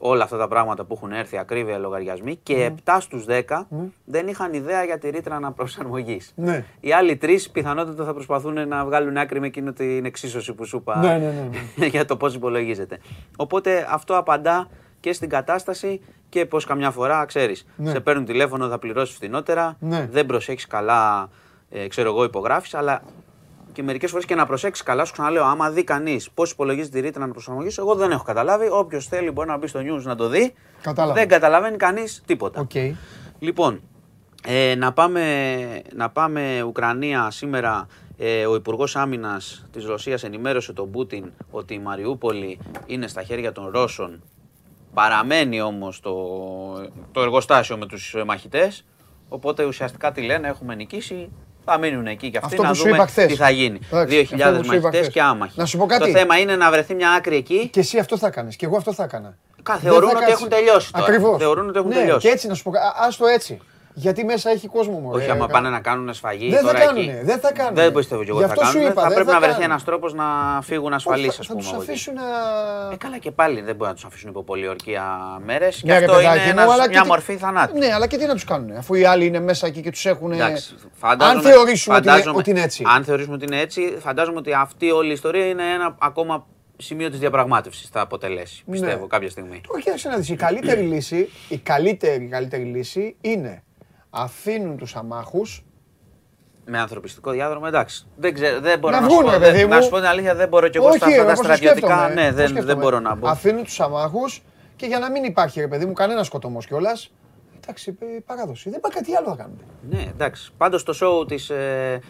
[0.00, 2.74] όλα αυτά τα πράγματα που έχουν έρθει ακρίβεια λογαριασμοί και Ναι.
[2.84, 3.66] 7 στους 10
[4.04, 6.32] δεν είχαν ιδέα για τη ρήτρα αναπροσαρμογής.
[6.36, 6.64] Ναι.
[6.80, 10.76] Οι άλλοι τρεις πιθανότατα θα προσπαθούν να βγάλουν άκρη με εκείνο την εξίσωση που σου
[10.76, 12.98] είπα Ναι, ναι, ναι, για το πώς υπολογίζεται.
[13.36, 14.68] Οπότε αυτό απαντά
[15.00, 17.66] και στην κατάσταση και που καμιά φορά ξέρεις.
[17.76, 17.90] Ναι.
[17.90, 20.08] Σε παίρνουν τηλέφωνο, θα πληρώσεις φθηνότερα, Ναι.
[20.10, 21.28] δεν προσέχεις καλά,
[21.70, 23.02] ε, ξέρω εγώ, υπογράφεις, αλλά
[23.72, 27.00] και μερικές φορές και να προσέξεις καλά, σου ξαναλέω, άμα δει κανείς πώς υπολογίζει τη
[27.00, 28.68] ρήτρα αναπροσαρμογής, εγώ δεν έχω καταλάβει.
[28.70, 30.54] Όποιος θέλει μπορεί να μπει στο news να το δει.
[30.82, 31.14] Κατάλαβα.
[31.14, 32.60] Δεν καταλαβαίνει κανείς τίποτα.
[32.60, 32.70] Οκ.
[33.38, 33.80] Λοιπόν,
[34.46, 35.22] ε, να, πάμε,
[35.94, 37.86] να πάμε Ουκρανία σήμερα.
[38.20, 43.52] Ε, ο Υπουργός Άμυνας της Ρωσίας ενημέρωσε τον Πούτιν ότι η Μαριούπολη είναι στα χέρια
[43.52, 44.22] των Ρώσων.
[44.94, 46.14] Παραμένει όμως το,
[47.12, 48.84] το εργοστάσιο με τους μαχητές.
[49.28, 51.30] Οπότε ουσιαστικά τι λένε, έχουμε νικήσει.
[51.64, 53.26] Θα μείνουν εκεί και αυτοί Αυτό να που σου δούμε είπα χθες.
[53.26, 53.78] τι θα γίνει.
[53.92, 55.12] Εντάξει, αυτό 2.000 που σου είπα μαχητέ χθες.
[55.12, 55.58] και άμαχοι.
[55.58, 56.12] Να σου πω κάτι.
[56.12, 57.68] Το θέμα είναι να βρεθεί μια άκρη εκεί.
[57.68, 58.50] Και εσύ αυτό θα έκανε.
[58.56, 59.36] Και εγώ αυτό θα έκανα.
[59.62, 60.32] Κα- Δεν θεωρούν θα ότι κάτσει.
[60.32, 61.04] έχουν τελειώσει τώρα.
[61.04, 61.38] Ακριβώς.
[61.38, 62.26] Θεωρούν ότι έχουν ναι, τελειώσει.
[62.26, 62.70] Και έτσι να σου πω.
[62.70, 63.58] Α το έτσι.
[64.00, 65.10] Γιατί μέσα έχει κόσμο μου.
[65.12, 66.48] Όχι, άμα πάνε να κάνουν σφαγή.
[66.50, 66.86] Δεν θα τώρα εκεί.
[66.86, 67.82] κάνουνε, δεν θα κάνουνε.
[67.82, 68.90] Δεν πιστεύω κι εγώ Γι' ότι θα αυτό σου κάνουν.
[68.92, 69.70] είπα, Θα δεν πρέπει θα να βρεθεί κάνουν.
[69.70, 70.24] ένας τρόπος να
[70.62, 71.62] φύγουν ασφαλείς, ας Θα, θα πούμε.
[71.62, 71.90] τους από εκεί.
[71.90, 72.22] αφήσουν να.
[72.92, 75.04] Ε, καλά και πάλι δεν μπορεί να τους αφήσουν υπό πολιορκία
[75.44, 75.76] μέρες.
[75.76, 77.78] Και Ναι, ρε, αυτό είναι παιδάκι μου, ένας- αλλά και μια τι- μορφή θανάτου.
[77.78, 80.06] Ναι, αλλά και τι να τους κάνουν, αφού οι άλλοι είναι μέσα εκεί και τους
[80.06, 80.32] έχουν.
[80.32, 82.82] Εντάξει, Αν φαντάζομαι- θεωρήσουμε ότι είναι- φαντάζομαι- ότι είναι έτσι.
[82.86, 86.46] Αν θεωρήσουμε ότι είναι έτσι, φαντάζομαι ότι αυτή όλη η ιστορία είναι ένα ακόμα
[86.76, 87.88] σημείο της διαπραγμάτευσης.
[87.92, 89.06] Θα αποτελέσει, πιστεύω, Ναι.
[89.06, 89.60] κάποια στιγμή.
[89.68, 93.62] Τώρα κοίταξε να δεις, η καλύτερη λύση, η καλύτερη, η καλύτερη λύση είναι
[94.10, 95.64] αφήνουν τους αμάχους
[96.64, 98.06] Με ανθρωπιστικό διάδρομο, εντάξει.
[98.16, 99.70] Δεν, ξέρω, δεν μπορώ Να να, βγουν, σου πω, ρε δεν- παιδί μου.
[99.74, 101.86] να σου πω την αλήθεια, δεν μπορώ κι εγώ στα αυτά τα όπως το στρατιωτικά.
[101.86, 102.72] σκέφτομαι, Ναι, πώς δεν, σκέφτομαι.
[102.72, 103.28] δεν μπορώ να μπω.
[103.28, 104.42] Αφήνουν τους αμάχους
[104.76, 107.10] και για να μην υπάρχει, ρε παιδί μου, κανένα σκοτωμός κιόλας,
[107.62, 108.70] εντάξει, ε, παράδοση.
[108.70, 109.60] Δεν πάει κάτι άλλο να κάνουμε.
[109.90, 110.52] Ναι, εντάξει.
[110.56, 112.00] Πάντως το show της, ε,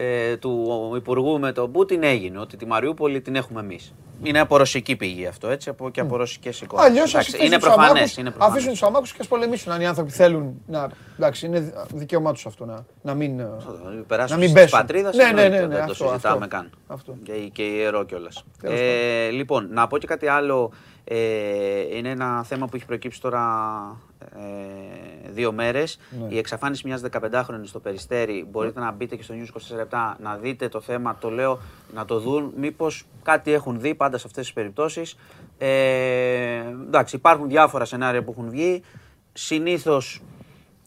[0.00, 2.38] ε, του Υπουργού με τον Πούτιν έγινε.
[2.38, 3.94] Ότι τη Μαριούπολη την έχουμε εμείς.
[4.22, 6.84] Είναι από ρωσική πηγή αυτό, έτσι, από, και από ρωσικές εικόνες.
[6.86, 8.16] Αλλιώς Εντάξει, είναι προφανές.
[8.16, 8.54] Είναι προφανές.
[8.54, 9.72] αφήσουν τους αμάχους και ας πολεμήσουν.
[9.72, 10.88] Αν οι άνθρωποι θέλουν να.
[11.16, 13.40] Εντάξει, είναι δικαίωμά τους αυτό να, να μην.
[13.40, 14.78] ε, Θα περάσουν να μην στις πέσουν.
[14.78, 16.48] πατρίδας, Ναι, ναι, εννοείται, ναι, ναι, δεν το αυτό, συζητάμε αυτό.
[16.48, 16.70] καν.
[16.86, 17.16] Αυτό.
[17.22, 18.44] Και, και ιερό κιόλας.
[18.60, 20.72] Τέλος Ε, λοιπόν, να πω και κάτι άλλο.
[21.04, 21.16] Ε,
[21.96, 23.40] είναι ένα θέμα που έχει προκύψει τώρα
[24.18, 25.98] ε, δύο μέρες.
[26.10, 26.34] Ναι.
[26.34, 28.46] Η εξαφάνιση μιας 15χρονη στο περιστέρι.
[28.50, 31.16] Μπορείτε να μπείτε και στο News 24 λεπτά να δείτε το θέμα.
[31.20, 31.58] Το λέω
[31.94, 32.52] να το δουν.
[32.56, 35.16] Μήπως κάτι έχουν δει πάντα σε αυτές τις περιπτώσεις.
[35.58, 35.68] Ε,
[36.86, 38.82] εντάξει, υπάρχουν διάφορα σενάρια που έχουν βγει.
[39.32, 40.22] Συνήθως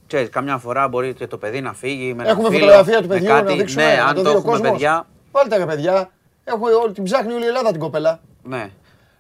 [0.08, 3.08] Ξέρεις, καμιά φορά μπορεί και το παιδί να φύγει με ένα Έχουμε φίλο, φωτογραφία του
[3.08, 3.44] με παιδιού κάτι.
[3.50, 3.86] να δείξουμε.
[3.86, 4.72] Ναι, να αν το το δει ο έχουμε κόσμος.
[4.72, 5.08] παιδιά.
[5.32, 6.10] Βάλτε ρε παιδιά.
[6.44, 8.20] Έχουμε όλη, την ψάχνει όλη η Ελλάδα την κοπέλα.
[8.44, 8.70] Ναι.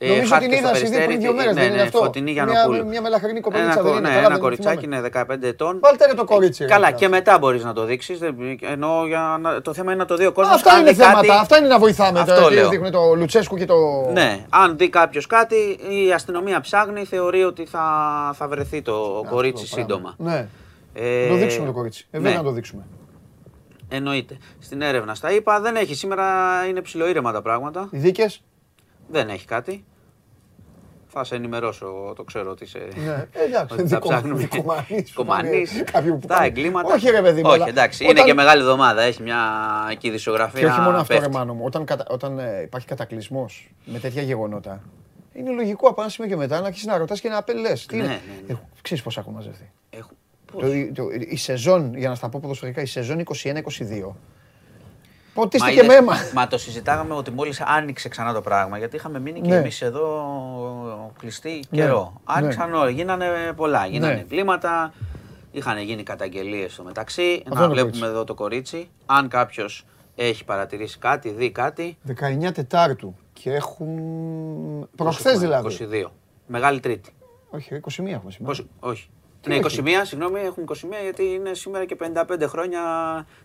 [0.07, 1.83] Νομίζω χάθηκε την στο είδα σε Περιστέρι, πριν δύο τι- μέρες, ναι, δεν ναι, είναι
[1.83, 1.97] αυτό.
[1.99, 2.87] Φωτεινή Μια- Γιαννοπούλου.
[2.87, 4.95] μια μελαχρινή κοπελίτσα, Ένα, δεν κο- είναι, ναι, καλά, ένα δεν κοριτσάκι θυμάμαι.
[4.95, 5.09] είναι
[5.43, 5.79] 15 ετών.
[5.81, 6.63] Βάλτε ρε το κορίτσι.
[6.63, 6.97] ρε, Καλά, παιδιά.
[7.07, 8.19] και μετά μπορείς να το δείξεις.
[8.61, 9.61] Ενώ για να...
[9.61, 10.55] το θέμα είναι να το δει ο κόσμος.
[10.55, 11.39] Αυτά είναι θέματα.
[11.39, 12.19] Αυτά είναι να βοηθάμε.
[12.19, 12.69] Αυτό τώρα, λέω.
[12.69, 13.75] Δείχνουν το Λουτσέσκου και το.
[14.13, 15.55] Ναι, αν δει κάποιος κάτι,
[16.05, 17.81] η αστυνομία ψάχνει, θεωρεί ότι θα,
[18.37, 19.87] θα βρεθεί το κορίτσι πράγμα.
[19.87, 20.15] σύντομα.
[20.17, 20.47] Ναι.
[20.93, 22.07] Ε, Να το δείξουμε το κορίτσι.
[22.11, 22.23] Ε, ναι.
[22.23, 22.83] βέβαια να το δείξουμε.
[23.89, 24.37] Εννοείται.
[24.59, 25.95] Στην έρευνα στα είπα, δεν έχει.
[25.95, 26.25] Σήμερα
[26.69, 27.87] είναι ψιλοήρεμα τα πράγματα.
[27.91, 28.43] Οι δίκες;
[29.07, 29.85] Δεν έχει κάτι.
[31.13, 32.87] Θα σε ενημερώσω, το ξέρω ότι είσαι.
[33.05, 34.37] Ναι, ε, εντάξει, ότι θα δικο- ψάχνουμε.
[34.37, 36.93] δικομανείς, Κομμανείς, κάποιοι που Τα πάνε- εγκλήματα.
[36.93, 39.01] Όχι, ρε παιδί μου, Όχι, αλλά εντάξει, όταν- είναι και μεγάλη εβδομάδα.
[39.01, 39.39] Έχει μια
[39.91, 40.59] εκεί δισογραφία.
[40.59, 41.35] Και όχι μόνο αυτό, ρε πέφτει.
[41.35, 41.63] μάνο μου.
[41.65, 44.81] Όταν, κατα- όταν ε, υπάρχει κατακλυσμός με τέτοια γεγονότα,
[45.33, 47.73] είναι λογικό από ένα σημείο και μετά να αρχίσεις να ρωτάς και να λε.
[47.73, 48.53] Τι Ναι, είναι; ναι, ναι.
[48.53, 50.17] Ε, ξέρεις πόσα έχουν μαζευτεί; Έχουν-
[50.51, 54.15] Το, Πώς; το, η σεζόν, για να στα πω ποδοσφαιρικά, η σεζόν 21-22.
[55.33, 56.13] Ποτίστε Μα και είδες, με αίμα.
[56.33, 58.77] Μα το συζητάγαμε ότι μόλις άνοιξε ξανά το πράγμα.
[58.77, 59.55] Γιατί είχαμε μείνει και Ναι.
[59.55, 62.13] εμείς εδώ κλειστοί καιρό.
[62.15, 62.21] Ναι.
[62.35, 62.89] Άνοιξαν όλα.
[62.89, 63.85] Γίνανε πολλά.
[63.85, 64.19] Γίνανε Ναι.
[64.19, 64.93] εγκλήματα.
[65.51, 67.21] Είχαν γίνει καταγγελίες στο μεταξύ.
[67.23, 68.05] είναι να το βλέπουμε κορίτσι.
[68.05, 68.89] εδώ το κορίτσι.
[69.05, 71.97] Αν κάποιος έχει παρατηρήσει κάτι, δει κάτι.
[72.07, 73.89] 19 Τετάρτου και έχουν.
[74.95, 75.73] Προχθές πόσο δηλαδή.
[75.83, 76.11] έχουμε, 22.
[76.47, 77.13] Μεγάλη Τρίτη.
[77.49, 78.55] Όχι, 21 έχουμε σήμερα.
[78.55, 79.09] Πόσο, όχι.
[79.41, 82.81] Τι Ναι, έχει; 21, συγγνώμη, έχουν 21 γιατί είναι σήμερα και 55 χρόνια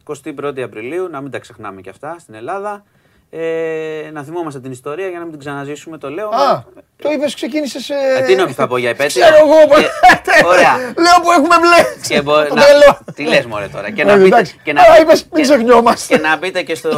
[0.05, 2.85] 21η Απριλίου, να μην τα ξεχνάμε και αυτά στην Ελλάδα.
[3.31, 6.29] Ε, να θυμόμαστε την ιστορία για να μην την ξαναζήσουμε, το λέω.
[6.29, 6.65] Α,
[6.97, 7.85] το είπες, ξεκίνησες.
[7.85, 7.95] σε.
[8.19, 9.67] Ε, τι νόμιζα θα πω για επέτειο; Ξέρω εγώ.
[9.69, 10.77] που- Ε, ωραία.
[10.79, 12.15] Λέω που έχουμε μπλέξει.
[12.15, 12.99] Και μπο- Το να- τρελό.
[13.15, 13.91] Τι λες μωρέ τώρα.
[13.91, 14.61] Και Ε, να μπείτε, εντάξει.
[14.63, 16.17] και να, Αλλά μπει- είπες, μην και- ξεχνιόμαστε.
[16.17, 16.91] Και να μπείτε και στο...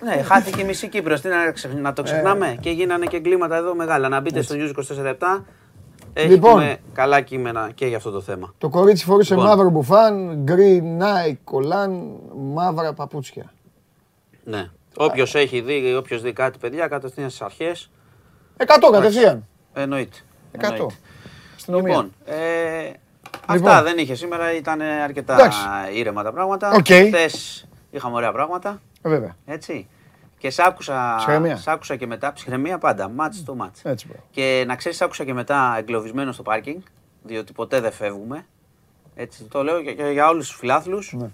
[0.00, 1.20] Ναι, χάθηκε η μισή Κύπρος.
[1.20, 2.04] Τι να, ξεχ- να το Ε.
[2.04, 2.56] ξεχνάμε.
[2.60, 4.08] Και γίνανε και εγκλήματα εδώ μεγάλα.
[4.08, 5.14] Να μπείτε στο News 24
[6.14, 6.34] λεπτά.
[6.34, 6.50] Λοιπόν.
[6.60, 8.54] Έχουμε καλά κείμενα και για αυτό το θέμα.
[8.58, 9.48] Το κορίτσι φορούσε Λοιπόν.
[9.48, 13.52] μαύρο μπουφάν, γκρι Nike, κολάν, μαύρα παπούτσια.
[14.44, 14.70] Ναι.
[14.96, 17.90] Όποιος έχει δει, όποιος δει κάτι, παιδιά, κατευθείαν στις αρχές.
[18.56, 19.46] 100 κατευθείαν.
[19.74, 20.16] Εννοείται.
[20.58, 20.62] 100.
[20.62, 20.94] Εννοείται.
[21.56, 21.88] Αστυνομία.
[21.94, 22.82] Λοιπόν, ε,
[23.52, 23.68] Λοιπόν.
[23.68, 25.58] αυτά δεν είχε σήμερα, ήταν αρκετά Εντάξει.
[25.94, 26.70] ήρεμα τα πράγματα.
[26.72, 26.86] Οκ.
[26.86, 29.36] Χθες είχαμε ωραία πράγματα, Ε, βέβαια.
[29.46, 29.88] έτσι.
[30.44, 31.56] Και σ' άκουσα, Ψυχραιμία.
[31.56, 33.84] σ' άκουσα και μετά, ψυχραιμία πάντα, ματς το ματς.
[33.84, 34.22] Έτσι μπράβο.
[34.30, 36.80] Και να ξέρεις, σ' άκουσα και μετά εγκλωβισμένο στο πάρκινγκ,
[37.22, 38.46] διότι ποτέ δεν φεύγουμε.
[39.14, 41.12] Έτσι, το λέω και, και για όλους τους φιλάθλους.
[41.12, 41.30] Ναι.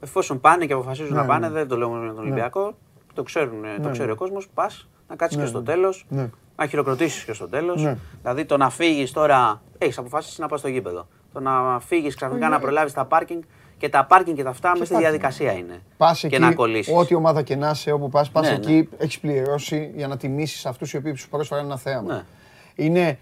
[0.00, 1.28] Εφόσον πάνε και αποφασίζουν Ναι, να ναι.
[1.28, 2.74] πάνε, δεν το λέω μόνο για τον Ολυμπιακό.
[3.14, 4.12] Το, ξέρουν, το Ναι, ξέρει ναι.
[4.12, 5.64] ο κόσμος, πας να κάτσεις Ναι, και στο ναι.
[5.64, 6.30] τέλος, Ναι.
[6.56, 7.82] να χειροκροτήσεις και στο τέλος.
[7.82, 7.96] Ναι.
[8.22, 11.06] Δηλαδή το να φύγεις τώρα, έχεις αποφασίσει να πας στο γήπεδο.
[11.32, 12.54] Το να φύγεις ξαφνικά Ναι.
[12.54, 13.42] να προλάβεις τα πάρκινγκ
[13.80, 15.12] και τα πάρκινγκ και τα αυτά μέσα στη πάρκινγκ.
[15.12, 15.80] διαδικασία είναι.
[15.96, 16.94] Πας και εκεί, να κολλήσεις.
[16.96, 18.56] ό,τι ομάδα και να είσαι, όπου πας, πας Ναι, ναι.
[18.56, 22.14] εκεί, έχεις πληρώσει για να τιμήσεις αυτούς οι οποίοι σου πρόσφεραν ένα θέαμα.
[22.14, 22.22] Ναι.
[22.74, 23.18] Είναι,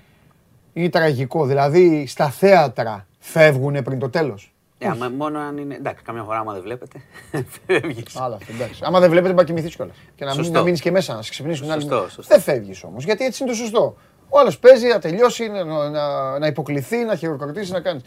[0.72, 1.46] είναι τραγικό.
[1.46, 4.52] Δηλαδή στα θέατρα φεύγουν πριν το τέλος.
[4.78, 5.74] Ε, άμα- μόνο αν είναι.
[5.74, 6.98] Εντάξει, καμιά φορά άμα δεν βλέπετε.
[7.66, 8.16] φεύγεις.
[8.16, 8.80] Άλλα αυτό, εντάξει.
[8.84, 9.96] Άμα δεν βλέπετε, πάει κοιμηθείς κιόλας.
[10.16, 10.58] Και να, μην, Σωστό.
[10.58, 11.80] να μείνεις και μέσα, να σε ξυπνήσουν άλλοι.
[11.82, 12.22] Σωστό, σωστό.
[12.34, 13.04] Δεν φεύγεις όμως.
[13.04, 13.96] Γιατί έτσι είναι το σωστό.
[14.28, 18.02] Ο άλλος παίζει, να τελειώσει, να, να, να υποκληθεί, να χειροκροτήσει, να κάνεις.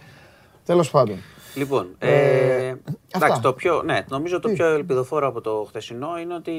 [0.66, 1.18] Τέλος πάντων.
[1.56, 2.70] Λοιπόν, Ε, ε,
[3.14, 3.26] αυτά.
[3.26, 6.54] εντάξει, το πιο, ναι, νομίζω το Τι; πιο ελπιδοφόρο από το χθεσινό είναι ότι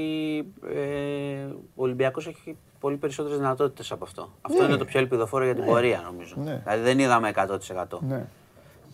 [0.75, 4.33] ε, ο Ολυμπιακός έχει πολύ περισσότερες δυνατότητες από αυτό.
[4.41, 4.69] Αυτό Ναι.
[4.69, 6.35] είναι το πιο ελπιδοφόρο για την πορεία νομίζω.
[6.37, 6.61] Ναι.
[6.65, 7.99] Δηλαδή δεν είδαμε 100%.
[8.01, 8.25] Ναι.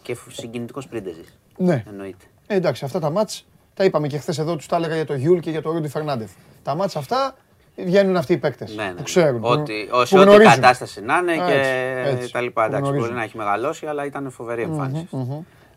[0.03, 1.39] Και συγκινητικός Πρίντεζης.
[1.57, 1.85] Ναι.
[1.89, 2.25] Εννοείται.
[2.47, 5.15] Ε, εντάξει, αυτά τα ματς, τα είπαμε και χθες εδώ, τους τα έλεγα για το
[5.14, 6.31] Γιουλ και για το Ρούντι Φερνάντεθ.
[6.63, 7.35] Τα ματς αυτά
[7.77, 9.03] βγαίνουν αυτοί οι παίκτες Ναι, ναι, που ναι.
[9.03, 9.41] ξέρουν.
[9.41, 10.53] που- Ότι, που όσο ό,τι γνωρίζουν.
[10.55, 11.71] κατάσταση να είναι και Έτσι,
[12.17, 12.61] έτσι, τα λοιπά.
[12.63, 13.17] που Εντάξει, μπορεί γνωρίζουν.
[13.19, 15.09] να έχει μεγαλώσει, αλλά ήταν φοβερή εμφάνιση.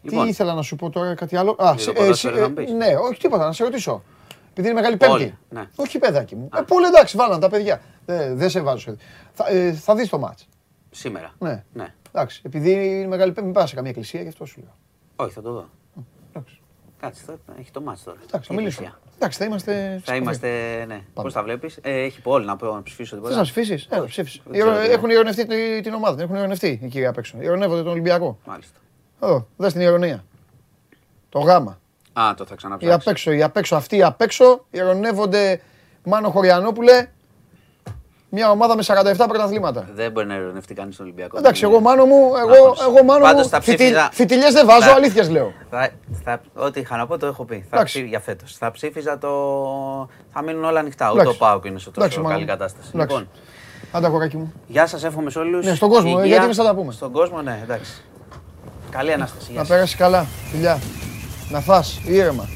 [0.07, 2.71] Τι ήθελα να σου πω τώρα, κάτι άλλο; Α, το σε- ποδόσφαιρο εσύ, να πεις.
[2.71, 4.03] ναι, όχι τίποτα, να σε ρωτήσω.
[4.49, 5.37] Επειδή είναι Μεγάλη Πόλη, Πέμπτη.
[5.49, 5.69] ναι.
[5.75, 6.49] Όχι, παιδάκι μου.
[6.57, 7.81] Ε, πολύ εντάξει, βάλαν τα παιδιά.
[8.05, 8.77] Δεν δεν σε βάζω.
[8.79, 8.95] σε-
[9.33, 10.47] Θα, ε, θα δεις το μάτς.
[10.91, 11.31] Σήμερα.
[11.39, 11.63] Ναι.
[11.73, 11.93] ναι.
[12.11, 14.73] Εντάξει, επειδή είναι Μεγάλη Πέμπτη, μην πας σε καμία εκκλησία, γι' αυτό σου λέω.
[15.15, 15.69] Όχι, θα το δω.
[16.33, 16.59] Εντάξει,
[16.99, 18.17] Κάτσε, θα, έχει το μάτς τώρα.
[18.27, 18.85] εντάξει θα Η μιλήσουμε.
[18.87, 19.11] Εκκλησία.
[19.15, 20.01] Εντάξει, θα είμαστε.
[20.03, 20.49] Θα είμαστε,
[20.87, 21.01] ναι.
[21.13, 23.29] Πώς θα βλέπεις; Ε, έχει πόλη να, πω, να ψηφίσω τίποτα.
[23.29, 24.41] Θες να ψηφίσεις, έλα, ψήφισε.
[24.45, 27.37] δεν ξέρω τι Έχουν ηρωνευτεί τη- την ομάδα, την έχουν ηρωνευτεί οι κύριοι απ' έξω.
[27.41, 28.37] Ηρωνεύονται τον Ολυμπιακό.
[28.45, 28.79] Μάλιστα.
[29.23, 30.23] Εδώ, δες την ηρωνία.
[31.29, 31.79] Το γάμα.
[32.13, 33.09] Α, το θα Οι απ' ξαναψάξω.
[33.09, 35.61] έξω, οι απ' έξω, αυτοί οι απ' έξω ηρωνεύονται
[36.03, 37.07] Μάνο Χωριανόπουλε.
[38.33, 39.89] Μια ομάδα με 47 πρωταθλήματα.
[39.93, 41.37] Δεν μπορεί να ειρωνευτεί κανείς τον Ολυμπιακό.
[41.37, 41.89] Εντάξει, Δεν εγώ είναι.
[41.89, 42.81] μάνο μου, εγώ, Λάθος.
[42.81, 45.53] εγώ μάνο Πάντως μου, θα φιτι, ψήφιζα- φιτιλιές δεν βάζω, Θα- αλήθειες λέω.
[45.69, 45.89] Θα,
[46.23, 47.55] θα, ό,τι είχα να πω το έχω πει.
[47.69, 47.99] Θα Εντάξει.
[47.99, 48.55] ψή, για φέτος.
[48.57, 49.29] Θα ψήφιζα το...
[50.33, 51.11] Θα μείνουν όλα ανοιχτά.
[51.11, 51.37] Ούτε Εντάξει.
[51.41, 52.51] ο Πάουκ είναι σε Εντάξει, τόσο μάνα καλή μου.
[52.57, 52.89] κατάσταση.
[52.93, 53.15] Εντάξει.
[53.15, 53.29] Λοιπόν,
[53.91, 54.53] Άντα κοράκι μου.
[54.67, 55.65] γεια σας, εύχομαι σε όλους.
[55.65, 56.25] Ναι, στον κόσμο, Υγεία.
[56.25, 56.91] γιατί εμείς θα τα πούμε.
[56.91, 58.03] Στον κόσμο, ναι, εντάξει.
[58.91, 59.45] Καλή Ανάσταση.
[59.51, 59.75] Γεια Να σας.
[59.75, 60.79] πέρασεις καλά, φιλιά.
[61.51, 62.47] Να φας, ήρεμα.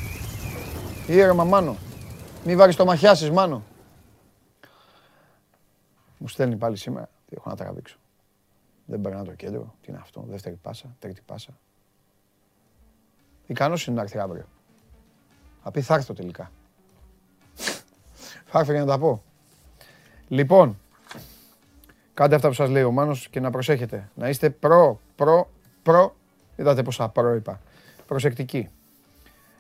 [1.08, 1.76] Ήρεμα, μάνο.
[2.46, 3.64] Μη βάρεις το μαχιάσεις, μάνο.
[6.18, 7.10] Μου στέλνει πάλι σήμερα.
[7.26, 7.98] Τι έχω να τραβήξω.
[8.86, 9.76] Δεν περνά το κέντρο.
[9.82, 10.26] Τι είναι αυτό.
[10.28, 11.58] Δεύτερη πάσα, τρίτη πάσα.
[13.48, 14.46] Ικανός είναι να έρθει αύριο.
[15.64, 16.52] Θα πει θα έρθω τελικά.
[18.46, 19.24] Θα έρθω για να τα πω.
[20.28, 20.80] Λοιπόν,
[22.14, 24.10] κάντε αυτά που σας λέει ο Μάνος και να προσέχετε.
[24.16, 25.50] Να είστε προ, προ,
[25.84, 26.16] προ.
[26.56, 27.60] Είδατε πόσα προ είπα.
[28.08, 28.70] Προσεκτικοί.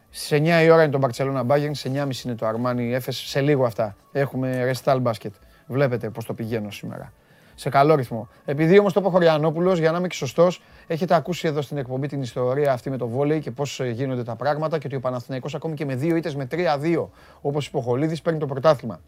[0.09, 3.13] Σε 9 η ώρα είναι το Barcelona Bayern, σε 9.30 είναι το Armani Efes.
[3.13, 3.95] Σε λίγο αυτά.
[4.11, 5.31] Έχουμε Restal Basket.
[5.67, 7.11] Βλέπετε πώς το πηγαίνω σήμερα.
[7.55, 8.27] Σε καλό ρυθμό.
[8.45, 11.77] Επειδή όμως το είπε ο Χωριανόπουλος, για να είμαι και σωστός, έχετε ακούσει εδώ στην
[11.77, 14.95] εκπομπή την ιστορία αυτή με το βόλεϊ και πώς ε, γίνονται τα πράγματα και ότι
[14.95, 17.07] ο Παναθηναϊκός ακόμη και με δύο ήττες με 3-2,
[17.41, 18.99] όπως είπε ο Χολίδης, παίρνει το πρωτάθλημα.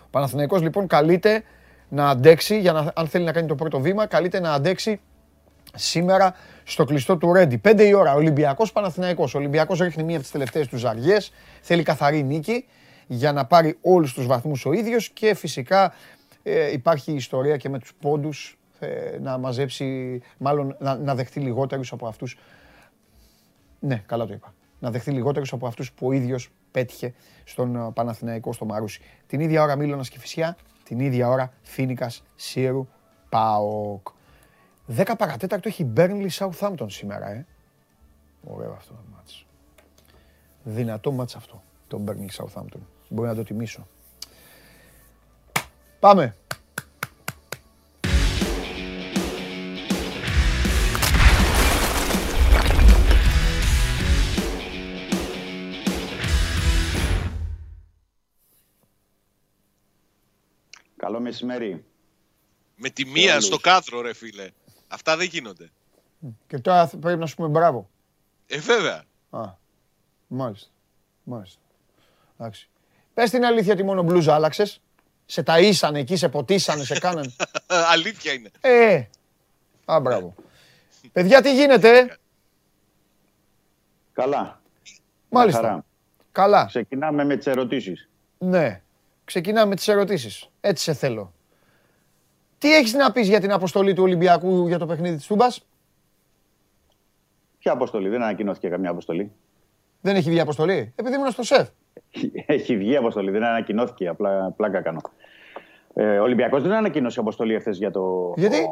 [0.00, 1.42] Ο Παναθηναϊκός λοιπόν καλείται
[1.88, 5.00] να αντέξει, για να, αν θέλει να κάνει το πρώτο βήμα, καλείται να αντέξει
[5.74, 7.60] σήμερα στο κλειστό του Ρέντι.
[7.64, 9.34] 5 η ώρα, Ολυμπιακός Παναθηναϊκός.
[9.34, 12.64] Ο Ολυμπιακός ρίχνει μία από τις τελευταίες τους ζαριές, θέλει καθαρή νίκη
[13.06, 15.94] για να πάρει όλους τους βαθμούς ο ίδιος και φυσικά
[16.42, 21.92] ε, υπάρχει ιστορία και με τους πόντους ε, να μαζέψει, μάλλον να, να δεχτεί λιγότερους
[21.92, 22.36] από αυτούς
[23.80, 24.54] ναι, καλά το είπα.
[24.78, 27.14] Να δεχτεί λιγότερους από αυτούς που ο ίδιος πέτυχε
[27.44, 29.00] στον ε, Παναθηναϊκό στο Μαρούσι.
[29.26, 32.88] Την ίδια ώρα Μίλωνας και Φυσιά, την ίδια ώρα Φίνικας, Σίρου,
[33.28, 34.08] Πάοκ.
[34.96, 37.46] 10 παρατέταρτο έχει Burnley Southampton σήμερα, ε.
[38.44, 39.46] Ωραίο αυτό το μάτς.
[40.62, 42.80] Δυνατό μάτς αυτό, το Burnley Southampton.
[43.08, 43.86] Μπορεί να το τιμήσω.
[46.00, 46.36] Πάμε.
[60.96, 61.84] Καλό μεσημέρι.
[62.76, 63.44] Με τη μία όλους.
[63.44, 64.50] στο κάδρο, ρε φίλε.
[64.88, 65.70] Αυτά δεν γίνονται.
[66.46, 67.88] Και τώρα θα- πρέπει να σου πούμε μπράβο.
[68.46, 69.02] Ε, βέβαια.
[69.30, 69.40] Α,
[70.26, 70.68] μάλιστα.
[71.22, 71.60] Μάλιστα.
[72.38, 72.68] Εντάξει.
[73.14, 74.80] Πες την αλήθεια ότι μόνο μπλούζα άλλαξες.
[75.26, 77.32] Σε ταΐσανε εκεί, σε ποτίσανε, σε κάνανε.
[77.92, 78.50] Αλήθεια είναι.
[78.60, 79.02] Ε,
[79.84, 80.34] α, μπράβο.
[81.12, 82.06] Παιδιά, τι γίνεται, ε;
[84.12, 84.60] Καλά.
[85.28, 85.60] Μάλιστα.
[85.60, 85.84] Χαρά.
[86.32, 86.64] Καλά.
[86.66, 88.08] Ξεκινάμε με τις ερωτήσεις.
[88.38, 88.82] Ναι.
[89.24, 90.48] Ξεκινάμε τις ερωτήσεις.
[90.60, 91.32] Έτσι σε θέλω.
[92.58, 95.66] Τι έχεις να πεις για την αποστολή του Ολυμπιακού για το παιχνίδι της Τούμπας;
[97.58, 99.32] Ποια αποστολή, δεν ανακοινώθηκε καμιά αποστολή.
[100.00, 101.68] Δεν έχει βγει αποστολή; Επειδή ήμουν στο σεφ.
[102.46, 105.00] Έχει βγει αποστολή, δεν ανακοινώθηκε, απλά πλάκα κάνω.
[105.94, 108.34] Ε, ο Ολυμπιακός δεν ανακοίνωσε αποστολή εχθές για το...
[108.36, 108.68] Γιατί;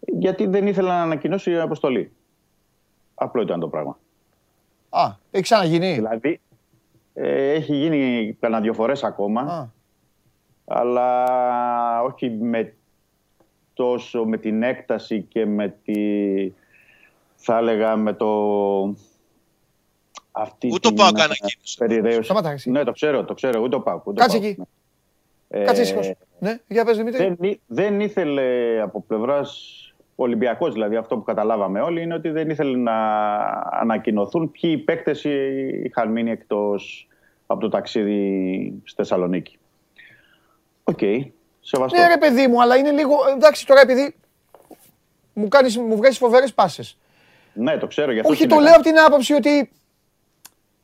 [0.00, 2.12] Γιατί δεν ήθελε να ανακοινώσει αποστολή.
[3.14, 3.98] Απλό ήταν το πράγμα.
[4.88, 5.94] Α, έχει ξαναγίνει.
[5.94, 6.40] Δηλαδή,
[7.14, 9.66] ε, έχει γίνει κανένα δυο φορές ακόμα, Α,
[10.72, 12.74] αλλά όχι με
[13.74, 15.94] τόσο με την έκταση και με τη,
[17.34, 18.94] θα έλεγα με το...
[20.32, 21.76] Αυτή Ούτε ο την, Πάοκ ε, ανακοίνωσε.
[21.78, 22.22] περιραίωση.
[22.22, 22.70] Σταμάτα, εσύ.
[22.70, 24.06] Ναι, το ξέρω, το ξέρω, ούτε ο Πάοκ.
[24.06, 24.62] ούτε ο Κάτσε Πάοκ, εκεί.
[25.48, 25.64] ναι.
[25.64, 26.12] Κάτσε Ε, ήσυχος.
[26.38, 27.24] Ναι, για πες Δημήτρη.
[27.38, 29.76] δεν, εί- δεν ήθελε από πλευράς
[30.16, 32.96] Ολυμπιακός, δηλαδή αυτό που καταλάβαμε όλοι, είναι ότι δεν ήθελε να
[33.70, 35.24] ανακοινωθούν ποιοι παίκτες
[35.84, 37.08] είχαν μείνει εκτός
[37.46, 39.58] από το ταξίδι στη Θεσσαλονίκη.
[40.90, 40.98] Οκ,
[41.60, 41.98] σεβαστό.
[42.00, 44.14] Ναι ρε παιδί μου, αλλά είναι λίγο, εντάξει τώρα επειδή
[45.32, 46.96] μου, κάνεις, μου βγάζεις φοβερές πάσες.
[47.52, 48.12] Ναι, το ξέρω.
[48.12, 48.70] Γι αυτό Όχι, την το έκανα.
[48.70, 49.70] λέω από την άποψη ότι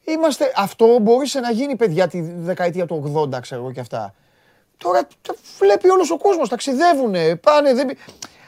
[0.04, 4.14] είμαστε, αυτό μπορούσε να γίνει παιδιά τη δεκαετία του 80, ξέρω εγώ και αυτά.
[4.76, 7.86] Τώρα τα βλέπει όλος ο κόσμος, ταξιδεύουνε, πάνε, δεν...
[7.86, 7.98] πη-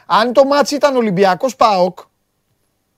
[0.06, 1.98] Αν το ματς ήταν Ολυμπιακός ΠΑΟΚ,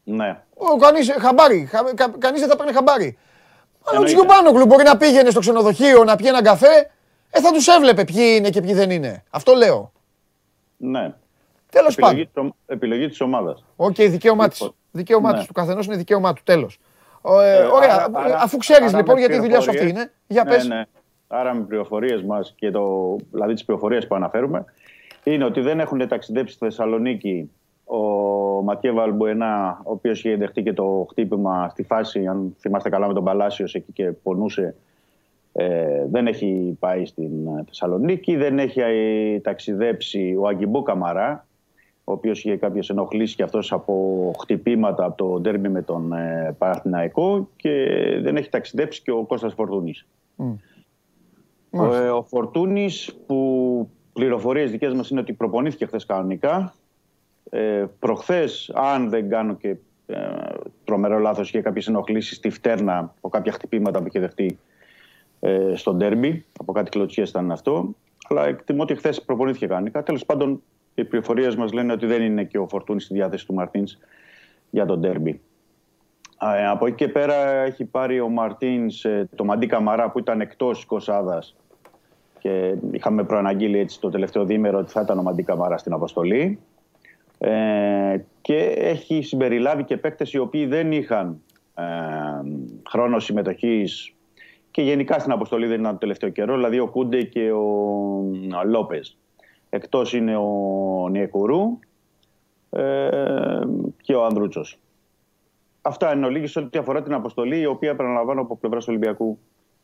[0.04, 0.40] Ναι.
[0.54, 3.18] Ο, κανείς, χαμπάρι, χα, κα, κανείς δεν θα παίρνει χαμπάρι.
[3.84, 4.14] Αλλά ο Εννοείται.
[4.16, 6.90] Τσιουμπάνογλου μπορεί να πήγαινε στο ξενοδοχείο να πιει έναν καφέ,
[7.30, 9.24] ε, θα τους έβλεπε ποιοι είναι και ποιοι δεν είναι.
[9.30, 9.92] Αυτό λέω.
[10.76, 11.14] ναι.
[11.70, 12.18] Τέλος πάντων.
[12.18, 13.64] Επιλογή, της ομ- επιλογή της ομάδας.
[13.76, 14.60] Οκ, δικαίωμά της.
[14.60, 15.38] Λοιπόν, Δικαίωμά ναι.
[15.38, 15.46] της.
[15.46, 16.42] Του καθενός είναι δικαίωμά του.
[16.44, 16.78] Τέλος.
[17.22, 17.64] ωραία.
[17.94, 20.12] άρα- άρα- Αφού ξέρεις άρα λοιπόν με γιατί η δουλειά σου αυτή πληροφορίες- είναι.
[20.26, 20.66] Για ναι, πες.
[20.68, 20.82] ναι.
[21.28, 24.64] Άρα με πληροφορίες μας και το, δηλαδή τις πληροφορίες που αναφέρουμε,
[25.24, 27.50] είναι ότι δεν έχουν ταξιδέψει στη Θεσσαλονίκη
[27.84, 27.98] ο
[28.62, 33.14] Ματιέ Βαλμπουενά, ο οποίος είχε δεχτεί και το χτύπημα στη φάση, αν θυμάστε καλά, με
[33.14, 34.74] τον Παλάσιος εκεί και πονούσε.
[35.62, 41.46] Ε, δεν έχει πάει στην ε, Θεσσαλονίκη, δεν έχει ε, ταξιδέψει ο Αγκιμπού Καμαρά,
[42.04, 46.54] ο οποίος είχε κάποιες ενοχλήσεις και αυτός από χτυπήματα από το ντέρμπι με τον ε,
[46.58, 47.86] Παναθηναϊκό και
[48.22, 50.06] δεν έχει ταξιδέψει και ο Κώστας Φορτούνης.
[51.70, 56.74] Ο, ε, ο Φορτούνης που πληροφορίες δικές μας είναι ότι προπονήθηκε χθες κανονικά.
[57.50, 60.16] Ε, προχθές, αν δεν κάνω και ε,
[60.84, 64.58] τρομερό λάθος, είχε κάποιες ενοχλήσεις στη φτέρνα από κάποια χτυπήματα που είχε δεχτεί
[65.41, 66.45] ε, στο ντέρμπι.
[66.61, 67.95] Από κάτι κλωτσιές ήταν αυτό.
[68.28, 70.03] Αλλά εκτιμώ ότι χθες προπονήθηκε κανονικά.
[70.03, 70.62] Τέλος πάντων,
[70.95, 73.99] οι πληροφορίες μας λένε ότι δεν είναι και ο Φορτούνης στη διάθεση του Μαρτίνς
[74.70, 75.41] για τον ντέρμπι.
[76.43, 80.41] Ε, από εκεί και πέρα έχει πάρει ο Μαρτίνς ε, το Μαντί Καμαρά που ήταν
[80.41, 81.38] εκτός 20
[82.38, 86.59] και είχαμε προαναγγείλει έτσι το τελευταίο διήμερο ότι θα ήταν ο Μαντί Καμαρά στην αποστολή.
[87.38, 91.41] Ε, και έχει συμπεριλάβει και παίκτες οι οποίοι δεν είχαν
[91.74, 91.82] ε,
[92.88, 94.14] χρόνο συμμετοχής
[94.70, 99.08] και γενικά στην αποστολή δεν ήταν το τελευταίο καιρό, δηλαδή ο Κούντε και ο Λόπεζ.
[99.70, 101.78] Εκτός είναι ο Νιεκουρού
[102.70, 103.08] ε,
[104.02, 104.78] και ο Ανδρούτσος.
[105.82, 109.38] Αυτά εν ολίγοις σε ό,τι αφορά την αποστολή, η οποία επαναλαμβάνω από πλευράς Ολυμπιακού,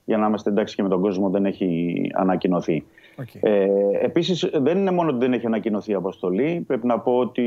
[0.04, 2.84] για να είμαστε εντάξει και με τον κόσμο, δεν έχει ανακοινωθεί.
[3.20, 3.34] Οκ.
[3.40, 3.68] Ε,
[4.00, 6.64] Επίσης, δεν είναι μόνο ότι δεν έχει ανακοινωθεί η αποστολή.
[6.66, 7.44] Πρέπει να πω ότι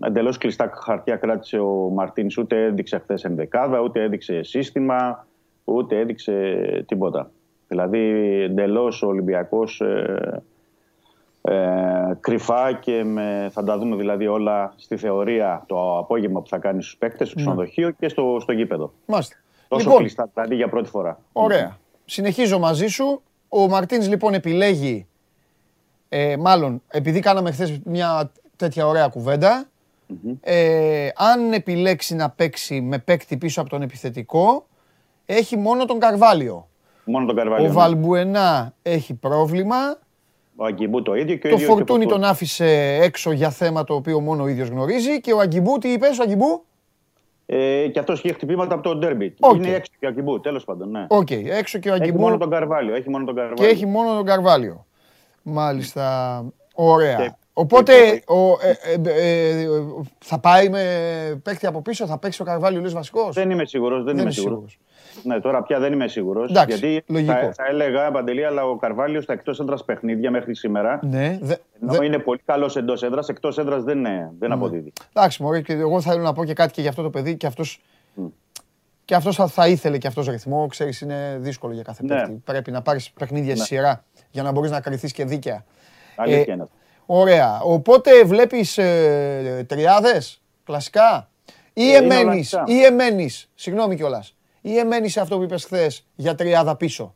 [0.00, 5.26] εντελώς κλειστά χαρτιά κράτησε ο Μαρτίνς, ούτε έδειξε χθες ενδεκάδα, ούτε έδειξε σύστημα,
[5.74, 6.34] ούτε έδειξε
[6.88, 7.30] τίποτα.
[7.68, 7.98] Δηλαδή,
[8.42, 10.42] εντελώς ο Ολυμπιακός ε,
[11.42, 16.58] ε, κρυφά και με, θα τα δούμε δηλαδή όλα στη θεωρία το απόγευμα που θα
[16.58, 18.92] κάνει στους παίκτες, στο ξενοδοχείο και στο, στο γήπεδο.
[19.06, 19.36] Μάλιστα.
[19.68, 21.20] Τόσο Λοιπόν, κλειστά δηλαδή για πρώτη φορά.
[21.32, 21.78] Ωραία.
[22.04, 23.22] Συνεχίζω μαζί σου.
[23.48, 25.06] Ο Μαρτίνς λοιπόν επιλέγει,
[26.08, 29.68] ε, μάλλον επειδή κάναμε χθες μια τέτοια ωραία κουβέντα,
[30.40, 34.66] ε, αν επιλέξει να παίξει με παίκτη πίσω από τον επιθετικό,
[35.30, 36.68] έχει μόνο τον Καρβάλιο.
[37.04, 37.64] Μόνο τον Καρβάλιο.
[37.64, 37.74] Ο ναι.
[37.74, 39.76] Βαλμπουενά έχει πρόβλημα.
[40.56, 42.30] Ο Αγκιμπού το ίδιο και ο Το ίδιο και ο Φορτούνη τον Φορτούνη.
[42.30, 45.20] άφησε έξω για θέμα το οποίο μόνο ο ίδιος γνωρίζει.
[45.20, 46.62] Και ο Αγκιμπού, τι είπες, ο Αγκιμπού;
[47.46, 49.34] Ε, και αυτός είχε χτυπήματα από το ντέρμπι.
[49.40, 49.54] Οκ.
[49.54, 50.90] Είναι έξω και ο Αγκιμπού, τέλος πάντων.
[50.90, 51.06] Ναι.
[51.08, 52.20] Οκ, έξω και ο Έχει Αγκιμπού.
[52.20, 52.94] μόνο τον Καρβάλιο.
[52.94, 53.64] Έχει μόνο τον Καρβάλιο.
[53.64, 54.86] Και έχει μόνο τον Καρβάλιο.
[55.42, 56.44] Μάλιστα.
[56.74, 57.16] Ωραία.
[57.16, 58.74] Και- Οπότε και- ο, ε,
[59.10, 59.68] ε, ε,
[60.18, 60.82] θα πάει με
[61.42, 64.40] παίκτη από πίσω, θα παίξει ο Καρβάλιο λες βασικός; Δεν είμαι σίγουρος, δεν, είμαι είσαι
[64.40, 64.78] σίγουρος.
[65.22, 66.50] Ναι, τώρα πια δεν είμαι σίγουρος.
[66.50, 67.32] Εντάξει, γιατί λογικό.
[67.32, 71.54] θα, θα έλεγα, Παντελή, αλλά ο Καρβάλιος στα εκτός έδρας παιχνίδια μέχρι σήμερα, Ναι, δε,
[71.82, 74.92] ενώ δε- είναι πολύ καλός εντός έδρας, εκτός έδρας δεν, είναι- δεν αποδίδει.
[75.12, 77.46] εντάξει μωρέ, και εγώ θέλω να πω και κάτι και για αυτό το παιδί και
[77.46, 77.80] αυτός,
[79.04, 82.14] και αυτός θα, θα ήθελε και αυτός ρυθμό, ξέρεις είναι δύσκολο για κάθε Ναι.
[82.14, 82.42] παίκτη.
[82.44, 85.64] Πρέπει να πάρεις παιχνίδια στη σειρά για να μπορείς να κρυθείς και δίκαια.
[86.16, 86.74] Αλήθεια Ε, είναι αυτό.
[87.06, 87.60] Ωραία.
[87.60, 91.28] Οπότε βλέπεις ε, τριάδες, κλασικά.
[91.72, 92.74] Ή Ε, είναι όλα εμένεις, ανοιχτά.
[92.74, 97.14] ή εμένεις, συγγνώμη κιόλας, ή εμένεις σε αυτό που είπες χθες για τριάδα πίσω;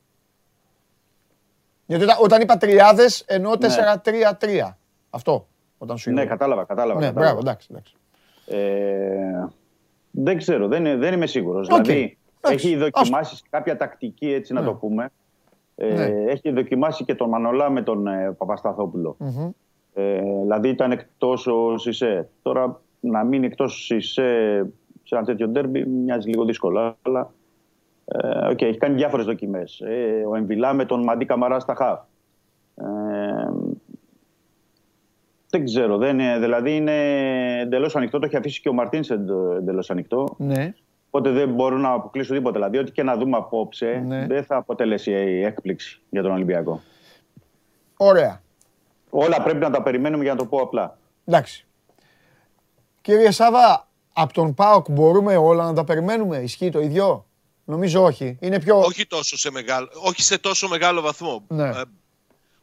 [1.86, 4.76] Γιατί όταν, όταν είπα τριάδες εννοώ 4-3-3.
[5.10, 5.46] Αυτό
[5.78, 6.30] όταν σου Ναι, είπα.
[6.30, 7.00] κατάλαβα, κατάλαβα.
[7.00, 7.32] Ναι, κατάλαβα.
[7.34, 7.68] μπράβο, εντάξει.
[7.70, 7.94] εντάξει.
[8.46, 9.46] Ε,
[10.10, 11.68] δεν ξέρω, δεν, είναι- δεν είμαι σίγουρος.
[11.68, 11.82] Οκ.
[11.84, 15.08] Δηλαδή, Εντάξει, έχει δοκιμάσεις σε κάποια τακτική, έτσι να το πούμε.
[15.76, 16.04] Ε, Ναι.
[16.32, 19.16] Έχει δοκιμάσει και τον Μανολά με τον ε, Παπασταθόπουλο
[19.94, 22.28] Ε, δηλαδή ήταν εκτός ο Σισέ.
[22.42, 24.66] Τώρα να μείνει εκτός ο Σισέ
[25.12, 26.96] σε ένα τέτοιο ντέρμπι μοιάζει λίγο δύσκολο.
[27.02, 27.32] Αλλά
[28.04, 29.80] ε, οκ, έχει κάνει διάφορες δοκιμές.
[29.80, 32.00] Ε, ο Εμβιλά με τον Μαντί Καμαρά στα χαφ.
[32.74, 32.84] Ε,
[35.50, 35.96] δεν ξέρω.
[35.96, 36.94] Δεν είναι, δηλαδή είναι
[37.60, 38.18] εντελώς ανοιχτό.
[38.18, 39.02] Το έχει αφήσει και ο Μαρτίνς
[39.58, 40.34] εντελώς ανοιχτό.
[40.38, 40.74] Ναι.
[41.10, 42.52] Οπότε δεν μπορώ να αποκλείσω τίποτα.
[42.52, 44.26] Δηλαδή, ό,τι και να δούμε απόψε Ναι.
[44.26, 46.80] δεν θα αποτελέσει έκπληξη για τον Ολυμπιακό.
[47.96, 48.42] Ωραία.
[49.10, 50.98] Όλα πρέπει να τα περιμένουμε για να το πω απλά.
[51.24, 51.66] Εντάξει.
[53.00, 57.26] Κύριε Σάβα, από τον ΠΑΟΚ μπορούμε όλα να τα περιμένουμε; Ισχύει το ίδιο;
[57.64, 58.36] Νομίζω όχι.
[58.40, 58.78] Είναι πιο...
[58.78, 61.44] όχι, τόσο σε μεγάλο, όχι σε τόσο μεγάλο βαθμό.
[61.48, 61.68] Ναι.
[61.68, 61.82] Ε,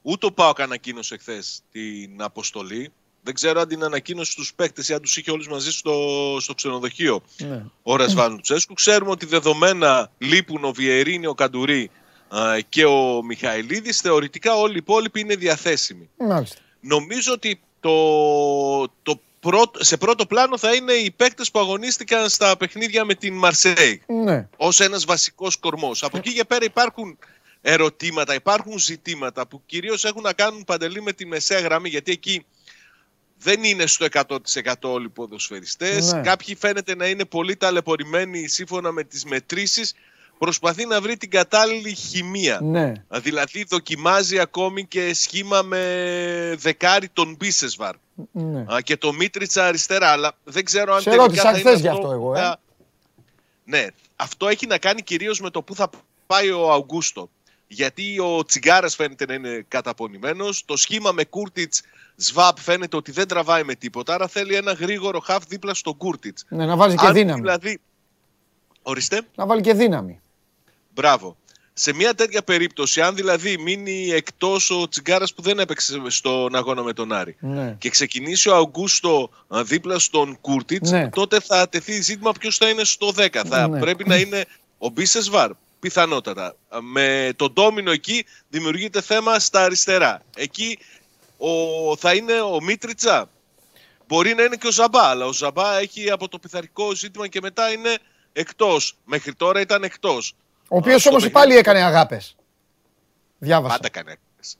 [0.01, 2.91] ούτε ο Πάοκ ανακοίνωσε χθες την αποστολή.
[3.23, 5.93] Δεν ξέρω αν την ανακοίνωσε στους παίκτες ή αν τους είχε όλους μαζί στο,
[6.39, 7.65] στο ξενοδοχείο Ναι.
[7.83, 8.73] ο Ρασβάν Λουτσέσκου.
[8.73, 11.89] Ξέρουμε ότι δεδομένα λείπουν ο Βιερίνη, ο Καντουρί
[12.55, 13.99] ε, και ο Μιχαηλίδης.
[14.01, 16.09] Θεωρητικά όλοι οι υπόλοιποι είναι διαθέσιμοι.
[16.17, 16.59] Μάλιστα.
[16.79, 17.91] Νομίζω ότι το,
[19.03, 23.33] το πρώτο- σε πρώτο πλάνο θα είναι οι παίκτες που αγωνίστηκαν στα παιχνίδια με την
[23.33, 24.47] Μαρσέη Ναι.
[24.57, 26.03] ως ένας βασικός κορμός.
[26.03, 27.17] Από εκεί και πέρα υπάρχουν
[27.61, 32.45] ερωτήματα, υπάρχουν ζητήματα που κυρίως έχουν να κάνουν παντελή με τη μεσαία γραμμή γιατί εκεί
[33.37, 36.11] δεν είναι στο 100% όλοι οι ποδοσφαιριστές.
[36.13, 36.21] Ναι.
[36.21, 39.93] Κάποιοι φαίνεται να είναι πολύ ταλαιπωρημένοι σύμφωνα με τις μετρήσεις.
[40.39, 42.59] Προσπαθεί να βρει την κατάλληλη χημεία.
[42.61, 42.93] Ναι.
[43.09, 47.95] Δηλαδή δοκιμάζει ακόμη και σχήμα με δεκάρι τον Μπίσεσβαρ
[48.31, 48.59] ναι.
[48.59, 50.11] Α, και το Μίτριτσα αριστερά.
[50.11, 52.39] Αλλά δεν ξέρω αν Σε τελικά ρώτησα θα χθες είναι γι' αυτό που εγώ, ε.
[52.39, 52.59] θα-
[53.63, 53.85] Ναι,
[54.15, 55.89] αυτό έχει να κάνει κυρίως με το που θα
[56.27, 57.29] πάει ο Αουγκούστο.
[57.67, 60.65] Γιατί ο Τσιγκάρας φαίνεται να είναι καταπονημένος.
[60.65, 61.81] Το σχήμα με Κούρτιτς
[62.15, 64.13] Σβάπ φαίνεται ότι δεν τραβάει με τίποτα.
[64.13, 66.45] Άρα θέλει ένα γρήγορο χαφ δίπλα στον Κούρτιτς.
[66.49, 67.41] Ναι, να βάζει και Αν δύναμη.
[67.41, 67.79] Δηλαδή...
[68.81, 69.21] Ορίστε.
[69.35, 70.19] Να βάλει και δύναμη.
[70.93, 71.37] Μπράβο.
[71.73, 76.83] Σε μια τέτοια περίπτωση, αν δηλαδή μείνει εκτός ο Τσιγκάρας που δεν έπαιξε στον αγώνα
[76.83, 77.75] με τον Άρη Ναι.
[77.79, 81.09] και ξεκινήσει ο Αουγκούστο α, δίπλα στον Κούρτιτς, Ναι.
[81.09, 83.45] τότε θα τεθεί ζήτημα ποιος θα είναι στο 10.
[83.45, 83.79] Θα Ναι.
[83.79, 84.45] πρέπει να είναι
[84.77, 85.51] ο Μπίσες Βαρ.
[85.79, 86.55] Πιθανότατα.
[86.69, 90.21] Α, Με τον Ντόμινο εκεί δημιουργείται θέμα στα αριστερά.
[90.35, 90.79] Εκεί
[91.37, 93.29] ο, θα είναι ο Μίτριτσα.
[94.07, 97.39] Μπορεί να είναι και ο Ζαμπά, αλλά ο Ζαμπά έχει από το πειθαρχικό ζήτημα και
[97.41, 97.97] μετά είναι
[98.33, 98.95] εκτός.
[99.05, 100.33] Μέχρι τώρα ήταν εκτός.
[100.69, 102.35] Ο οποίος στο όμως παιχνίδι- πάλι έκανε αγάπες.
[103.37, 103.73] Διάβασα.
[103.75, 104.57] Πάντα κάνει αγάπες.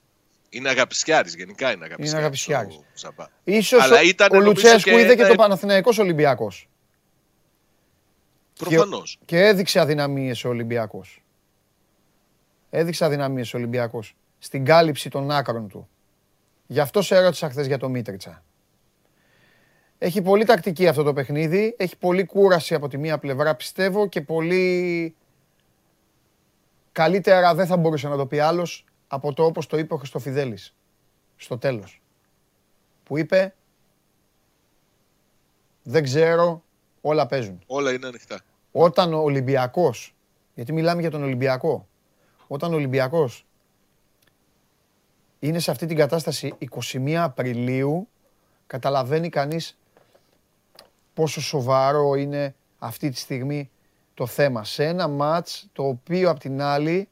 [0.50, 2.12] Είναι αγαπησιάρης, γενικά είναι αγαπησιάρης.
[2.12, 2.76] Είναι αγαπησιάρης.
[2.76, 3.26] ο Ζαμπά.
[3.44, 6.70] Ίσως Αλλά ο- ήταν, ο νομίζω, Λουτσέσκου και είδε και ένα- το Παναθηναϊκός Ολυμπιακός.
[8.58, 9.20] Προφανώς.
[9.26, 11.24] Και έδειξε αδυναμίες ο Ολυμπιακός.
[12.70, 14.16] Έδειξε αδυναμίες ο Ολυμπιακός.
[14.40, 15.90] Στην κάλυψη των άκρων του.
[16.68, 18.44] Γι' αυτό σε έρωτησα χθες για το Μίτριτσα.
[19.98, 21.76] Έχει πολύ τακτική αυτό το παιχνίδι.
[21.78, 25.16] Έχει πολύ κούραση από τη μία πλευρά πιστεύω και πολύ
[26.92, 30.76] καλύτερα δεν θα μπορούσε να το πει άλλος από το όπως το είπε ο Χριστοφιδέλης
[31.36, 32.02] στο τέλος.
[33.04, 33.54] Που είπε
[35.84, 36.64] δεν ξέρω,
[37.02, 37.64] όλα παίζουν.
[37.66, 38.42] Όλα είναι ανοιχτά.
[38.72, 40.16] Όταν ο Ολυμπιακός,
[40.54, 41.88] γιατί μιλάμε για τον Ολυμπιακό,
[42.48, 43.46] όταν ο Ολυμπιακός
[45.40, 46.56] είναι σε αυτή την κατάσταση
[46.94, 48.08] 21 Απριλίου,
[48.68, 49.78] καταλαβαίνει κανείς
[51.14, 53.70] πόσο σοβαρό είναι αυτή τη στιγμή
[54.20, 54.64] το θέμα.
[54.64, 57.10] Σε ένα μάτς το οποίο απ' την άλλη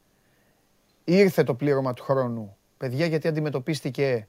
[1.03, 2.57] ήρθε το πλήρωμα του χρόνου.
[2.77, 4.27] Παιδιά γιατί αντιμετωπίστηκε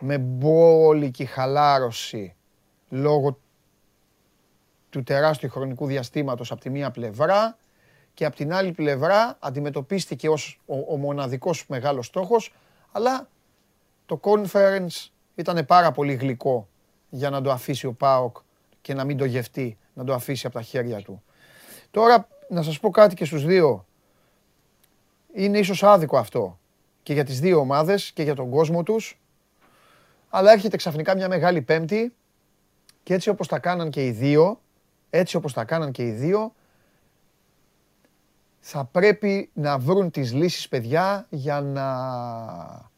[0.00, 2.34] με μπόλικη χαλάρωση
[2.88, 3.38] λόγω
[4.90, 7.56] του τεράστιου χρονικού διαστήματος από τη μία πλευρά
[8.14, 12.54] και από την άλλη πλευρά αντιμετωπίστηκε ως ο, ο μοναδικός μεγάλος στόχος
[12.92, 13.28] αλλά
[14.06, 16.68] το conference ήταν πάρα πολύ γλυκό
[17.10, 18.36] για να το αφήσει ο ΠΑΟΚ
[18.80, 21.22] και να μην το γευτεί, να το αφήσει από τα χέρια του.
[21.92, 23.86] Τώρα να σας πω κάτι και στους δύο.
[25.34, 26.58] Είναι ίσως άδικο αυτό.
[27.02, 29.20] Και για τις δύο ομάδες και για τον κόσμο τους.
[30.28, 32.14] Αλλά έρχεται ξαφνικά μια μεγάλη πέμπτη.
[33.02, 34.60] Και έτσι όπως τα κάναν και οι δύο,
[35.10, 36.54] έτσι όπως τα κάναν και οι δύο,
[38.60, 42.90] θα πρέπει να βρουν τις λύσεις, παιδιά, για να,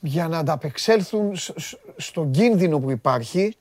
[0.00, 3.40] για να ανταπεξέλθουν σ- σ- στον κίνδυνο που υπάρχει.
[3.46, 3.54] ε,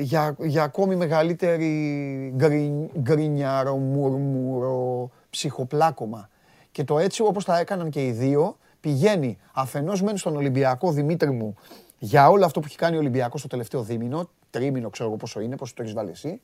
[0.00, 6.28] για, για ακόμη μεγαλύτερη γκρι, γκρινιάρο, μουρμουρο, ψυχοπλάκωμα.
[6.72, 11.30] Και το έτσι όπως τα έκαναν και οι δύο, πηγαίνει αφενός μεν στον Ολυμπιακό Δημήτρη
[11.30, 11.54] μου
[11.98, 15.40] για όλο αυτό που έχει κάνει ο Ολυμπιακός το τελευταίο δίμηνο, τρίμηνο ξέρω εγώ πόσο
[15.40, 16.40] είναι, πόσο το έχεις βάλει εσύ,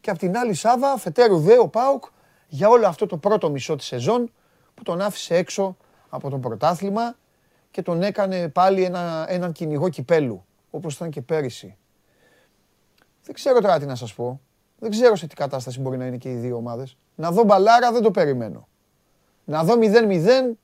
[0.00, 2.04] και απ' την άλλη Σάβα, αφετέρου δε ο Πάουκ
[2.48, 4.32] για όλο αυτό το πρώτο μισό της σεζόν
[4.74, 5.76] που τον άφησε έξω
[6.08, 7.16] από το πρωτάθλημα
[7.70, 11.76] και τον έκανε πάλι ένα, έναν κυνηγό κυπέλου, όπως ήταν και πέρυσι.
[13.24, 14.40] Δεν ξέρω τώρα τι να σας πω.
[14.78, 16.96] Δεν ξέρω σε τι κατάσταση μπορεί να είναι και οι δύο ομάδες.
[17.14, 18.68] Να δω μπαλάρα δεν το περιμένω.
[19.44, 20.56] Να δω 0-0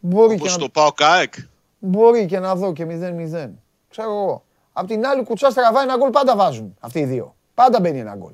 [0.00, 1.34] μπορεί και, Όπως να, το πάω ΚΑΕΚ.
[1.78, 3.50] μπορεί και να δω και 0-0.
[3.88, 4.44] Ξέρω εγώ.
[4.72, 7.34] Απ' την άλλη κουτσά στραβά ένα γκολ πάντα βάζουν αυτοί οι δύο.
[7.54, 8.32] Πάντα μπαίνει ένα γκολ.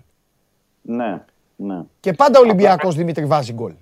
[0.82, 1.22] Ναι,
[1.56, 1.82] ναι.
[2.00, 3.72] Και πάντα ο Ολυμπιακός Δημήτρη βάζει γκολ.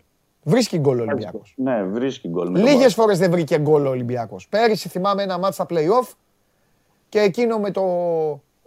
[0.43, 1.55] Βρίσκει γκολ ο Ολυμπιακός.
[1.56, 2.51] Ναι, βρίσκει γκολ.
[2.51, 2.90] με τον Λίγες Πάοκ.
[2.90, 4.48] φορές δεν βρήκε γκολ ο Ολυμπιακός.
[4.48, 6.12] Πέρυσι θυμάμαι ένα μάτς στα play-off
[7.09, 7.82] και εκείνο με το...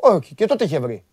[0.02, 1.04] Όχι, και τότε είχε βρει.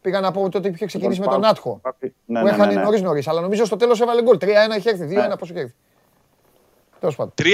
[0.00, 1.50] Πήγα να πω τότε που είχε ξεκινήσει με τον Πάοκ.
[1.50, 1.80] Άτχο.
[2.24, 2.84] Ναι, που ναι, έχανε ναι, ναι.
[2.84, 3.28] νωρίς νωρίς.
[3.28, 4.36] Αλλά νομίζω στο τέλος έβαλε γκολ.
[4.40, 4.46] 3-1
[4.78, 5.04] είχε έρθει.
[5.04, 5.36] 2-1 Ναι.
[5.36, 5.74] πόσο είχε έρθει.
[7.00, 7.32] Τέλος πάντων.
[7.42, 7.44] 3-1.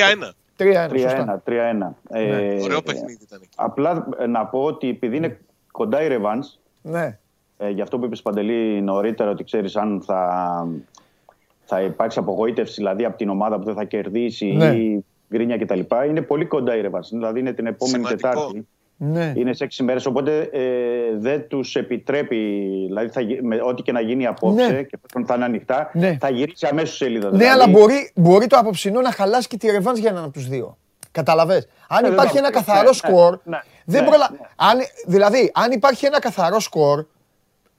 [0.56, 0.98] 3-1.
[0.98, 1.42] σωστά.
[1.46, 1.96] 3-1.
[2.10, 2.18] 3-1.
[2.18, 3.50] Ε, Ωραίο παιχνίδι ήταν εκεί.
[3.56, 5.40] Απλά ε, να πω ότι επειδή είναι
[5.72, 7.18] κοντά η Ρεβάνς, Ναι.
[7.58, 10.66] ε, για αυτό που είπες Παντελή νωρίτερα ότι ξέρεις αν θα,
[11.64, 14.66] θα υπάρξει απογοήτευση δηλαδή από την ομάδα που δεν θα κερδίσει Ναι.
[14.66, 15.80] ή γκρίνια κτλ.
[16.08, 17.08] Είναι πολύ κοντά η Ρεβάνς.
[17.08, 18.28] Δηλαδή είναι την επόμενη Σημαντικό.
[18.28, 18.66] Τετάρτη.
[19.04, 19.32] Ναι.
[19.36, 20.60] Είναι σε έξι μέρες, οπότε ε,
[21.18, 22.36] δεν τους επιτρέπει,
[22.86, 24.82] δηλαδή θα, γι- με, ό,τι και να γίνει απόψε Ναι.
[24.82, 26.16] και εφόσον θα είναι ανοιχτά, Ναι.
[26.20, 27.30] θα γυρίσει αμέσως σελίδα.
[27.30, 27.52] Ναι, δηλαδή.
[27.62, 30.76] αλλά μπορεί, μπορεί το απόψινό να χαλάσει και τη ρεβάνς για έναν από τους δύο.
[31.10, 31.68] Καταλαβες.
[31.88, 33.58] Αν Ε, υπάρχει δεν ένα θα- καθαρό ναι, ναι, σκορ, ναι.
[33.84, 34.28] Δεν Ναι, προλα...
[34.32, 34.38] ναι.
[34.56, 37.04] αν, δηλαδή, αν υπάρχει ένα καθαρό σκορ, Ναι.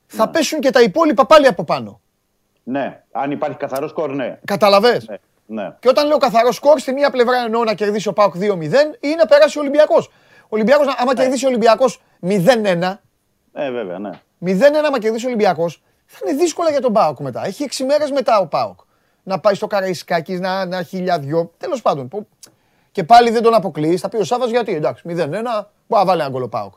[0.07, 2.01] θα πέσουν και τα υπόλοιπα πάλι από πάνω.
[2.63, 4.39] Ναι, αν υπάρχει καθαρό σκορ, ναι.
[4.45, 5.07] Καταλαβες.
[5.07, 5.15] ναι.
[5.61, 5.75] ναι.
[5.79, 8.41] Και όταν λέω καθαρό σκορ, στη μία πλευρά εννοώ να κερδίσει ο Πάοκ 2-0
[8.99, 10.09] ή να περάσει ο Ολυμπιακός.
[10.53, 13.01] Ο Ολυμπιακός, άμα κερδίσει ο Ολυμπιακός 0-1,
[13.53, 14.09] Ε, βέβαια, ναι.
[14.45, 17.45] 0-1 άμα κερδίσει ο Ολυμπιακός, θα είναι δύσκολα για τον Πάοκ μετά.
[17.45, 18.79] Έχει 6 μέρες μετά ο Πάοκ.
[19.23, 21.51] Να πάει στο Καραϊσκάκης, να, να έχει χιλιάδιο.
[21.57, 22.07] Τέλος πάντων.
[22.07, 22.27] που-
[22.91, 24.01] Και πάλι δεν τον αποκλείεις.
[24.01, 24.73] Θα πει ο Σάβα γιατί.
[24.75, 26.73] Εντάξει, 0-1, μπορεί να βάλει ένα γκολ ο Πάοκ.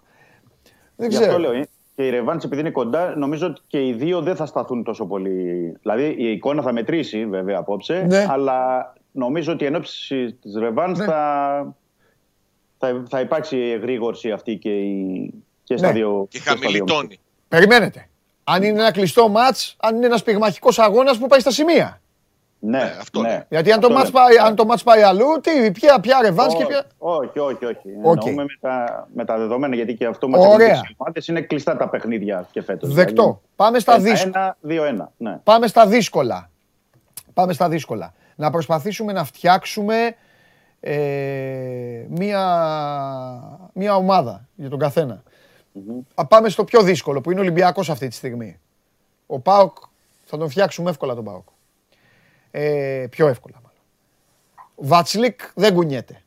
[0.97, 1.43] Δεν Γι' αυτό ξέρω.
[1.43, 1.53] λέω.
[1.53, 4.85] ε, Και η Ρεβάνς επειδή είναι κοντά, νομίζω ότι και οι δύο δεν θα σταθούν
[4.85, 5.77] τόσο πολύ.
[5.82, 8.27] Δηλαδή η εικόνα θα μετρήσει βέβαια απόψε, Ναι.
[8.28, 11.05] αλλά νομίζω ότι εν ώψη της Ρεβάνς Ναι.
[11.05, 11.74] θα,
[12.78, 15.31] θα, θα υπάρξει η εγρήγορση αυτή και, η,
[15.65, 15.93] και στα Ναι.
[15.93, 16.27] δύο.
[16.31, 16.93] Και στα δύο χαμηλοί μέρη.
[17.01, 17.18] τόνοι.
[17.48, 18.09] Περιμένετε.
[18.44, 22.01] Αν είναι ένα κλειστό ματς, αν είναι ένας πυγμαχικός αγώνας που πάει στα σημεία.
[22.59, 23.28] Ναι, Ναι, αυτό ναι.
[23.28, 23.43] λέω.
[23.48, 24.24] Γιατί αν το, Αυτό ματς λέμε.
[24.27, 26.85] πάει, αν το ματς πάει αλλού, τι, ποια, ποια ρεβάνς και Ω- ποια.
[26.98, 27.89] Όχι, όχι, όχι.
[28.03, 28.16] Οκ.
[28.27, 30.51] Εννοούμε με τα, με τα δεδομένα γιατί και αυτό μας Ωραία.
[30.66, 32.94] έχουν δείξει οι ομάδες, είναι κλειστά τα παιχνίδια και φέτος.
[32.94, 33.40] Δεκτό.
[33.57, 34.32] Πάμε στα δύσκολα.
[34.40, 35.12] Ένα, δύο, ένα.
[35.16, 35.40] Ναι.
[35.44, 36.51] Πάμε στα δύσκολα.
[37.35, 38.15] Πάμε στα δύσκολα.
[38.36, 40.15] Να προσπαθήσουμε να φτιάξουμε ε,
[42.08, 42.42] μία,
[43.72, 45.22] μία ομάδα για τον καθένα.
[46.14, 48.58] Α, Πάμε στο πιο δύσκολο που είναι ο Ολυμπιακός αυτή τη στιγμή.
[49.26, 49.76] Ο ΠΑΟΚ
[50.24, 51.46] θα τον φτιάξουμε εύκολα τον ΠΑΟΚ.
[52.50, 53.80] Ε, πιο εύκολα μάλλον.
[54.76, 56.22] Βατσλικ δεν κουνιέται.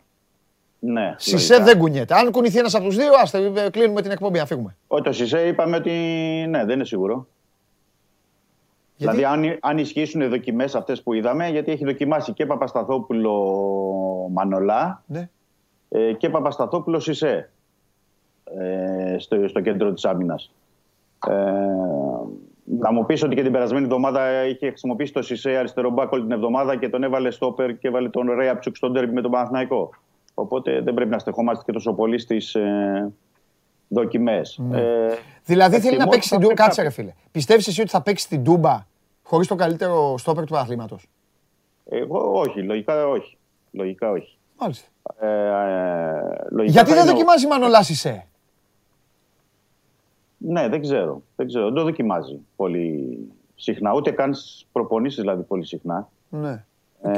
[0.79, 1.63] ναι Σισε λογικά.
[1.63, 2.13] δεν κουνιέται.
[2.15, 4.75] Αν κουνηθεί ένας από τους δύο, άστε, ε, κλείνουμε την εκπομπή, να φύγουμε.
[4.87, 5.91] Όχι, το Σισε είπαμε ότι
[6.49, 7.27] ναι, δεν είναι σίγουρο.
[8.99, 13.33] Γιατί; Δηλαδή, αν, αν ισχύσουν οι δοκιμές αυτές που είδαμε, γιατί έχει δοκιμάσει και Παπασταθόπουλο
[14.33, 15.29] Μανολά Ναι.
[15.89, 17.51] ε, και Παπασταθόπουλος Σισε
[18.43, 20.51] ε, στο, στο κέντρο της άμυνας.
[21.27, 21.33] Ε,
[22.79, 26.21] να μου πεις ότι και την περασμένη εβδομάδα είχε χρησιμοποιήσει το Σισε αριστερό μπακ όλη
[26.21, 29.31] την εβδομάδα και τον έβαλε στόπερ και έβαλε τον Ρέα Ψουκ στον τέρμι με τον
[29.31, 29.89] Παναθηναϊκό.
[30.33, 32.57] Οπότε δεν πρέπει να στεχόμαστε και τόσο πολύ στις
[33.89, 34.41] ε, δοκιμέ.
[34.71, 36.53] Ε, Δηλαδή θέλει να εκτιμώ παίξει ότι την θα Τούμπα.
[36.53, 37.13] Κάτσε παίξει ρε φίλε.
[37.31, 38.85] Πιστεύεις εσύ ότι θα παίξει την Τούμπα
[39.23, 41.09] χωρίς το καλύτερο στόπερ του αθλήματος.
[41.85, 43.37] Εγώ όχι, λογικά όχι.
[43.71, 44.37] Λογικά όχι.
[44.59, 44.87] Μάλιστα.
[45.19, 48.27] Ε, ε, λογικά Γιατί θα δεν είναι ο- δοκιμάζει Μανολά Σισε.
[50.37, 51.21] Ναι, δεν ξέρω.
[51.35, 51.65] Δεν ξέρω.
[51.65, 53.17] Δεν το δοκιμάζει πολύ
[53.55, 53.93] συχνά.
[53.93, 56.09] Ούτε καν στις προπονήσεις δηλαδή πολύ συχνά.
[56.29, 56.63] Ναι.
[57.01, 57.11] Ε,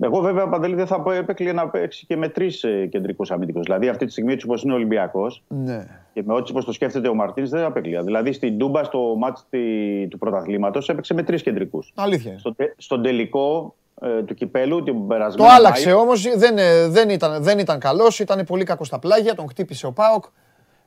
[0.00, 3.62] εγώ βέβαια Παντελή δεν θα πω έπαικλε να παίξει και με τρεις ε, κεντρικούς αμυντικούς.
[3.64, 5.86] Δηλαδή αυτή τη στιγμή έτσι όπως είναι ο Ολυμπιακός Ναι.
[6.12, 8.02] και με ό,τι όπως το σκέφτεται ο Μαρτίνς δεν απέκλεια.
[8.02, 11.92] Δηλαδή στην Τούμπα στο μάτς τη- του πρωταθλήματος έπαιξε με τρεις κεντρικούς.
[11.94, 12.30] Αλήθεια.
[12.30, 12.40] είναι.
[12.40, 15.50] Στο, τε- στον τελικό ε, του κυπέλλου την Το περασμένη.
[15.50, 19.48] άλλαξε όμως, δεν, ε, δεν, ήταν, δεν ήταν καλός, ήταν πολύ κακό στα πλάγια, τον
[19.48, 20.24] χτύπησε ο ΠΑΟΚ.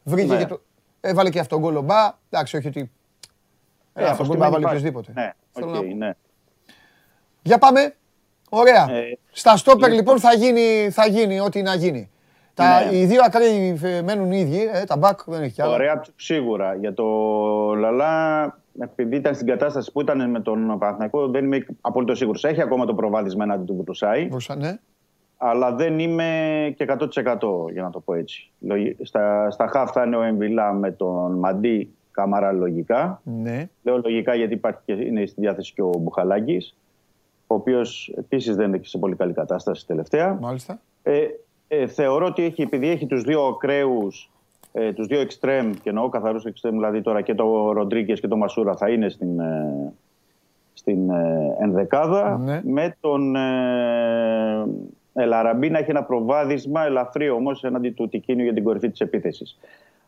[0.03, 0.37] Βρήκε Ναι.
[0.37, 0.61] και το,
[1.01, 2.11] έβαλε και αυτογκόλ ο Μπα.
[2.29, 2.91] Εντάξει, όχι ότι...
[3.93, 4.87] Ε, αυτογκόλ αυτό να βάλει υπάρχει.
[4.87, 5.21] οποιοδήποτε.
[5.21, 5.95] Ναι, Θέλω οκ, να πω.
[5.95, 6.11] ναι.
[7.41, 7.93] Για πάμε.
[8.49, 8.87] Ωραία.
[8.91, 12.09] Ε, Στα στόπερ λοιπόν θα γίνει, θα γίνει ό,τι να γίνει.
[12.53, 12.97] Τα, Ναι.
[12.97, 15.71] Οι δύο ακραίοι ε, μένουν οι ίδιοι, ε, τα μπακ δεν έχει κι άλλο.
[15.73, 16.75] Ωραία, σίγουρα.
[16.75, 17.05] Για το
[17.77, 22.43] Λαλά, επειδή ήταν στην κατάσταση που ήταν με τον Παναθηναϊκό, δεν είμαι απολύτως σίγουρος.
[22.43, 24.77] Έχει ακόμα το προβάδισμα έναντι του Βουτουσάη, Μπορούσα- ναι.
[25.37, 26.25] αλλά δεν είμαι
[26.77, 28.51] και 100% για να το πω έτσι.
[28.59, 33.21] Λογι- Στα, στα χαφ θα είναι ο Εμβιλά με τον Μαντί Καμαρά λογικά.
[33.23, 33.69] ναι.
[33.83, 36.75] Λέω λογικά γιατί υπάρχει και είναι στη διάθεση και ο Μπουχαλάκης,
[37.51, 40.37] ο οποίος επίσης δεν είναι και σε πολύ καλή κατάσταση τελευταία.
[40.41, 40.79] Μάλιστα.
[41.03, 41.25] Ε,
[41.67, 44.31] ε, θεωρώ ότι έχει, επειδή έχει τους δύο ακραίους,
[44.71, 48.35] ε, τους δύο εξτρέμ, και εννοώ καθαρούς εξτρέμ, δηλαδή τώρα και το Ροντρίγκες και το
[48.37, 49.93] Μασούρα θα είναι στην, ε,
[50.73, 52.61] στην ε, ενδεκάδα, Ναι.
[52.63, 54.65] με τον ε,
[55.13, 59.59] Ελαραμπή να έχει ένα προβάδισμα ελαφρύ όμως έναντι του Τικίνιου για την κορυφή της επίθεσης.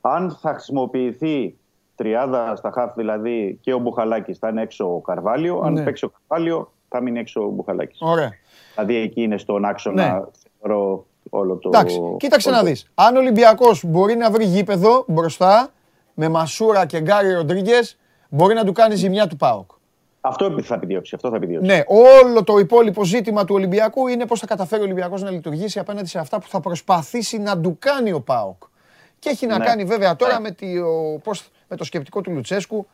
[0.01, 1.55] Αν θα χρησιμοποιηθεί
[1.95, 5.83] τριάδα στα χαφ, δηλαδή και ο Μπουχαλάκης θα είναι έξω ο Καρβάλιο, αν Ναι.
[5.83, 7.97] παίξει ο Καρβάλιο θα μείνει έξω ο Μπουχαλάκης.
[8.01, 8.31] Ωραία.
[8.73, 10.19] Δηλαδή εκεί είναι στον άξονα Ναι.
[10.61, 11.69] θεωρώ όλο το.
[11.73, 12.91] Εντάξει, κοίταξε όλο να το- δεις.
[12.95, 15.69] Αν ο Ολυμπιακός μπορεί να βρει γήπεδο μπροστά
[16.13, 17.97] με Μασούρα και Γκάρι Ροντρίγκες,
[18.29, 19.71] μπορεί να του κάνει ζημιά του ΠΑΟΚ.
[20.21, 21.15] Αυτό θα επιδιώξει.
[21.15, 21.67] Αυτό θα επιδιώξει.
[21.67, 21.81] Ναι,
[22.23, 26.07] όλο το υπόλοιπο ζήτημα του Ολυμπιακού είναι πώς θα καταφέρει ο Ολυμπιακός να λειτουργήσει απέναντι
[26.07, 28.63] σε αυτά που θα προσπαθήσει να του κάνει ο ΠΑΟΚ.
[29.19, 29.65] Και έχει να Ναι.
[29.65, 30.39] κάνει βέβαια τώρα Ναι.
[30.39, 32.87] με, τη, ο, πώς, με το σκεπτικό του Λουτσέσκου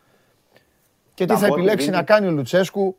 [1.13, 2.97] και τι Να θα πω ότι επιλέξει δίνει- να κάνει ο Λουτσέσκου,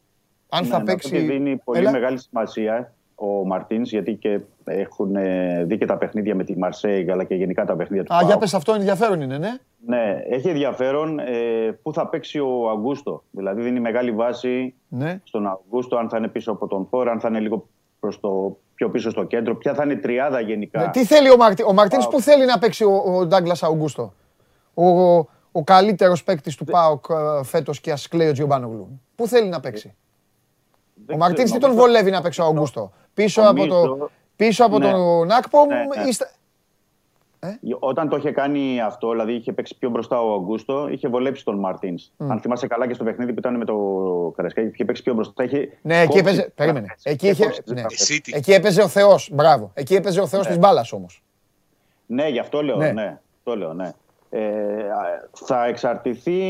[0.49, 1.17] αν Ναι, θα να πω παίξει...
[1.17, 1.91] ότι δίνει πολύ Έλα.
[1.91, 7.11] μεγάλη σημασία ο Μαρτίνς, γιατί και έχουν ε, δει και τα παιχνίδια με τη Μαρσέη,
[7.11, 8.15] αλλά και γενικά τα παιχνίδια του.
[8.15, 8.41] Α, για ΠΑΟΚ.
[8.41, 9.51] πες αυτό ενδιαφέρον είναι, ναι.
[9.87, 13.23] Ναι, έχει ενδιαφέρον ε, πού θα παίξει ο Αγκούστο.
[13.31, 15.21] Δηλαδή δίνει μεγάλη βάση ναι.
[15.25, 17.69] στον Αγκούστο, αν θα είναι πίσω από τον Φόρ, αν θα είναι λίγο
[18.01, 20.81] προς το πιο πίσω στο κέντρο, ποια θα είναι η τριάδα γενικά.
[20.81, 21.63] Ναι, Τι θέλει ο, Μαρτι...
[21.63, 22.15] ο Μαρτίνς ΠΑΟΚ.
[22.17, 24.13] που θέλει να παίξει ο, ο Ντάγκλας Αουγκούστο.
[24.75, 24.87] Ο,
[25.53, 29.01] ο καλύτερος παίκτης του ΠΑΟΚ ε, φέτος και ας κλαίει ο Τζιομπάνογλου.
[29.15, 29.95] Πού θέλει να παίξει;
[31.09, 32.93] Δεν Ο Μαρτίνς τι ξέρω, τον νομίζω- βολεύει να παίξει ο Αουγκούστο.
[33.15, 34.91] Πίσω από, το, νομίζω- πίσω από Ναι.
[34.91, 36.09] τον Άκπομ Ναι, ναι.
[36.09, 36.31] ή στα-
[37.41, 37.49] Ε;
[37.79, 41.59] Όταν το είχε κάνει αυτό, δηλαδή είχε παίξει πιο μπροστά ο Αγκούστο, είχε βολέψει τον
[41.59, 42.11] Μαρτίνς.
[42.19, 43.75] Αν θυμάσαι καλά και στο παιχνίδι που ήταν με το
[44.37, 45.45] Καρασκάκι, είχε παίξει πιο μπροστά.
[45.45, 46.43] Είχε Ναι, εκεί κόψει έπαιζε.
[46.43, 46.85] τις Περίμενε.
[46.87, 47.05] γραμμές.
[47.05, 47.79] Εκεί, Είχε είχε, κόψει τις ναι.
[47.81, 48.01] γραμμές.
[48.01, 48.33] Εσύ τι.
[48.37, 49.31] εκεί έπαιζε ο Θεός.
[49.33, 49.71] Μπράβο.
[49.75, 51.23] Εκεί έπαιζε ο Θεός της μπάλας όμως.
[52.07, 52.93] Ναι, γι' αυτό λέω, Ναι.
[52.93, 53.19] ναι.
[53.43, 53.91] Το λέω, ναι.
[54.31, 56.41] Ε, α, θα εξαρτηθεί,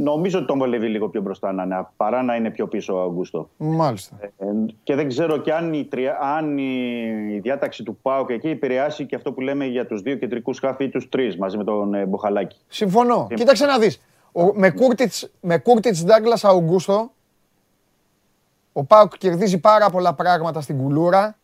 [0.00, 3.02] νομίζω ότι τον βολεύει λίγο πιο μπροστά να είναι, παρά να είναι πιο πίσω ο
[3.02, 3.48] Αγκούστο.
[3.56, 4.16] Μάλιστα.
[4.20, 4.46] Ε,
[4.82, 9.16] και δεν ξέρω και αν η, τρια- αν η διάταξη του ΠΑΟΚ εκεί επηρεάσει και
[9.16, 12.06] αυτό που λέμε για τους δύο κεντρικούς χάφη ή τους τρεις μαζί με τον ε,
[12.06, 12.56] Μποχαλάκη.
[12.68, 13.26] Συμφωνώ.
[13.34, 14.00] Κοίταξε να δεις.
[14.54, 17.10] Με Κούρτιτς, με Κούρτιτς Ντάγκλας Αουγκούστο,
[18.72, 21.36] ο Πάουκ κερδίζει πάρα πολλά πράγματα στην κουλούρα.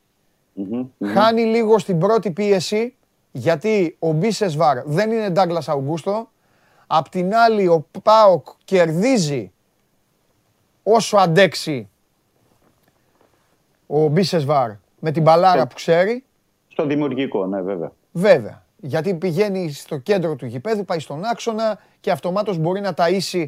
[0.52, 1.12] Μμμ, μμμ.
[1.12, 2.94] Χάνει λίγο στην πρώτη πίεση,
[3.32, 6.28] γιατί ο Μπίσεσβαρ δεν είναι Ντάγκλας Αουγκούστο.
[6.86, 9.52] Απ' την άλλη, ο Πάοκ κερδίζει
[10.82, 11.88] όσο αντέξει
[13.86, 16.24] ο Μπίσεσβαρ με την μπαλάρα που ξέρει.
[16.68, 17.92] Στο δημιουργικό, ναι βέβαια.
[18.12, 18.66] Βέβαια.
[18.76, 23.46] Γιατί πηγαίνει στο κέντρο του γηπέδου, πάει στον άξονα και αυτομάτως μπορεί να ταΐσει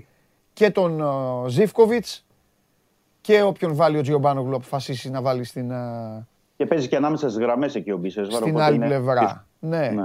[0.52, 2.26] και τον uh, Ζίβκοβιτς
[3.20, 6.26] και όποιον βάλει ο Τζιομπάνογλου αποφασίσει να βάλει στην, ε,
[6.56, 8.34] Και παίζει και ανάμεσα στις γραμμές εκεί ο Μπίσες.
[8.34, 9.46] στην άλλη πλευρά.
[9.60, 9.88] Ναι.
[9.88, 10.04] Ναι.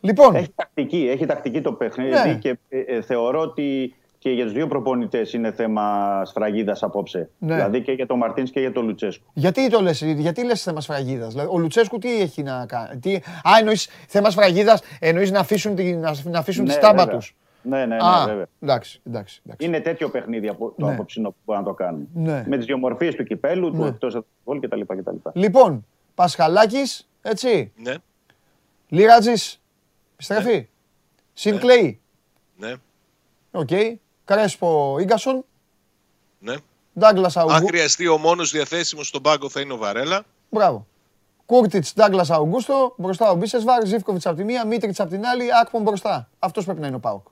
[0.00, 2.34] Λοιπόν, Έχει τακτική, έχει τακτική το παιχνίδι Ναι.
[2.34, 7.28] και ε, ε, θεωρώ ότι και για τους δύο προπονητές είναι θέμα σφραγίδας απόψε.
[7.38, 7.54] Ναι.
[7.54, 9.24] Δηλαδή και για τον Μαρτίνς και για τον Λουτσέσκου.
[9.34, 12.98] γιατί το λες, γιατί λες θέμα σφραγίδας; Δηλαδή, ο Λουτσέσκου τι έχει να κάνει.
[13.00, 13.14] Τι...
[13.14, 17.18] Α, εννοείς θέμα σφραγίδας, εννοείς να αφήσουν, τη, να, να αφήσουν τη Ναι, στάμπα βέβαια.
[17.18, 17.36] τους.
[17.62, 18.46] Ναι, ναι, ναι, Α, βέβαια.
[18.60, 19.66] εντάξει, εντάξει, εντάξει.
[19.66, 20.92] Είναι τέτοιο παιχνίδι από το Ναι.
[20.92, 22.08] απόψινο που μπορεί να το κάνουν.
[22.14, 22.44] Ναι.
[22.46, 23.88] Με τις ιδιομορφίες του κυπέλου, του Ναι.
[23.88, 24.80] εκτός από το γκολ κτλ.
[24.80, 25.16] κτλ.
[25.32, 27.94] Λοιπόν, Πασχαλάκης, έτσι, Ναι,
[28.88, 29.60] Λύρατζης,
[30.12, 30.68] επιστρέφει.
[31.32, 32.00] Σίντκλεϊ,
[32.56, 32.74] ναι,
[33.50, 33.68] οκ.
[34.24, 35.44] Κρέσπο Ίνγκασον,
[36.38, 36.54] ναι.
[36.98, 37.66] Ντάγκλας Αν Αουγκούστο.
[37.66, 40.24] χρειαστεί ο μόνος διαθέσιμος στον πάγκο θα είναι ο Βαρέλα.
[40.50, 40.86] Μπράβο.
[41.46, 45.82] Κούρτιτς, Ντάγκλας Αουγκούστο, μπροστά ο Μπίσεσβαρ, Ζήφκοβιτς από τη μία, Μίτριτς από την άλλη, Άκπον
[45.82, 46.28] μπροστά.
[46.38, 47.26] Αυτός πρέπει να είναι ο Πάοκ.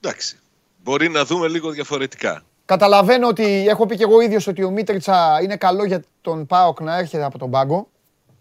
[0.00, 0.38] Εντάξει.
[0.82, 2.42] Μπορεί να δούμε λίγο διαφορετικά.
[2.64, 6.80] Καταλαβαίνω ότι έχω πει και εγώ ίδιος ότι ο Μίτριτσα είναι καλό για τον Πάοκ
[6.80, 7.88] να έρχεται από τον πάγκο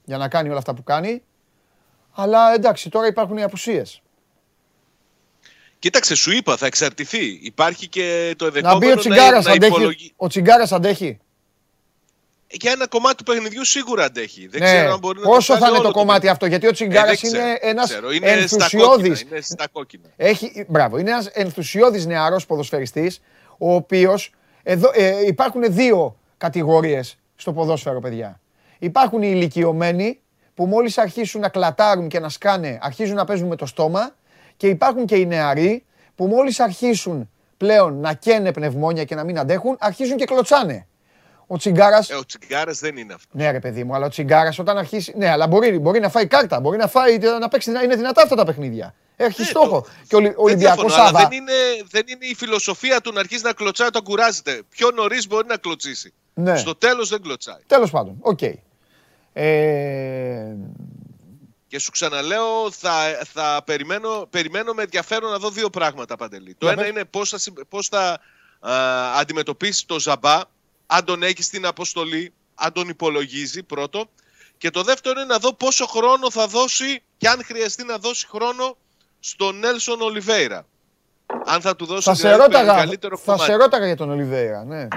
[0.07, 1.23] για να κάνει όλα αυτά που κάνει.
[2.13, 4.01] Αλλά εντάξει, τώρα υπάρχουν οι απουσίες.
[5.79, 7.39] Κοίταξε, σου είπα, θα εξαρτηθεί.
[7.41, 9.71] Υπάρχει και το Να μπει ενδεχόμενο ο να, Τσιγκάρας να αντέχει.
[9.71, 11.19] υπολογι- Ο Τσιγκάρας αντέχει.
[12.49, 14.47] Για ένα κομμάτι του παιχνιδιού σίγουρα αντέχει.
[14.47, 14.67] Δεν Ναι.
[14.67, 16.69] ξέρω αν μπορεί να Πόσο το θα κάνει είναι το όλο κομμάτι αυτό, γιατί ο
[16.69, 18.11] Ε, Τσιγκάρας δεν ξέρω, είναι δεν ένας ξέρω.
[18.11, 19.27] Είναι στα κόκκινα, ενθουσιώδη.
[19.29, 20.07] Είναι στα κόκκινα.
[20.15, 23.21] Έχει, μπράβο, είναι ένας ενθουσιώδης νεαρός ποδοσφαιριστής,
[23.57, 24.31] ο οποίος,
[24.63, 28.39] εδώ, ε, υπάρχουν δύο κατηγορίες στο ποδόσφαιρο, παιδιά.
[28.79, 30.19] Υπάρχουν οι ηλικιωμένοι,
[30.55, 34.15] που μόλις αρχίσουν να κλατάρουν και να σκάνε, αρχίζουν να παίζουν με το στόμα,
[34.57, 35.85] και υπάρχουν και οι νεαροί,
[36.15, 40.87] που μόλις αρχίσουν πλέον να καίνε πνευμόνια και να μην αντέχουν, αρχίζουν και κλωτσάνε.
[41.47, 43.29] Ο Τσιγκάρας, Ε, ο Τσιγκάρας δεν είναι αυτός.
[43.31, 45.13] ναι, ρε παιδί μου, αλλά ο Τσιγκάρας όταν αρχίσει.
[45.17, 47.71] Ναι, αλλά μπορεί, μπορεί να φάει κάρτα, μπορεί να, φάει, να παίξει.
[47.83, 48.93] Είναι δυνατά αυτά τα παιχνίδια.
[49.15, 49.81] Έχει Ναι, στόχο.
[49.81, 51.27] το- Και ο Δεν Ολυμπιακός διαφωνώ, αλλά Σάβα.
[51.29, 51.51] δεν είναι,
[51.89, 54.61] δεν είναι η φιλοσοφία του να αρχίσει να κλωτσάει όταν κουράζεται.
[54.69, 56.13] Πιο νωρίς μπορεί να κλωτσίσει.
[56.33, 56.57] Ναι.
[56.57, 57.59] Στο τέλος δεν κλωτσάει.
[57.67, 58.39] Τέλος πάντων, οκ.
[59.39, 60.55] Ε,
[61.67, 62.93] Και σου ξαναλέω, θα,
[63.33, 66.53] θα περιμένω, περιμένω με ενδιαφέρον να δω δύο πράγματα, Παντελή.
[66.57, 66.89] Το Για ένα πες.
[66.91, 68.19] είναι πώς θα, συμ- πώς θα
[68.59, 70.39] α, αντιμετωπίσει το Ζαμπά,
[70.85, 74.09] αν τον έχει στην αποστολή, αν τον υπολογίζει πρώτο.
[74.57, 78.27] Και το δεύτερο είναι να δω πόσο χρόνο θα δώσει και αν χρειαστεί να δώσει
[78.27, 78.77] χρόνο
[79.19, 80.65] στον Νέλσον Ολιβέηρα.
[81.45, 83.43] Αν θα του δώσει θα, σε δηλαδή, ρώταγα, μεγαλύτερο θα κομμάτι.
[83.51, 84.87] σε ρώταγα για τον Ολιβέηρα, ναι.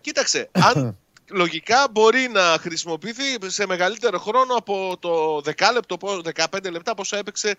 [0.00, 0.96] Κοίταξε, αν
[1.30, 7.16] λογικά μπορεί να χρησιμοποιηθεί σε μεγαλύτερο χρόνο από το 10 λεπτό, πο- 15 λεπτά πόσα
[7.16, 7.56] έπαιξε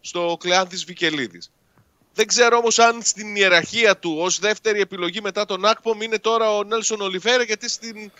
[0.00, 1.50] στο Κλεάνθης Βικελίδης.
[2.14, 6.56] Δεν ξέρω όμως αν στην ιεραρχία του ως δεύτερη επιλογή μετά τον Άκπομ είναι τώρα
[6.56, 8.10] ο Νέλσον Ολιβέρα γιατί στην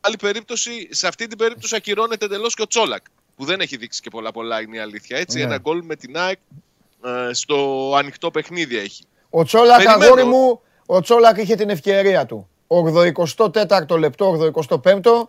[0.00, 3.04] άλλη περίπτωση, σε αυτή την περίπτωση ακυρώνεται εντελώς και ο Τσόλακ
[3.36, 5.18] που δεν έχει δείξει και πολλά πολλά είναι η αλήθεια.
[5.18, 5.42] Έτσι, Ναι.
[5.44, 6.38] ένα γκολ με την ΑΕΚ
[7.04, 9.02] ε, στο ανοιχτό παιχνίδι έχει.
[9.30, 10.04] Ο Τσόλακ, Περιμένω.
[10.04, 12.48] αγόρι μου, ο Τσόλακ είχε την ευκαιρία του.
[12.82, 15.28] 84ο λεπτό, 85ο.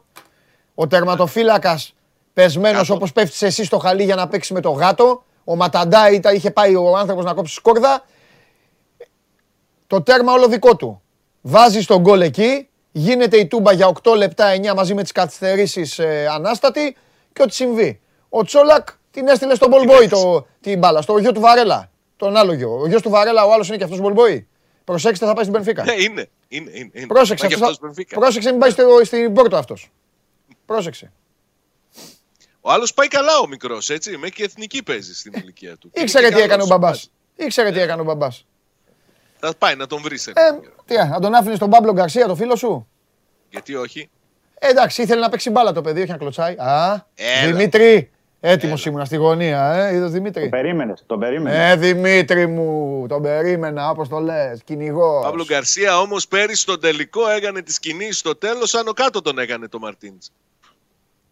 [0.75, 1.93] Ο τερματοφύλακας
[2.33, 2.93] πεσμένος Κάτω.
[2.93, 5.23] όπως πέφτεις εσύ στο χαλί για να παίξει με το γάτο.
[5.43, 8.05] Ο Ματαντά ήταν, είχε πάει ο άνθρωπος να κόψει σκόρδα.
[9.87, 11.01] Το τέρμα όλο δικό του.
[11.41, 12.67] Βάζει το γκολ εκεί.
[12.91, 16.95] Γίνεται η τούμπα για 8 λεπτά 9 μαζί με τις καθυστερήσεις ε, ανάστατη
[17.33, 17.99] και ό,τι συμβεί.
[18.29, 21.91] Ο Τσόλακ την έστειλε στον ball boy το, την μπάλα, στο γιο του Βαρέλα.
[22.17, 22.79] Τον άλλο γιο.
[22.79, 24.47] Ο γιος του Βαρέλα, ο άλλος είναι και αυτός ball boy.
[24.83, 25.83] Προσέξτε, θα πάει στην Μπενφίκα.
[25.83, 26.29] Ναι, είναι.
[26.55, 27.07] Είναι, είναι, είναι.
[27.07, 27.85] Πρόσεξε, Μα γι' αυτός αυτός θα...
[27.87, 28.19] Μπενφίκα.
[28.19, 29.91] Πρόσεξε, μην πάεις στο, στην Πόρτο αυτός.
[30.65, 31.11] Πρόσεξε.
[32.61, 34.17] Ο άλλος πάει καλά ο μικρός, έτσι.
[34.17, 35.91] Μέχρι και εθνική παίζει στην ηλικία του.
[35.93, 36.79] Ήξερε Είναι τι και έκανε ο καλός.
[36.81, 37.11] μπαμπάς.
[37.35, 38.45] Ήξερε τι έκανε ο μπαμπάς.
[39.39, 40.27] Θα πάει να τον βρεις.
[40.27, 40.33] Ε,
[40.85, 42.87] τι, να τον άφηνες τον Παύλο Γκαρσία, το φίλο σου;
[43.49, 44.09] Γιατί όχι.
[44.59, 46.55] Εντάξει, ήθελε να παίξει μπάλα το παιδί, όχι να κλωτσάει.
[46.57, 47.51] Α, Έλα.
[47.51, 48.11] Δημήτρη,
[48.49, 51.71] έτοιμος ήμουν στη γωνία, ε, είδες Δημήτρη; Το περίμενες, το περίμενες.
[51.71, 55.23] Ε, Δημήτρη μου, τον περίμενα, όπως το λες, κυνηγός.
[55.23, 59.67] Παύλο Γκαρσία όμως πέρυσι στο τελικό έκανε τι κινήσει στο τέλος, άνω κάτω τον έκανε
[59.67, 60.13] το Μαρτίν.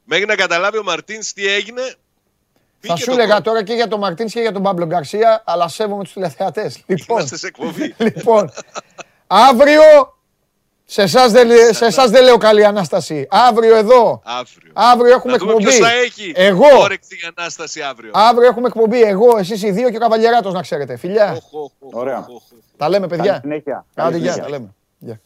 [0.03, 1.81] Μέχρι να καταλάβει ο Μαρτίν τι έγινε.
[1.81, 3.43] Θα μπήκε σου το έλεγα κόλπο.
[3.49, 6.83] τώρα και για τον Μαρτίνς και για τον Παύλο Γκαρσία, αλλά σέβομαι τους τηλεθεατές.
[6.85, 7.93] Λοιπόν, Είμαστε σε εκπομπή.
[7.97, 8.51] λοιπόν,
[9.27, 9.81] αύριο,
[10.85, 13.27] σε εσάς δεν, σε εσάς δεν λέω καλή Ανάσταση.
[13.29, 14.71] Αύριο εδώ, Αύριο.
[14.73, 15.69] αύριο έχουμε Να δούμε εκπομπή.
[15.69, 18.11] ποιος θα έχει Εγώ, όρεξη για Ανάσταση αύριο.
[18.13, 19.01] αύριο έχουμε εκπομπή.
[19.01, 20.97] Εγώ, εσείς οι δύο και ο Καβαλιεράτος να ξέρετε.
[20.97, 22.17] Φιλιά, Οχ, οχ, οχ, Ωραία.
[22.19, 22.41] οχ, οχ.
[22.77, 23.39] τα λέμε Καλή παιδιά.
[23.41, 23.85] συνέχεια.
[23.95, 24.43] Άντε, Καλή γεια, συνέχεια.
[24.43, 24.73] τα λέμε.
[24.99, 25.19] Γεια.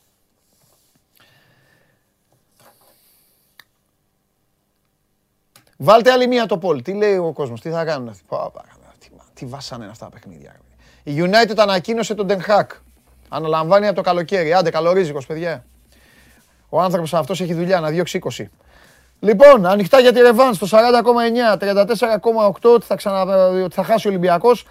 [5.78, 6.82] Βάλτε άλλη μία το πόλ.
[6.82, 8.62] Τι λέει ο κόσμος, τι θα κάνουν αυτοί; Πω, πω,
[9.00, 10.56] τι, τι βάσανε είναι αυτά τα παιχνίδια.
[10.56, 11.12] ρε.
[11.14, 12.66] Η United ανακοίνωσε τον Den Haag.
[13.30, 14.54] Αναλαμβάνει από το καλοκαίρι.
[14.54, 15.66] Άντε, καλορίζικος, παιδιά.
[16.70, 18.46] Ο άνθρωπος αυτός έχει δουλειά να διώξει 20.
[19.20, 24.10] Λοιπόν, ανοιχτά για τη Ρεβάνς στο 40,9, 34,8 ότι θα, ξανα, ότι θα χάσει ο
[24.10, 24.68] Ολυμπιακός,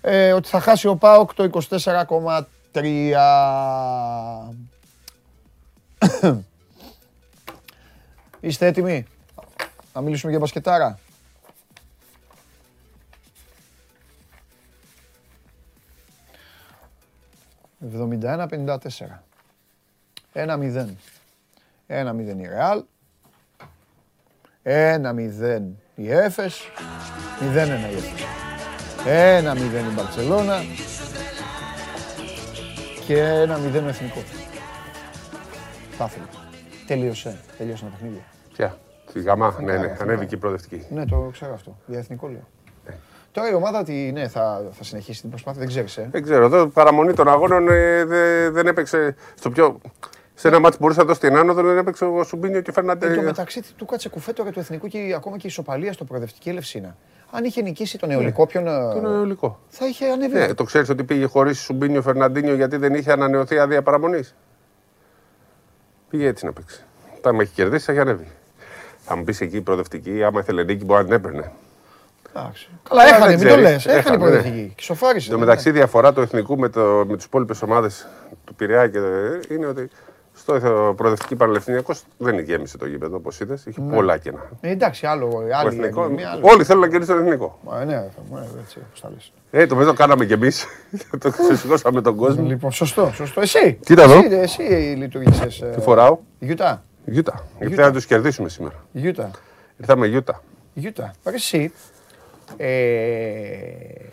[0.00, 2.42] ε, ότι θα χάσει ο ΠΑΟΚ το 24,3.
[8.40, 9.06] Είστε έτοιμοι
[9.94, 10.98] να μιλήσουμε για μπασκετάρα;
[17.84, 18.78] Εβδομήντα 51-54.
[20.32, 20.96] 1-0.
[21.86, 22.84] 1-0 η Ρεάλ.
[24.62, 25.62] 1-0
[25.94, 26.60] η Έφες.
[27.40, 28.24] 0-1 η Έφες.
[29.04, 30.58] 1-0 η Μπαρτσελώνα.
[33.06, 34.24] Και 1-0 ο Εθνικός.
[35.90, 36.28] Θα ήθελα.
[36.86, 37.40] Τελείωσε.
[37.58, 38.24] Τελείωσε το παιχνίδι.
[38.52, 38.78] Ποια;
[39.08, 39.90] Στη γαμά, ναι, καλά, ναι.
[39.90, 40.86] αυτό Ανέβηκε η προοδευτική.
[40.90, 41.76] Ναι, το ξέρω αυτό.
[41.86, 42.48] Για εθνικό λέω.
[43.32, 46.08] Τώρα η ομάδα τι, ναι, θα, θα συνεχίσει την προσπάθεια, δεν ξέρεις, ε.
[46.10, 49.78] Δεν ξέρω, εδώ παραμονή των αγώνων ε, δε- δεν έπαιξε στο πιο.
[50.34, 52.72] Σε ένα μάτι που μπορούσε να δώσει την άνοδο, δεν έπαιξε ο Σουμπίνιο και ο
[52.72, 53.06] Φερνάντε.
[53.06, 55.92] Εν τω μεταξύ τι του κάτσε κουφέτο για το εθνικό και ακόμα και η ισοπαλία
[55.92, 56.96] στο προοδευτική Ελευσίνα.
[57.30, 58.66] Αν είχε νικήσει τον Αιωλικό, ποιον.
[58.66, 59.58] ε, Τον αιωλικό.
[59.68, 60.38] Θα είχε ανέβει.
[60.38, 64.34] Ναι, το ξέρεις ότι πήγε χωρίς Σουμπίνιο Φερναντίνιο γιατί δεν είχε ανανεωθεί άδεια παραμονής;
[66.10, 66.84] Πήγε έτσι να παίξει.
[67.16, 68.26] Όταν με έχει κερδίσει, θα έχει ανέβει.
[68.98, 71.52] Θα μου πεις εκεί η προοδευτική, άμα ήθελε νίκη, μπορεί να την έπαιρνε.
[72.36, 72.68] Εντάξει.
[72.88, 73.62] Καλά, δεν έχανε, μην το ξέρεις.
[73.64, 73.86] λες.
[73.86, 74.22] Έχανε η Έχανε, ναι.
[74.22, 74.72] προοδευτική.
[74.76, 75.26] Και σοφάρισε.
[75.26, 75.44] Εν τω ναι.
[75.46, 78.06] μεταξύ, η διαφορά του εθνικού με, το, με τι υπόλοιπες ομάδες
[78.44, 78.98] του Πειραιά και,
[79.54, 79.88] είναι ότι
[80.34, 83.66] στο εθ- προοδευτική Πανελευθεριακό δεν γέμισε το γήπεδο όπως είδες.
[83.66, 84.48] Είχε πολλά κενά.
[84.60, 85.26] Ε, εντάξει, άλλο.
[85.26, 86.40] Ο Άλλη, εθνικό, μία, άλλο.
[86.44, 87.58] όλοι θέλουν να κερδίσουν τον εθνικό.
[87.64, 89.32] Μα, ναι, θα- ναι, έτσι, όπως τα λες.
[89.50, 90.66] Ε, το μέτρο κάναμε κι εμείς.
[91.22, 92.46] το ξεσηκώσαμε τον κόσμο.
[92.46, 93.40] Λοιπόν, σωστό, σωστό.
[93.40, 93.78] Εσύ.
[93.84, 95.60] Κοίτα εδώ; Εσύ, εσύ λειτουργήσες.
[95.60, 96.18] ε, Τι φοράω.
[96.38, 97.44] Γιούτα; Γιούτα.
[97.58, 98.74] Γιατί θα τους κερδίσουμε σήμερα.
[98.92, 99.30] Γιούτα.
[99.76, 100.42] Ήρθαμε Γιούτα.
[100.74, 101.10] Γιούτα.
[101.24, 101.72] Ρε εσύ.
[102.56, 104.06] Ε,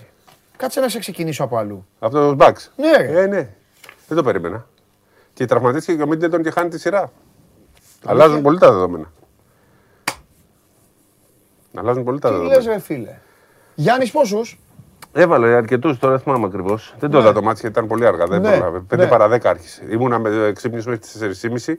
[0.58, 1.86] κάτσε να σε ξεκινήσω από αλλού.
[2.00, 2.72] Από του Μπαξ.
[2.76, 3.22] Ναι, ρε.
[3.22, 3.50] Ε, ναι.
[4.08, 4.68] Δεν το περίμενα.
[5.34, 7.12] Και τραυματίστηκε και ο Μίτλετον και χάνει τη σειρά.
[8.06, 9.12] Αλλάζουν πολύ τα δεδομένα.
[11.76, 12.74] Αλλάζουν πολύ τα Τι λες δεδομένα.
[12.74, 13.18] ρε φίλε.
[13.76, 14.60] Γιάννης πόσους;
[15.14, 16.96] Έβαλε αρκετούς, τώρα δεν θυμάμαι ακριβώς.
[17.00, 18.26] Δεν το είδα το μάτι γιατί ήταν πολύ αργά.
[18.26, 18.82] Δεν Ναι, πρόλαβε.
[18.94, 19.08] 5 ναι.
[19.08, 19.84] παρα 10 άρχισε.
[19.90, 21.74] Ήμουνα με ξύπνηση μέχρι τις 4.30.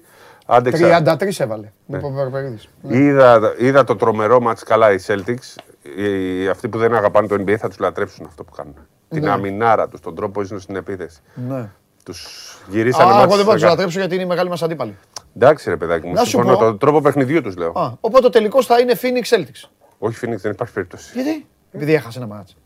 [0.57, 1.03] Άντεξα.
[1.19, 1.73] 33 έβαλε.
[1.87, 1.97] Ναι.
[1.97, 2.69] Ο Παπαπαρπαγίδης.
[2.89, 5.57] Είδα, είδα το τρομερό μάτς καλά οι Celtics.
[5.97, 8.75] Οι, αυτοί που δεν αγαπάνε το NBA θα τους λατρέψουν αυτό που κάνουν.
[9.09, 9.31] Την Ναι.
[9.31, 11.21] αμινάρα τους, τον τρόπο που ζουν στην επίθεση.
[11.49, 11.69] Ναι.
[12.05, 12.27] Τους
[12.69, 14.63] γυρίσανε Α, μάτς εγώ δεν μπορώ να στα του λατρέψω γιατί είναι οι μεγάλοι μας
[14.63, 14.97] αντίπαλοι.
[15.37, 16.53] Εντάξει ρε παιδάκι μου, Να σου συμφωνώ.
[16.57, 16.65] πω.
[16.65, 17.73] Το τρόπο παιχνιδιού τους λέω.
[17.79, 19.69] Α, οπότε ο τελικός θα είναι Phoenix Celtics.
[19.99, 21.11] Όχι Phoenix, δεν υπάρχει περίπτωση.
[21.15, 22.57] Γιατί; Επειδή έχασε ένα μάτς.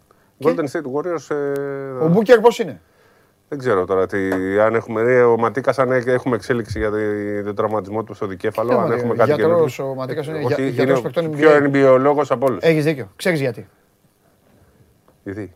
[0.44, 2.80] Golden State Warriors, ε, Ο Μπούκερ πώς είναι;
[3.54, 4.18] Δεν ξέρω τώρα τι,
[4.60, 6.96] αν έχουμε δει, ο Ματίκας αν έ- έχουμε εξέλιξη για το-
[7.44, 9.88] τον τραυματισμό του στο δικέφαλο, αν Ποιο, έχουμε ε, κάτι γιατρός καινούργιο.
[9.90, 11.60] ο Ματίκας είναι, Όχι, για- είναι γιατρός ο παικτών πιο NBA.
[11.60, 12.58] NBA από όλους.
[12.62, 13.10] Έχεις δίκιο.
[13.16, 13.68] Ξέρεις γιατί.
[15.24, 15.54] Γιατί,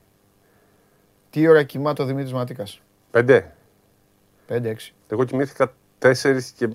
[1.31, 2.81] Τι ώρα κοιμάται ο Δημήτρης Ματίκας;
[3.11, 3.53] πέντε.
[4.47, 4.95] 5-6.
[5.09, 6.69] Εγώ κοιμήθηκα 4 και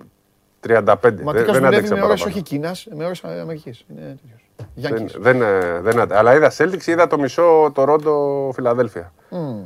[0.59, 1.13] 35.
[1.13, 2.31] Ο Δεν, Ματίκας δεν δουλεύει άντεξα με ώρες παραπάνω.
[2.31, 3.85] όχι Κίνας, με ώρες Αμερικής.
[3.89, 4.49] Είναι τέτοιος.
[4.57, 5.15] Δεν, Γιάνκης.
[5.19, 9.13] δεν, ε, δεν άντε- Αλλά είδα Celtics, είδα το μισό το Ρόντο Φιλαδέλφια.
[9.29, 9.63] Μάλιστα.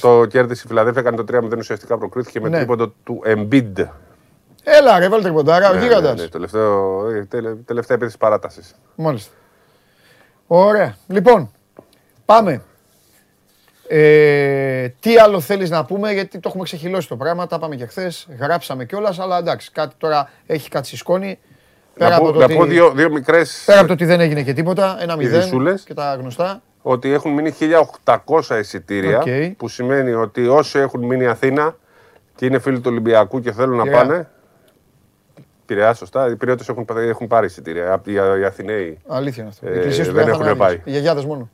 [0.00, 2.56] Το κέρδισε η Φιλαδέλφια, έκανε το 3-0 ουσιαστικά προκρίθηκε με Ναι.
[2.56, 3.72] τρίποντο του Embiid.
[4.66, 6.20] Έλα ρε, βάλε τριποντάρα, ο Ναι, ναι, γίγαντας.
[6.20, 8.74] ναι, τελευταίο, ε, τελε- τελευταία επίθεση παράτασης.
[8.94, 9.32] Μάλιστα.
[10.46, 10.96] Ωραία.
[11.06, 11.50] Λοιπόν,
[12.24, 12.62] πάμε.
[13.88, 17.86] Ε, τι άλλο θέλεις να πούμε, γιατί το έχουμε ξεχειλώσει το πράγμα, τα 'παμε και
[17.86, 21.38] χθες, γράψαμε κιόλας, αλλά εντάξει, κάτι τώρα έχει κάτι στη σκόνη.
[21.94, 24.04] Πέρα, Να από πω, το να ότι, πω δύο, δύο μικρές πέρα από το ότι
[24.04, 25.82] δεν έγινε και τίποτα, ένα μηδέν Ειδισούλες.
[25.82, 26.62] και τα γνωστά.
[26.86, 27.54] Ότι έχουν μείνει
[28.04, 29.18] 1800 εισιτήρια.
[29.18, 29.56] Οκ.
[29.56, 31.76] Που σημαίνει ότι όσοι έχουν μείνει Αθήνα
[32.34, 34.00] και είναι φίλοι του Ολυμπιακού και θέλουν να Πειραιά.
[34.06, 34.28] πάνε.
[35.66, 36.28] Πειραιά, σωστά.
[36.30, 38.02] Οι Πειραίτες έχουν, έχουν πάρει εισιτήρια.
[38.04, 39.66] Οι, οι Αθηναίοι Αλήθεια είναι αυτό.
[39.68, 40.68] Ε, Οι εκκλησίες του δεν θα έχουν είναι πάει.
[40.68, 40.82] άδειες.
[40.86, 41.50] Οι γιαγιάδες μόνο.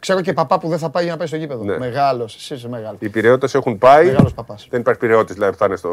[0.00, 1.64] Ξέρω και παπά που δεν θα πάει για να πάει στο γήπεδο.
[1.64, 1.78] Ναι.
[1.78, 2.96] Μεγάλος, εσύ είσαι μεγάλος.
[3.00, 4.06] Οι Πειραιώτες έχουν πάει.
[4.06, 4.66] Μεγάλος παπάς.
[4.70, 5.90] Δεν υπάρχει Πειραιώτης δηλαδή που θα είναι στο.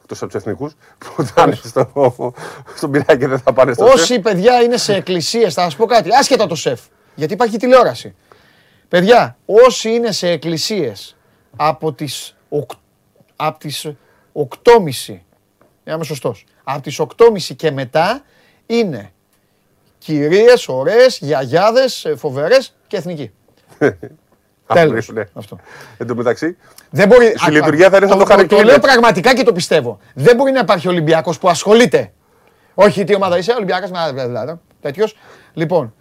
[0.00, 2.34] εκτός από τους εθνικούς, που θα είναι στο,
[2.76, 5.86] στον πειρά και δεν θα πάνε στο Όσοι παιδιά είναι σε εκκλησίες, θα σας πω
[5.86, 6.80] κάτι, άσχετα το σεφ.
[7.14, 8.14] Γιατί υπάρχει τηλεόραση.
[8.88, 11.16] Παιδιά, όσοι είναι σε εκκλησίες
[11.56, 12.36] από τις
[13.36, 13.86] από τις
[14.32, 15.18] 8.30,
[15.84, 18.22] να είμαι σωστός, από τις 8.30 και μετά
[18.66, 19.12] είναι
[19.98, 23.30] κυρίες, ωραίες, γιαγιάδες, φοβερές και εθνικοί.
[24.74, 25.08] Τέλος.
[25.08, 25.24] Ναι.
[25.34, 25.58] Αυτό.
[25.98, 26.56] Εν τω μεταξύ,
[26.90, 27.34] Δεν μπορεί.
[27.36, 28.64] Στη λειτουργία θα είναι σαν το Το χαρακτήρα.
[28.64, 29.98] λέω πραγματικά και το πιστεύω.
[30.14, 32.12] Δεν μπορεί να υπάρχει Ολυμπιακός που ασχολείται.
[32.74, 33.90] Όχι, τι ομάδα είσαι, Ολυμπιακός,
[34.80, 35.16] τέτοιος.
[35.52, 35.94] Λοιπόν,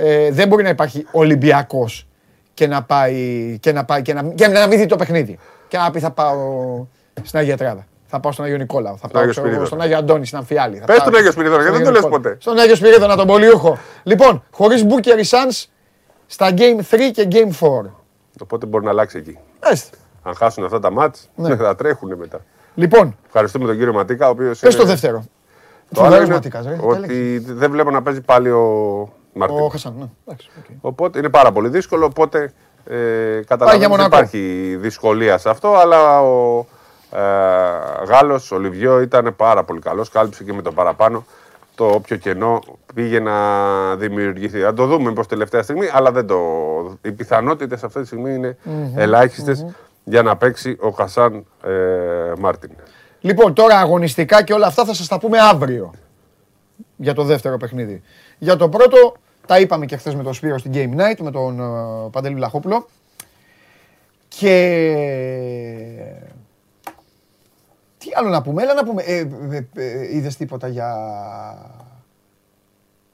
[0.00, 2.06] ε, δεν μπορεί να υπάρχει Ολυμπιακός
[2.54, 5.38] και να πάει και να, πάει, και να, και να μην δει το παιχνίδι.
[5.68, 6.38] Και να πει θα πάω
[7.22, 7.86] στην Αγία Τράδα.
[8.06, 8.96] Θα πάω στον Άγιο Νικόλαο.
[8.96, 9.66] Θα πάω Άγιο ξέρω εγώ, Σπυρίδωνα.
[9.66, 10.76] στον Άγιο Αντώνη, στην Αμφιάλη.
[10.78, 12.34] Θα Πες πάω τον Άγιο Σπυρίδωνα, γιατί στον δεν το Άγιο λες Νικόλαο.
[12.34, 12.36] ποτέ.
[12.40, 13.78] Στον Άγιο Σπυρίδωνα, τον Πολιούχο.
[14.02, 15.64] Λοιπόν, χωρίς Μπούκερ οι Suns
[16.26, 17.90] στα Game 3 και Game 4.
[18.42, 19.38] οπότε μπορεί να αλλάξει εκεί.
[19.60, 19.96] Έστε.
[20.22, 21.56] Αν χάσουν αυτά τα μάτς, Ναι.
[21.66, 22.44] θα τρέχουν μετά.
[22.74, 24.58] Λοιπόν, Ευχαριστούμε τον κύριο Ματίκα, ο οποίος.
[24.58, 25.24] πες το δεύτερο.
[25.94, 26.76] Το άλλο Φοβερός είναι Ματίκας, ρε.
[26.80, 29.58] ότι δεν βλέπω να παίζει πάλι ο Μαρτίν.
[29.58, 30.06] Ο Χασάν, ναι.
[30.26, 30.64] Εντάξει, οκ.
[30.80, 32.04] Οπότε είναι πάρα πολύ δύσκολο.
[32.04, 32.52] Οπότε
[32.84, 34.16] ε, για καταλαβαίνω ότι Μονακό.
[34.16, 35.74] υπάρχει δυσκολία σε αυτό.
[35.74, 36.66] Αλλά ο
[37.10, 40.08] ε, Γάλλος, ο Λιβιό, ήταν πάρα πολύ καλός.
[40.08, 41.24] Κάλυψε και με το παραπάνω.
[41.74, 42.60] Το όποιο κενό
[42.94, 43.34] πήγε να
[43.96, 44.60] δημιουργηθεί.
[44.60, 46.38] Θα το δούμε πως τελευταία στιγμή, αλλά δεν το...
[47.02, 48.56] οι πιθανότητες αυτή τη στιγμή είναι
[48.96, 49.66] ελάχιστες
[50.04, 51.70] για να παίξει ο Χασάν ε,
[52.38, 52.70] Μάρτιν.
[53.20, 55.92] Λοιπόν, τώρα αγωνιστικά και όλα αυτά θα σας τα πούμε αύριο.
[56.96, 58.02] Για το δεύτερο παιχνίδι.
[58.42, 59.14] Για το πρώτο,
[59.46, 62.86] τα είπαμε και χθες με τον Σπύρο στην Game Night, με τον ε, Παντελή Βλαχόπουλο.
[64.28, 64.54] Και...
[67.98, 69.02] Τι άλλο να πούμε, έλα να πούμε.
[69.02, 69.18] Ε,
[69.50, 70.96] ε, ε, είδες τίποτα για...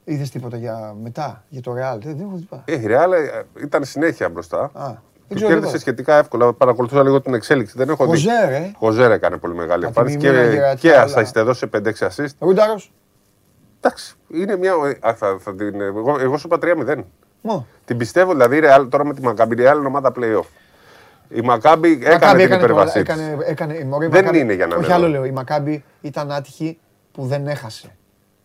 [0.03, 1.97] Είδες τίποτα για μετά, για το Real.
[1.99, 2.63] Δεν, δεν έχω δει τίποτα.
[2.65, 4.59] Ε, η Real ε, ήταν συνέχεια μπροστά.
[4.59, 4.95] Α, δεν
[5.27, 5.77] Του ξέρω κέρδισε τίποτα.
[5.79, 6.53] σχετικά εύκολα.
[6.53, 7.73] Παρακολουθούσα λίγο την εξέλιξη.
[7.77, 8.09] Δεν έχω δει.
[8.09, 8.71] Χοζέρ, ε.
[8.77, 11.25] Χοζέρ έκανε πολύ μεγάλη Πατή εμφάνιση μνήμα και, για και τα ας άλλα.
[11.25, 12.29] θα έδωσε 5-6 assist.
[12.39, 12.91] Ρούνταρος.
[13.87, 14.73] Εντάξει, είναι μια.
[14.99, 16.57] α, θα, θα την, εγώ, εγώ σου είπα
[16.97, 17.03] 3-0.
[17.41, 17.67] Μω.
[17.85, 19.61] Την πιστεύω δηλαδή η Real τώρα με τη Μακάμπη.
[19.61, 20.45] Η Real είναι ομάδα playoff.
[21.29, 23.47] Η Μακάμπη έκανε Μακάμπι την έκανε, υπέρβασή έκανε, της.
[23.49, 25.13] έκανε, έκανε, μωρέ, η Δεν Μακάμπι- είναι για να Όχι είναι άλλο εδώ.
[25.13, 25.25] λέω.
[25.25, 26.77] Η Μακάμπη ήταν άτυχη
[27.11, 27.95] που δεν έχασε.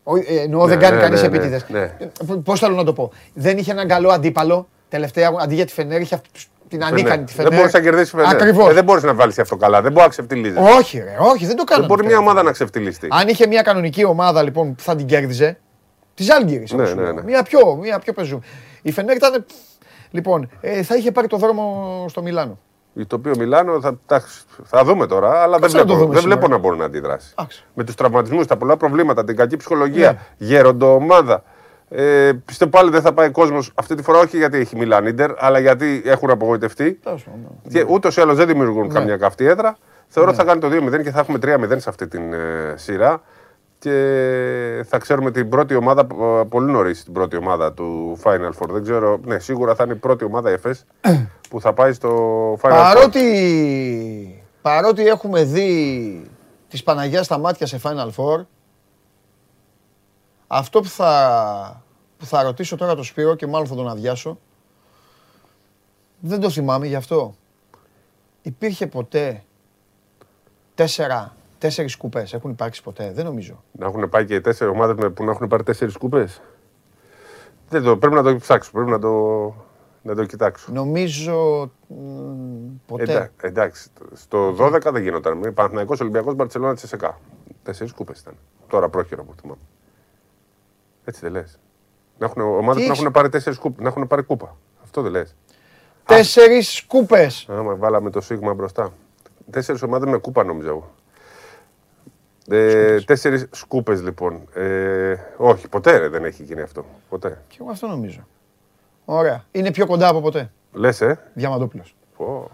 [0.03, 1.65] Ο, ε, εννοώ Ναι, δεν κάνει ναι, κανείς ναι, επίτηδες.
[1.69, 1.97] ναι,
[2.45, 3.13] Πώς θέλω να το πω.
[3.35, 4.69] Δεν είχε έναν καλό αντίπαλο.
[4.89, 7.51] Τελευταία αντί για τη Φενέρ είχε αυτούς- την ανίκανη τη Φενέρ.
[7.51, 8.27] Δεν μπορείς να κερδίσεις Φενέρ.
[8.27, 8.71] Ακριβώς.
[8.71, 9.83] Ε, δεν μπορείς να βάλεις αυτό καλά.
[9.83, 10.59] Δεν μπορεί να ξεφτυλίζεις.
[10.79, 11.81] Όχι, ρε, όχι, δεν το κάνω.
[11.81, 13.09] Δεν μπορεί μια ομάδα να ξεφτυλιστεί.
[13.11, 15.59] Αν είχε μια κανονική ομάδα λοιπόν που θα την κέρδιζε,
[16.15, 16.73] τη Ζάλγκυρης.
[16.73, 17.23] Ναι, ναι, ναι.
[17.23, 18.41] Μια πιο, μια πιο πεζού.
[18.83, 19.45] Η Φενέρ ήταν.
[20.11, 22.59] Λοιπόν, ε, θα είχε πάρει το δρόμο στο Μιλάνο.
[23.07, 26.13] Το οποίο Μιλάνο θα, εντάξει, θα δούμε τώρα, αλλά δεν Κάτσε να το βλέπω, δούμε
[26.13, 26.41] δεν σήμερα.
[26.41, 27.35] βλέπω να μπορεί να αντιδράσει.
[27.39, 27.65] Εντάξει.
[27.75, 30.47] Με τους τραυματισμούς, τα πολλά προβλήματα, την κακή ψυχολογία, Ναι.
[30.47, 31.43] γέροντο ομάδα.
[31.95, 35.31] Ε, πιστεύω πάλι δεν θα πάει κόσμος αυτή τη φορά, όχι γιατί έχει Μιλάν Ιντερ,
[35.39, 36.93] αλλά γιατί έχουν απογοητευτεί.
[36.93, 37.73] Τέλος πάντων, ναι.
[37.73, 39.77] Και ούτως ή άλλως δεν δημιουργούν καμιά καυτή έδρα.
[40.07, 43.23] Θεωρώ ότι θα κάνει το 2-0 και θα έχουμε 3-0 σε αυτή την ε, σειρά.
[43.79, 46.07] Και θα ξέρουμε την πρώτη ομάδα,
[46.41, 48.69] ε, πολύ νωρίς την πρώτη ομάδα του Final Four.
[48.69, 50.85] Δεν ξέρω, ναι, σίγουρα θα είναι η πρώτη ομάδα η ΕΦΕΣ
[51.51, 52.95] που θα πάει στο Final Four.
[52.95, 56.31] Παρότι, παρότι έχουμε δει
[56.69, 58.45] της Παναγιάς στα μάτια σε Final Four,
[60.47, 61.82] αυτό που θα,
[62.23, 64.39] που θα ρωτήσω τώρα το Σπύρο και μάλλον θα τον αδειάσω,
[66.21, 67.35] δεν το θυμάμαι γι' αυτό.
[68.43, 69.45] Υπήρχε ποτέ
[70.75, 73.63] τέσσερα, τέσσερις κουπές, έχουν υπάρξει ποτέ, δεν νομίζω.
[73.73, 76.29] Να έχουν πάει και τέσσερις ομάδες που να έχουν πάρει τέσσερις κούπε.
[77.69, 79.55] Δεν το, πρέπει να το ψάξω, πρέπει να το,
[80.03, 80.73] να το κοιτάξω.
[80.73, 81.97] Νομίζω μ,
[82.87, 83.03] ποτέ.
[83.03, 85.55] Εντά- εντάξει, στο 12 δεν γινόταν.
[85.55, 87.19] Παναθηναϊκός Ολυμπιακός Μπαρτσελώνα Τσεσεκά.
[87.63, 88.35] Τέσσερις κούπε ήταν.
[88.69, 89.61] Τώρα πρόχειρα που θυμάμαι.
[91.05, 91.59] Έτσι δεν λες.
[92.19, 94.57] Να έχουν ομάδε που να έχεις- έχουν πάρει τέσσερις κούπε, να έχουν πάρει κούπα.
[94.83, 95.35] Αυτό δεν λες.
[96.07, 97.47] Τέσσερις κούπες.
[97.51, 98.93] Άμα βάλαμε το σίγμα μπροστά.
[99.51, 100.91] Τέσσερις ομάδες με κούπα νομίζω εγώ.
[102.49, 104.49] Ε, Τέσσερις σκούπες λοιπόν.
[104.55, 106.85] Ε, όχι, ποτέ ρε, δεν έχει γίνει αυτό.
[107.09, 107.43] Ποτέ.
[107.49, 108.27] Και εγώ αυτό νομίζω.
[109.05, 109.45] Ωραία.
[109.51, 110.51] Είναι πιο κοντά από ποτέ.
[110.73, 111.21] Λες, ε.
[111.35, 111.95] Διαμαντόπουλος.
[112.17, 112.51] Πω.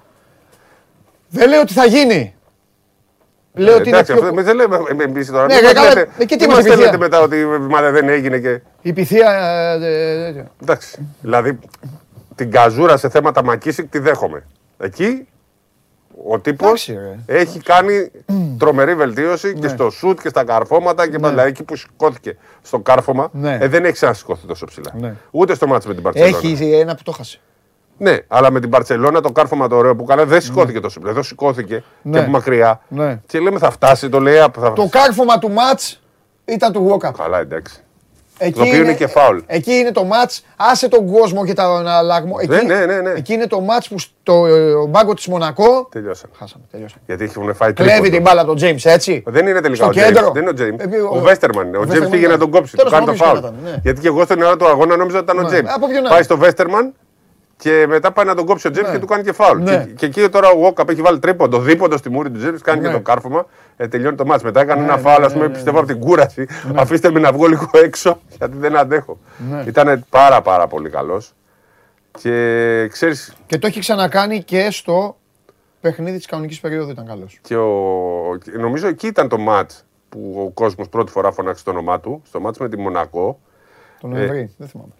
[1.29, 2.35] Δεν λέω ότι θα γίνει.
[3.55, 4.23] Λέω ότι είναι Εντάξει, πιο...
[4.23, 5.47] αυτό εμείς δεν λέμε εμείς τώρα.
[5.47, 6.73] Ναι, Μην ρε, μας καλά, λέτε- ε, και τι μην μας μας πειθία.
[6.73, 8.61] στέλνετε μετά ότι μα δεν έγινε και.
[8.83, 9.31] Η πυθία...
[9.81, 11.07] ε, ε, ε, Εντάξει.
[11.21, 11.59] Δηλαδή
[12.35, 14.45] την καζούρα σε θέματα Μακίσικ τη δέχομαι.
[14.79, 15.27] Εκεί
[16.29, 17.39] ο τύπος Εντάξει, ρε.
[17.41, 18.11] έχει κάνει
[18.59, 19.69] τρομερή βελτίωση και Ναι.
[19.69, 21.29] στο σουτ και στα καρφώματα και πάντα.
[21.29, 23.59] Δηλαδή εκεί που σηκώθηκε στο κάρφωμα Ναι.
[23.61, 24.93] ε, δεν έχει ξανασηκώθει τόσο ψηλά.
[25.01, 25.15] Ναι.
[25.31, 26.37] Ούτε στο μάτσο με την Παρσελόνα.
[26.37, 27.41] Έχει ένα που το χάσε.
[27.99, 31.11] Ναι, αλλά με την Παρσελόνα το κάρφωμα το ωραίο που έκανε δεν σηκώθηκε τόσο ψηλά.
[31.13, 32.13] Εδώ σηκώθηκε Ναι.
[32.13, 32.81] και από μακριά.
[32.89, 33.21] Ναι.
[33.27, 34.37] Και λέμε θα φτάσει, το λέει.
[34.61, 34.73] Θα...
[34.73, 36.03] Το κάρφωμα του μάτς
[36.45, 37.11] ήταν του Walkup.
[37.19, 37.77] Καλά, εντάξει.
[38.41, 39.39] Εκεί Το οποίο είναι και φάουλ.
[39.47, 42.37] Εκεί είναι το μάτς, άσε τον κόσμο και τον αλλαγμό.
[42.41, 43.11] Εκεί, ναι, ναι, ναι.
[43.11, 46.33] εκεί είναι το μάτς που στο ε, μπάγκο της Μονακό Τελειώσαμε.
[46.39, 47.01] χάσαμε, τελειώσαμε.
[47.07, 48.11] Γιατί έχουν φάει Κλέβει τρίποντο.
[48.11, 49.23] την μπάλα από τον James, έτσι.
[49.27, 50.29] Δεν είναι τελικά Στο ο κέντρο.
[50.29, 50.33] James.
[50.33, 50.55] Δεν είναι ο
[50.87, 50.93] James.
[50.93, 51.77] Ε, ο- Ο Βέστερμαν είναι.
[51.77, 52.31] Ο ο James Westerman πήγε ήταν.
[52.31, 52.71] να τον κόψει.
[52.71, 53.39] Του Τέλος κάνει το πάντων, φάουλ.
[53.41, 53.79] ποιος ήταν, ναι.
[53.83, 55.59] Γιατί και εγώ στην ώρα του αγώνα νόμιζα ότι ήταν ο Ναι.
[55.59, 55.65] James.
[55.75, 56.23] Από ποιον Πάει άλλο.
[56.23, 56.95] στο Βέστερμαν
[57.61, 58.91] και μετά πάει να τον κόψει ο James Ναι.
[58.91, 59.63] και του κάνει και φάουλ.
[59.63, 59.85] Ναι.
[59.85, 62.81] Και- Και εκεί τώρα ο Walkup έχει βάλει τρίποντο, δίποντο στη μούρη του James, κάνει
[62.81, 62.87] Ναι.
[62.87, 63.47] και το κάρφωμα.
[63.77, 64.43] Ε, τελειώνει το μάτς.
[64.43, 66.47] Μετά έκανε Ναι, ένα ναι, φάουλ, ναι, ας πούμε, ναι, πιστεύω από την κούραση.
[66.75, 69.19] Αφήστε με να βγω λίγο έξω, γιατί δεν αντέχω.
[69.51, 69.63] Ναι.
[69.67, 71.33] Ήταν πάρα πάρα πολύ καλός.
[72.11, 73.15] Και ξέρει,
[73.47, 75.17] Και το έχει ξανακάνει και στο
[75.81, 77.39] παιχνίδι της κανονικής περίοδου ήταν καλός.
[77.43, 78.39] και ο...
[78.45, 82.23] και νομίζω εκεί ήταν το μάτς που ο κόσμος πρώτη φορά φωνάξει το όνομά του,
[82.27, 83.41] στο μάτς με τη Μονακό.
[84.01, 84.91] Το Νοεμβρή, δεν θυμάμαι.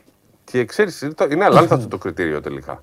[0.51, 2.83] Και ξέρεις, είναι το- είναι αλάνθαστο το κριτήριο τελικά.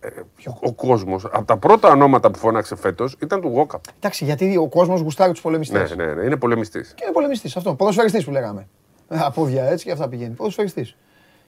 [0.00, 0.08] Ε,
[0.48, 3.84] ο, ο κόσμος, από τα πρώτα ονόματα που φώναξε φέτος, ήταν του Γόκαπ.
[3.96, 5.96] Εντάξει, γιατί ο κόσμος γουστάρει τους Ναι, πολεμιστές.
[5.96, 6.92] ναι, ναι, είναι πολεμιστής.
[6.96, 7.74] Και είναι πολεμιστής αυτό.
[7.74, 8.68] Ποδοσφαιριστής που λέγαμε.
[9.08, 10.34] Ε, Απόδια έτσι και αυτά πηγαίνει.
[10.34, 10.96] Ποδοσφαιριστής.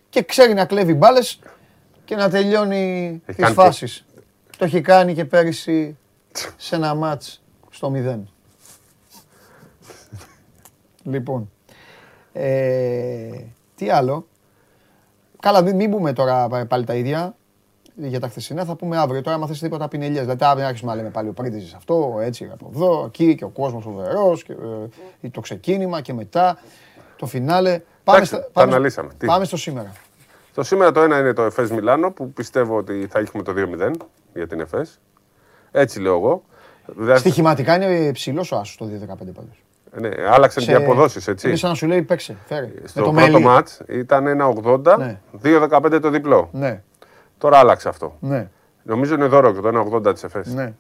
[0.09, 1.39] Και ξέρει να κλέβει μπάλες
[2.05, 4.05] και να τελειώνει Έχει τις κάνει φάσεις.
[4.59, 5.97] Το έχει κάνει και πέρυσι
[6.57, 8.19] σε ένα μάτς στο 0.
[11.03, 11.51] λοιπόν.
[12.33, 13.41] Ε,
[13.75, 14.27] τι άλλο;
[15.45, 17.35] Καλά, μην, μην πούμε τώρα πάλι τα ίδια
[17.95, 18.65] για τα χθεσινά.
[18.65, 19.21] Θα πούμε αύριο.
[19.23, 20.21] Τώρα, άμα θες τίποτα πινελιές.
[20.21, 23.49] Δηλαδή, αύριο άρχισουμε να λέμε πάλι ο Πρίντιζης αυτό, έτσι, από εδώ, εκεί και ο
[23.49, 24.53] κόσμος φοβερός και
[25.23, 26.59] ε, το ξεκίνημα και μετά
[27.17, 27.71] το φινάλε.
[28.05, 29.11] Πάμε, Εντάξει, στα- τα πάμε, αναλύσαμε.
[29.19, 29.93] Τι; πάμε στο σήμερα.
[30.55, 33.91] Το σήμερα το ένα είναι το Εφές Μιλάνο, που πιστεύω ότι θα έχουμε το 2-0
[34.35, 35.01] για την Εφές.
[35.71, 36.43] Έτσι λέω εγώ.
[36.87, 39.64] Δεύτερο- Στοιχηματικά είναι ψηλός ο Άσος το 2-15 πάντως.
[40.01, 41.49] Ναι, άλλαξαν και οι αποδόσεις, έτσι.
[41.49, 42.69] Είναι σαν να σου λέει παίξε, φέρε.
[42.85, 43.45] Στο με το πρώτο μέλι.
[43.45, 45.21] μάτς ήταν 1,80, Ναι.
[45.43, 46.49] 2,15 το διπλό.
[46.53, 46.83] Ναι,
[47.39, 48.17] Τώρα άλλαξε αυτό.
[48.21, 48.49] ναι,
[48.83, 49.69] Νομίζω είναι δώρο και το
[50.09, 50.55] 1,80 της ΕΦΕΣ.
[50.55, 50.75] ναι.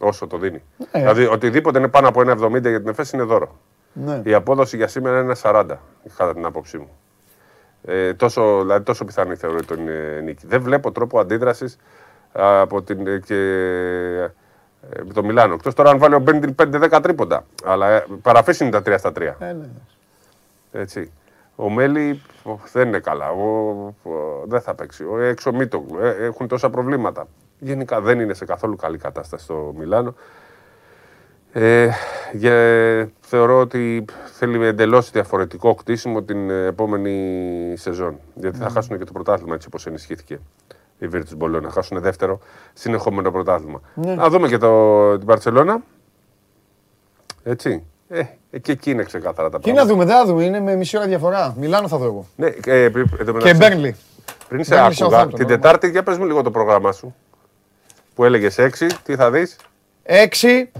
[0.00, 0.62] Όσο το δίνει.
[0.76, 1.00] Ναι.
[1.00, 3.58] Δηλαδή οτιδήποτε είναι πάνω από 1,70 για την ΕΦΕΣ είναι δώρο.
[3.92, 4.20] ναι.
[4.24, 5.64] Η απόδοση για σήμερα είναι 1,40
[6.16, 6.88] κατά την άποψή μου.
[7.88, 10.46] Ε, τόσο, δηλαδή, τόσο πιθανή θεωρώ την ε, νίκη.
[10.46, 11.76] Δεν βλέπω τρόπο αντίδρασης
[12.32, 13.06] από την.
[13.06, 14.32] ε, και, ε,
[15.04, 15.54] με το Μιλάνο.
[15.54, 17.44] Εκτός τώρα αν βάλει ο Μπέντιν 5-10 τρίποντα.
[17.64, 19.20] Αλλά ε, παραφέσει είναι τα 3 στα 3.
[19.20, 19.68] Ε, ναι, ναι.
[20.72, 21.10] Έτσι.
[21.56, 23.30] Ο Μέλι ο, δεν είναι καλά.
[23.30, 23.48] Ο,
[24.02, 25.04] ο, δεν θα παίξει.
[25.04, 25.98] Ο έξω Μίτογλου.
[25.98, 27.28] Ε, έχουν τόσα προβλήματα.
[27.58, 30.14] Γενικά δεν είναι σε καθόλου καλή κατάσταση στο Μιλάνο.
[31.52, 31.88] Ε,
[32.32, 38.18] για, θεωρώ ότι θέλει εντελώς διαφορετικό κτίσιμο την ε, επόμενη σεζόν.
[38.34, 40.38] Γιατί θα χάσουν και το πρωτάθλημα έτσι όπως ενισχύθηκε
[40.98, 41.60] η Virtus Bologna.
[41.62, 42.38] Να χάσουν δεύτερο
[42.72, 43.80] συνεχόμενο πρωτάθλημα.
[43.94, 45.82] Να δούμε και το, την Παρσελώνα.
[47.44, 47.84] Έτσι.
[48.08, 49.92] Ε, ε, και εκεί είναι ξεκάθαρα τα Τι να πράγματα.
[49.94, 50.44] δούμε, δεν θα δούμε.
[50.44, 51.54] Είναι με μισή ώρα διαφορά.
[51.58, 52.26] Μιλάνο θα δω εγώ.
[52.36, 53.96] Ναι, ε, ε, πριν- εν τω Και μεταξύ, Μπέρνλι.
[54.48, 55.46] Πριν σε Burnley άκουγα, Southampton, την ωραία.
[55.56, 57.14] Τετάρτη, για πες μου λίγο το πρόγραμμά σου.
[58.14, 59.56] Που έλεγες 6, τι θα δεις;
[60.02, 60.70] 6.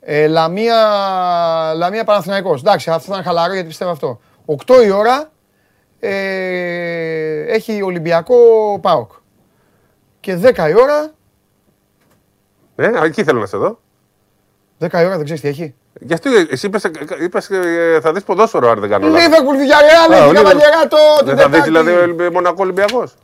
[0.00, 0.76] Ε, Λαμία,
[1.76, 2.60] Λαμία Παναθηναϊκός.
[2.60, 4.20] Εντάξει, αυτό ήταν χαλαρό γιατί πιστεύω αυτό.
[4.46, 5.30] 8 η ώρα
[6.00, 8.34] ε, έχει Ολυμπιακό
[8.80, 9.10] ΠΑΟΚ.
[10.20, 11.12] Και 10 η ώρα,
[12.74, 13.80] Ναι, α, εκεί θέλω να σε δω.
[14.78, 15.74] 10 η ώρα δεν ξέρεις τι έχει.
[16.00, 16.90] Γι' αυτό εσύ είπες, ε,
[17.20, 19.22] είπες ε, θα δεις ποδόσφαιρο αν δεν κάνω λάθος.
[19.22, 20.34] Λίβερπουλ, Villarreal, Α, έχει ο Liverpool.
[20.34, 21.62] Καβαλιεράτο την Δεν θα δεις Τετάρτη.
[21.70, 23.14] δηλαδή ο Ολυμπι- Μονακό Ολυμπιακός.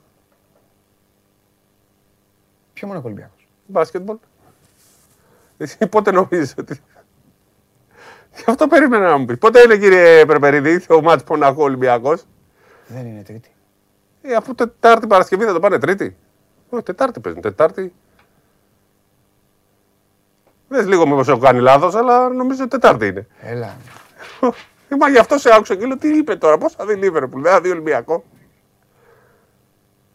[2.73, 4.17] Ποιο μόνο Ολυμπιακός; Μπάσκετμπολ.
[5.57, 6.81] Εσύ πότε νομίζεις ότι...
[8.37, 9.39] Γι' αυτό περίμενα να μου πεις.
[9.39, 12.23] Πότε είναι κύριε Περπερίδη ο μάτς Μονακό Ολυμπιακός;
[12.87, 13.49] Δεν είναι τρίτη.
[14.23, 16.17] Ε, αφού Τετάρτη Παρασκευή θα το πάνε Τρίτη.
[16.75, 17.41] Όχι, Τετάρτη παίζουν.
[17.43, 17.93] Τετάρτη.
[20.69, 23.27] Δες λίγο μήπως έχω κάνει λάθος, αλλά νομίζω Τετάρτη είναι.
[23.41, 23.77] Έλα.
[24.89, 27.43] Ε, Μα γι' αυτό σε άκουσα και λέω τι είπε τώρα, πώς θα δει Λίβερπουλ,
[27.43, 28.25] δεν θα δει Ολυμπιακό.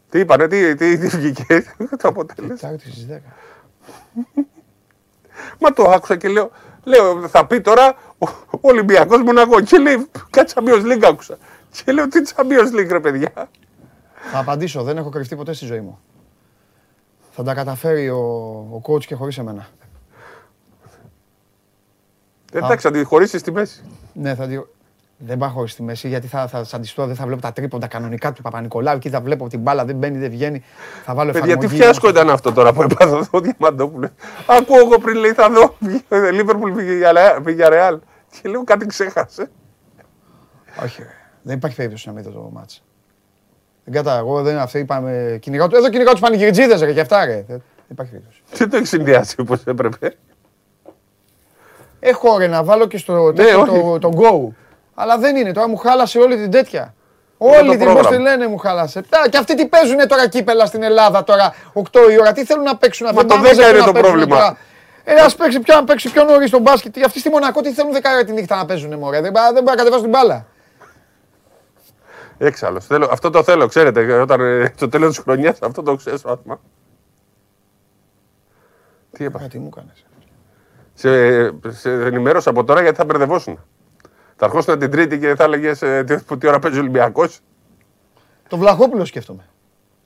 [0.10, 1.66] Τι είπανε, τι, τι, τι βγήκε
[2.02, 2.56] το αποτέλεσμα.
[2.56, 4.44] Τετάρτη στις 10.
[5.60, 6.52] Μα το άκουσα και λέω,
[6.84, 9.62] λέω θα πει τώρα ο, ο Ολυμπιακός Μονακό.
[9.62, 11.38] Και λέει, κάτι Champions League άκουσα.
[11.72, 13.32] Και λέω, τι Champions League ρε παιδιά.
[14.32, 16.00] Θα απαντήσω, δεν έχω κρυφτεί ποτέ στη ζωή μου.
[17.42, 18.18] Θα τα καταφέρει ο,
[18.72, 19.68] ο coach και χωρίς εμένα.
[22.52, 23.84] Εντάξει, θα τη χωρίσεις στη μέση.
[24.14, 24.60] Ναι, θα τη...
[25.18, 28.32] Δεν πάω χωρίς στη μέση γιατί θα, θα σαντιστώ, δεν θα βλέπω τα τρίποντα κανονικά
[28.34, 28.96] του Παπα-Νικολάου.
[28.96, 30.64] Εκεί θα βλέπω την μπάλα, δεν μπαίνει, δεν βγαίνει.
[31.04, 31.82] Θα βάλω Παιδιά, τι εφαρμογή.
[31.84, 34.10] φιάσκο ήταν αυτό τώρα που έπαθα ο Διαμαντόπουλο.
[34.48, 35.76] Ακούω εγώ πριν λέει θα δω
[36.32, 36.72] Λίβερπουλ
[37.44, 38.00] πήγε Ρεάλ.
[38.42, 39.52] Και λέω κάτι ξέχασε.
[40.84, 41.10] Όχι, ρε.
[41.42, 42.84] δεν υπάρχει περίπτωση να μην δω το μάτς.
[43.92, 45.38] Δεν κατά, εγώ δεν αυτοί είπαμε.
[45.42, 47.34] Κυνηγάω, εδώ κυνηγάω τους πανηγυριτζίδες ρε και αυτά ρε.
[47.34, 47.62] Δεν δεν
[47.92, 48.42] υπάρχει περίπτωση.
[48.54, 50.16] Δεν το έχεις συνδυάσει όπως έπρεπε.
[52.00, 53.82] Έχω ρε να βάλω και στο τέτοιο Ναι, όχι.
[54.00, 54.54] το, το go.
[54.96, 56.94] Αλλά δεν είναι, τώρα μου χάλασε όλη την τέτοια.
[57.38, 58.10] το Όλη την, πώς πρόγραμμα.
[58.10, 59.02] τη λένε μου χάλασε.
[59.10, 62.64] Τα, και αυτοί τι παίζουνε τώρα κύπελα στην Ελλάδα τώρα 8 η ώρα; Τι θέλουν
[62.64, 63.26] να παίξουν Μα αυτοί.
[63.28, 64.36] το Πάμε 10 σε είναι να το παίξουνε πρόβλημα.
[64.40, 64.58] τώρα.
[65.04, 66.96] Ε, ας παίξει πιο, να παίξει πιο νωρίς τον μπάσκετ.
[67.06, 69.22] Αυτοί στη Μονακό τι θέλουν 10 ώρα τη νύχτα να παίζουν μωρέ.
[69.22, 70.46] Δεν, μπα- δεν μπορεί να κατεβάσουν την μπάλα.
[72.42, 72.88] Έξαλλος.
[72.90, 74.14] Αυτό το θέλω, ξέρετε.
[74.14, 76.60] Όταν ε, στο τέλος της χρονιάς αυτό το ξέσπασμα.
[79.12, 79.44] Τι έπαθε.
[79.44, 80.06] Κάτι μου κάνεις.
[80.94, 83.60] Σε, σε ενημέρωσα από τώρα γιατί θα μπερδευόσουν.
[84.36, 87.40] Θα ερχόσουν την Τρίτη και θα έλεγες τι, τι ώρα παίζει ο Ολυμπιακός.
[88.48, 89.50] Το Βλαχόπουλο σκέφτομαι.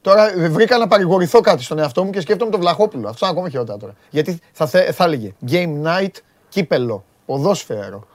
[0.01, 3.10] Τώρα ε, βρήκα να παρηγορηθώ κάτι στον εαυτό μου και σκέφτομαι το Βλαχόπουλο.
[3.10, 3.93] Αυτό είναι ακόμα χειρότερα τώρα.
[4.10, 6.15] Γιατί θα, θε, θα έλεγε Game Night,
[6.49, 8.07] κύπελο, ποδόσφαιρο.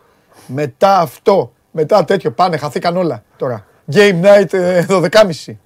[0.47, 3.67] Μετά αυτό, μετά τέτοιο, πάνε, χαθήκαν όλα τώρα.
[3.93, 5.57] Game Night ε, 12.30.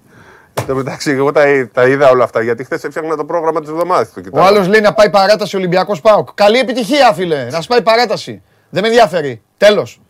[0.55, 3.69] Εν τω μεταξύ, εγώ τα, τα είδα όλα αυτά γιατί χθες έφτιαχνα το πρόγραμμα της
[3.69, 4.11] εβδομάδας.
[4.33, 6.29] Ο άλλος λέει να πάει παράταση Ολυμπιακός Πάοκ.
[6.35, 7.49] Καλή επιτυχία, φίλε.
[7.51, 8.43] Να σου πάει παράταση.
[8.71, 9.43] Δεν με ενδιαφέρει.
[9.57, 10.01] Τέλος.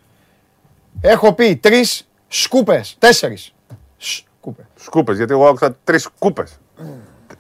[1.01, 2.97] Έχω πει τρεις σκούπες.
[2.99, 3.55] Τέσσερις.
[3.97, 4.65] Σκούπες.
[4.75, 6.59] Σκούπες, γιατί εγώ άκουσα τρεις σκούπες.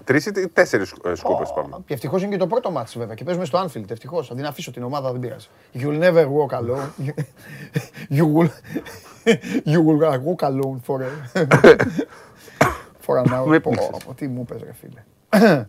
[0.05, 1.77] Τρεις ή τέσσερις σκούπες πάμε.
[1.87, 3.15] Και ευτυχώς είναι και το πρώτο μάτι βέβαια.
[3.15, 3.91] Και παίζουμε στο Anfield.
[3.91, 4.27] Ευτυχώς.
[4.27, 5.49] Θα την αφήσω την ομάδα, δεν πειράζει.
[5.75, 6.91] You'll never walk alone.
[8.19, 8.51] you will.
[9.73, 11.23] you will walk alone forever.
[13.07, 13.61] For an hour.
[13.61, 15.67] Πω, Τι μου πες ρε φίλε.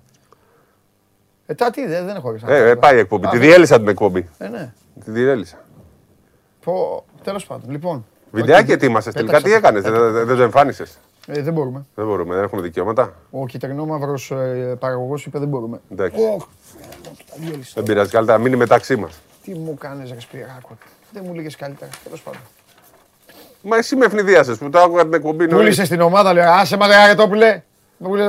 [1.46, 3.28] Ε, τα τι, δεν έχω Ε, ε, πάει η εκπομπή.
[3.28, 4.30] Τη διέλυσα την εκπομπή.
[4.38, 4.74] Ε, ναι.
[5.04, 5.58] Τη διέλυσα.
[6.64, 7.70] Πω, τέλος πάντων.
[7.72, 8.06] Λοιπόν.
[8.32, 9.14] Βιντεάκι ετοίμασες.
[9.14, 11.00] Τελικά τι έκανες, δεν το εμφάνισες.
[11.28, 11.86] Ε, δεν μπορούμε.
[11.96, 13.14] Δεν μπορούμε, δεν έχουμε δικαιώματα.
[13.32, 15.82] Ο κυτρινόμαυρο ε, παραγωγός είπε δεν μπορούμε.
[15.92, 16.20] Εντάξει.
[17.74, 19.20] Δεν πειράζει, καλύτερα μείνει μεταξύ μας.
[19.44, 20.78] Τι μου κάνεις, Ρε Σπυράκο.
[21.12, 21.92] Δεν μου λέγες καλύτερα.
[22.04, 22.40] Τέλος πάντων.
[23.62, 25.58] Μα εσύ με ευνηδίασες που το άκουγα την εκπομπή νωρίς.
[25.58, 27.64] Πούλησε στην ομάδα, λέω Άσε μα, ρε Τόπουλε.
[27.98, 28.28] Μου λέει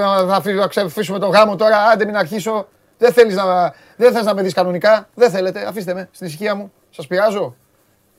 [0.70, 2.68] θα αφήσουμε το γάμο τώρα, άντε μην αρχίσω.
[2.98, 5.08] Δεν θέλεις να, δεν θες να με δεις κανονικά.
[5.14, 6.72] Δεν θέλετε, αφήστε με στην ησυχία μου.
[6.90, 7.54] Σας πειράζω.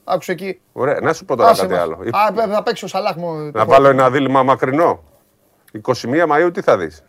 [0.08, 0.60] Άκουσε εκεί.
[0.72, 1.98] Ωραία, να σου πω τώρα κάτι άλλο.
[2.10, 3.50] Α, θα παίξει ο Σαλάχ μου.
[3.52, 5.02] Να βάλω ένα δίλημα μακρινό.
[5.82, 5.92] 21
[6.28, 7.04] Μαΐου τι θα δεις;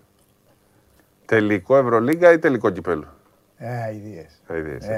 [1.25, 3.05] Τελικό Ευρωλίγκα ή τελικό κυπέλο;
[3.57, 4.41] Ε, ιδίες.
[4.87, 4.95] Ε,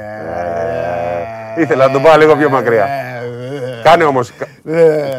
[1.58, 2.88] ε, ήθελα να τον πάω λίγο πιο μακριά.
[3.84, 4.32] Κάνε όμως,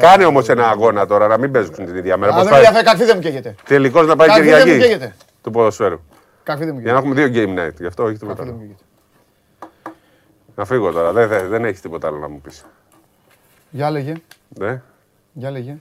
[0.01, 2.35] κάνε όμως ένα αγώνα τώρα, να μην παίζουν την ίδια μέρα.
[2.35, 3.55] Α, δεν διαφέρει, καρφί δεν μου καίγεται.
[3.65, 4.98] Τελικώς να πάει Κυριακή
[5.43, 6.01] του ποδοσφαίρου.
[6.43, 8.77] Καρφί δεν μου Για να έχουμε δύο game night, γι' αυτό όχι τίποτα άλλο.
[10.61, 12.65] Να φύγω τώρα, δεν, δεν έχεις τίποτα άλλο να μου πεις.
[13.70, 14.15] Για λέγε.
[14.49, 14.82] Ναι.
[15.32, 15.77] Για λέγε.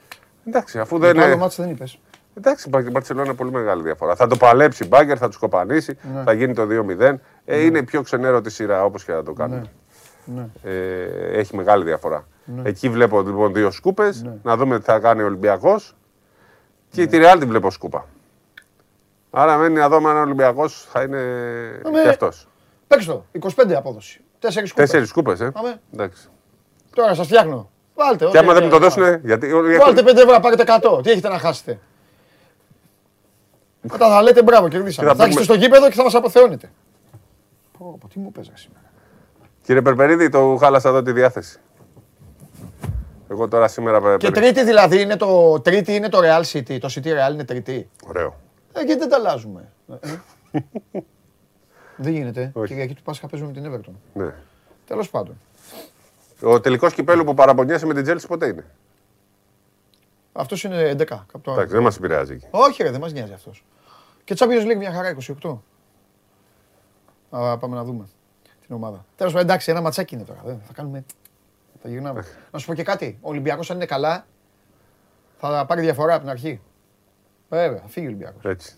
[0.47, 1.23] Εντάξει, αφού δεν είναι...
[1.23, 1.99] άλλο μάτς δεν είπες.
[2.37, 4.15] Εντάξει, η Μπαρσελόνα είναι πολύ μεγάλη διαφορά.
[4.15, 6.23] Θα το παλέψει η Μπάγκερ, θα τους κοπανίσει, ναι.
[6.23, 6.99] θα γίνει το 2-0.
[6.99, 7.55] Ε, ναι.
[7.55, 9.71] Είναι πιο ξενέρωτη σειρά όπως και να το κάνουμε.
[10.25, 10.49] Ναι.
[10.63, 12.27] Ε, έχει μεγάλη διαφορά.
[12.63, 15.95] Εκεί βλέπω λοιπόν δύο σκούπες, να δούμε τι θα κάνει ο Ολυμπιακός.
[16.89, 18.05] Και τη Ρεάλ την βλέπω σκούπα.
[19.29, 21.21] Άρα μένει να δούμε αν ο Ολυμπιακός θα είναι
[22.03, 22.47] και αυτός.
[22.87, 23.25] Παίξτε το,
[23.55, 24.23] 25 απόδοση.
[24.39, 24.85] Τέσσερις σκούπε.
[24.85, 25.51] Τέσσερις σκούπε, ε.
[25.93, 26.29] Εντάξει.
[26.95, 27.69] Τώρα σας φτιάχνω.
[27.95, 28.25] Βάλτε.
[28.25, 29.19] Και άμα δεν μου το δώσουν.
[29.23, 29.53] Γιατί...
[29.53, 31.03] Βάλτε 5 ευρώ, πάρετε 100.
[31.03, 31.79] Τι έχετε να χάσετε.
[33.81, 35.13] Μετά θα λέτε μπράβο, κερδίσαμε.
[35.13, 36.71] Θα έχετε στο γήπεδο και θα μας αποθεώνετε.
[37.77, 38.91] Πω, τι μου παίζα σήμερα.
[39.63, 41.59] Κύριε Περπερίδη, το χάλασα εδώ τη διάθεση.
[43.29, 44.17] Εγώ τώρα σήμερα.
[44.17, 46.77] Και τρίτη δηλαδή είναι το, τρίτη είναι το Real City.
[46.79, 47.89] Το City Real είναι τρίτη.
[48.07, 48.35] Ωραίο.
[48.73, 49.71] Ε, γιατί δεν τα αλλάζουμε.
[51.99, 52.51] Ε, δεν γίνεται.
[52.65, 53.93] Κυριακή του Πάσχα παίζουμε με την Everton.
[54.13, 54.33] Ναι.
[54.85, 55.37] Τέλος πάντων.
[56.41, 58.65] Ο τελικός κυπέλου που παραπονιέσαι με την Τζέλση ποτέ είναι;
[60.31, 61.25] Αυτός είναι 11.
[61.47, 62.47] Εντάξει, δεν μας επηρεάζει εκεί.
[62.49, 63.65] Όχι, ρε, δεν μας νοιάζει αυτός.
[64.23, 65.57] Και Champions League μια χαρά 28.
[67.29, 68.07] Α, πάμε να δούμε
[68.65, 69.05] την ομάδα.
[69.15, 70.41] Τέλος πάντων, εντάξει, ένα ματσάκι είναι τώρα.
[70.43, 71.05] Θα κάνουμε.
[71.81, 72.25] Θα γυρνάμε.
[72.51, 73.17] να σου πω και κάτι.
[73.21, 74.25] Ο Ολυμπιακός, αν είναι καλά,
[75.37, 76.61] θα πάρει διαφορά από την αρχή.
[77.49, 78.43] Βέβαια, θα φύγει ο Ολυμπιακός.
[78.45, 78.75] Έτσι.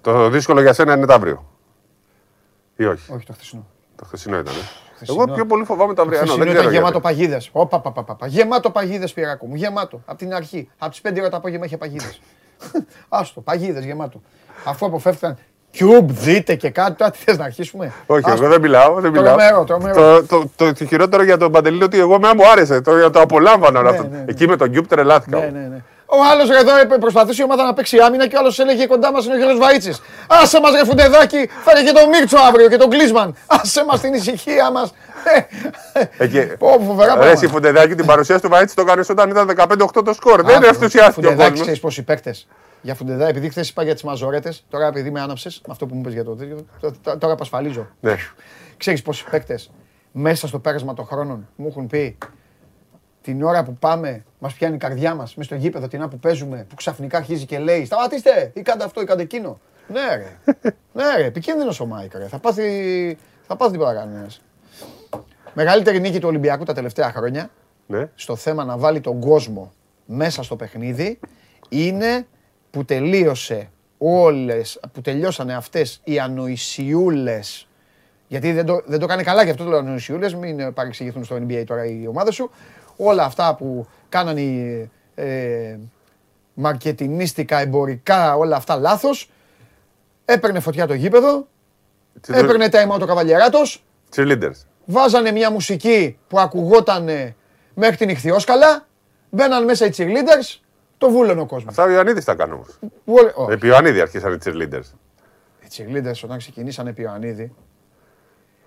[0.00, 1.55] Το δύσκολο για σένα είναι το αύριο.
[2.76, 3.66] Ή όχι; Όχι, το χθεσινό.
[3.96, 4.54] Το χθεσινό ήταν.
[5.08, 6.34] Εγώ πιο πολύ φοβάμαι το αυριανό.
[6.34, 7.50] Δεν ήταν γεμάτο παγίδες.
[8.26, 9.54] Γεμάτο παγίδες πειράκο μου.
[9.54, 10.02] Γεμάτο.
[10.04, 10.70] Από την αρχή.
[10.78, 12.20] Από τις 5 ώρα το απόγευμα είχε παγίδες.
[13.08, 14.20] Άστο, παγίδες γεμάτο.
[14.64, 15.38] Αφού αποφεύγαν
[15.70, 19.00] Κιούμπ, δείτε και κάτι, τώρα τι θες να αρχίσουμε; Όχι, εγώ δεν μιλάω.
[19.00, 19.36] Δεν μιλάω.
[19.36, 19.94] Τρομερό, τρομερό.
[19.94, 22.80] Το, το, το, το, χειρότερο για τον Παντελή είναι ότι εγώ με μου άρεσε.
[22.80, 24.08] Το, το απολάμβανα όλο Ναι, αυτό.
[24.08, 24.24] ναι, ναι.
[24.28, 25.38] Εκεί με τον Κιούμπ τρελάθηκα.
[25.38, 25.82] Ναι, ναι, ναι.
[26.06, 29.24] Ο άλλος εδώ προσπαθούσε η ομάδα να παίξει άμυνα και ο άλλος έλεγε κοντά μας
[29.24, 29.92] είναι ο Γιώργος Βαΐτσι.
[30.28, 33.36] Άσε μας ρε φουντεδάκι, φέρε και τον Μίρτσο αύριο και τον Κλίσμαν.
[33.46, 34.92] Άσε μας την ησυχία μας.
[36.18, 36.40] Εκεί.
[36.58, 37.44] Πω, φοβερά Ρε, πράγματα.
[37.46, 40.42] η Φουντεδάκη την παρουσίαση του Βαΐτσι το κάνει όταν ήταν 15-8 το σκορ.
[40.42, 41.60] Δεν ενθουσιάστηκε ο Φουντεδάκι, κόσμος.
[41.60, 42.46] ξέρεις πόσοι παίκτες.
[42.82, 45.94] Για Φουντεδά, επειδή χθες είπα για τις μαζορέτες, τώρα επειδή με άναψες με αυτό που
[45.94, 47.86] μου είπε για το τέτοιο, τ- τ- τώρα απασφαλίζω.
[48.00, 48.16] Ναι.
[48.76, 49.70] Ξέρεις πόσοι παίκτες
[50.12, 52.18] μέσα στο πέρασμα των χρόνων μου έχουν πει
[53.26, 56.18] την ώρα που πάμε, μας πιάνει η καρδιά μας μέσα στο γήπεδο, την ώρα που
[56.18, 59.60] παίζουμε, που ξαφνικά αρχίζει και λέει Σταματήστε, ή κάντε αυτό, ή κάντε εκείνο.
[59.88, 60.38] Ναι, ρε.
[60.92, 62.28] ναι, ρε, επικίνδυνος ο Μάικ, ρε.
[62.28, 64.42] Θα πάθει, θα πάθει τίποτα κανένας.
[65.54, 67.50] Μεγαλύτερη νίκη του Ολυμπιακού τα τελευταία χρόνια
[67.86, 68.08] Ναι.
[68.14, 69.72] στο θέμα να βάλει τον κόσμο
[70.04, 71.18] μέσα στο παιχνίδι
[71.68, 72.26] είναι
[72.70, 77.66] που τελείωσε όλες, που τελειώσανε αυτές οι ανοησιούλες
[78.28, 81.24] γιατί δεν το, δεν το κάνει καλά και αυτό το λέω ανοησιούλες, μην ε, παρεξηγηθούν
[81.24, 82.50] στο NBA τώρα οι ομάδες σου.
[82.96, 85.78] Όλα αυτά που κάνανε οι, ε,
[86.54, 89.30] μαρκετινίστικα, εμπορικά, όλα αυτά λάθος.
[90.24, 91.46] Έπαιρνε φωτιά το γήπεδο,
[92.28, 93.84] έπαιρνε time out ο Καβαλιεράτος,
[94.16, 94.64] Cheerleaders.
[94.84, 97.08] βάζανε μια μουσική που ακουγόταν
[97.74, 98.86] μέχρι την ηχθιόσκαλα,
[99.30, 100.60] μπαίναν μέσα οι cheerleaders,
[100.98, 101.68] το βούλωνε ο κόσμος.
[101.78, 102.78] Αυτά ο Ιωαννίδης τα κάνει όμως.
[103.04, 103.52] Βούλε- όχι.
[103.52, 104.90] Επί Ιωαννίδη αρχίσαν οι cheerleaders.
[105.60, 107.54] Οι cheerleaders όταν ξεκινήσανε επί Ιωαννίδη,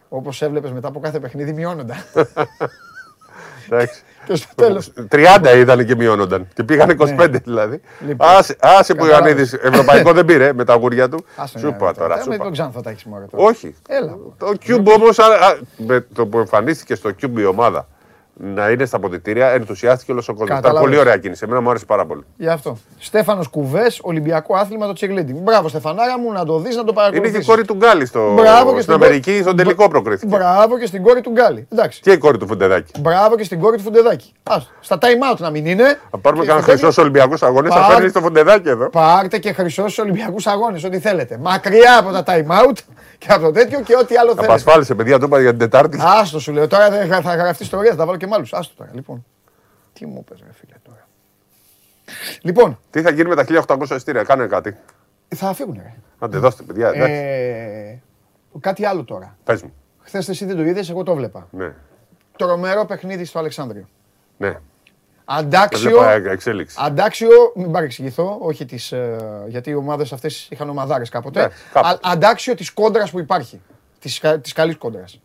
[0.10, 1.98] όπως έβλεπες μετά από κάθε παιχνίδι μειώνονταν.
[3.70, 4.02] Εντάξει.
[4.30, 4.92] Και στο τέλος.
[5.12, 6.48] 30 ήταν και μειώνονταν.
[6.54, 7.82] Και πήγανε 25 δηλαδή.
[8.00, 8.08] Ναι.
[8.08, 9.30] Λοιπόν, Άσε, άσε που ο κατάλαβες.
[9.52, 11.26] Ιωαννίδης ευρωπαϊκό δεν πήρε με τα αγούρια του.
[11.36, 12.18] Άσε Σου μια είπα ώρα τώρα.
[12.18, 12.44] Ε, σου Με είπα.
[12.44, 13.44] τον Ξάνθο τα έχεις μόνο τώρα.
[13.44, 13.76] Όχι.
[13.88, 14.18] Έλα.
[14.38, 15.18] Το Cube όμως,
[15.78, 17.88] με το που εμφανίστηκε στο Cube η ομάδα
[18.42, 20.50] να είναι στα αποδητήρια, ενθουσιάστηκε όλος ο κόσμος.
[20.50, 20.90] Ήταν Κατάλαβες.
[20.90, 21.42] πολύ ωραία κίνηση.
[21.46, 22.24] Εμένα μου άρεσε πάρα πολύ.
[22.38, 22.78] Γι' αυτό.
[23.00, 25.34] Στέφανος Κουβές, Ολυμπιακό άθλημα το cheerleading.
[25.44, 27.32] Μπράβο, Στεφανάρα μου, να το δεις, να το Είναι παρακολουθήσει.
[27.38, 28.34] και η κόρη του Γκάλι στο...
[28.34, 30.28] Μπράβο και στην στην Αμερική, κόρη- στον τελικό προκρίθηκε.
[30.36, 31.68] Μπράβο και στην κόρη του Γκάλι.
[31.72, 32.02] Εντάξει.
[32.02, 32.92] Και η κόρη του Φουντεδάκη.
[33.00, 34.34] Μπράβο και στην κόρη του Φουντεδάκη.
[34.44, 36.00] Ας, στα time out να μην είναι.
[36.12, 38.90] Θα πάρουμε Και κανένα στο τέτοιο- χρυσό Ολυμπιακούς αγωνέ, θα Πάρ- φέρνει στο Φουντεδάκη εδώ.
[38.90, 41.38] Πάρτε και χρυσός στου Ολυμπιακούς Αγώνες, ό,τι θέλετε.
[41.42, 42.78] Μακριά από τα time out
[43.18, 44.46] και από το τέτοιο και ό,τι άλλο θέλετε.
[44.52, 45.98] Απασφάλισε, παιδιά, το είπα για την Τετάρτη.
[46.22, 46.68] Άστο σου λέω.
[46.68, 48.54] Τώρα δεν θα θα γραφτείς ιστορία, θα τα βάλω και με άλλους.
[48.54, 49.26] Άστο τώρα, λοιπόν.
[49.94, 51.08] Τι μου πες, ρε φίλε τώρα.
[52.42, 54.78] Λοιπόν, Τι θα γίνει με τα 1800 ειστήρια, κάνε κάτι.
[55.36, 55.94] θα φύγουν, ρε.
[56.20, 56.88] Άντε, δώστε, παιδιά.
[56.88, 57.14] εντάξει.
[57.14, 58.00] Ε,
[58.60, 59.38] κάτι άλλο τώρα.
[59.44, 59.74] Πες μου.
[60.00, 61.48] Χθες εσύ δεν το είδες, εγώ το βλέπα.
[61.52, 61.74] Ναι.
[62.38, 63.88] Τρομερό παιχνίδι στο Αλεξάνδριο.
[64.38, 64.48] Ναι.
[64.50, 64.60] Δεν
[65.26, 66.78] Αντάξιο, βλέπα ε, εξέλιξη.
[66.80, 71.42] αντάξιο, μην παρεξηγηθώ, όχι τις, ε, γιατί οι ομάδες αυτές είχαν ομαδάρες κάποτε.
[71.42, 71.88] Ναι, κάπου.
[71.88, 73.62] Α- αντάξιο της κόντρας που υπάρχει.
[74.00, 75.20] Της, κα- της καλής κόντρας.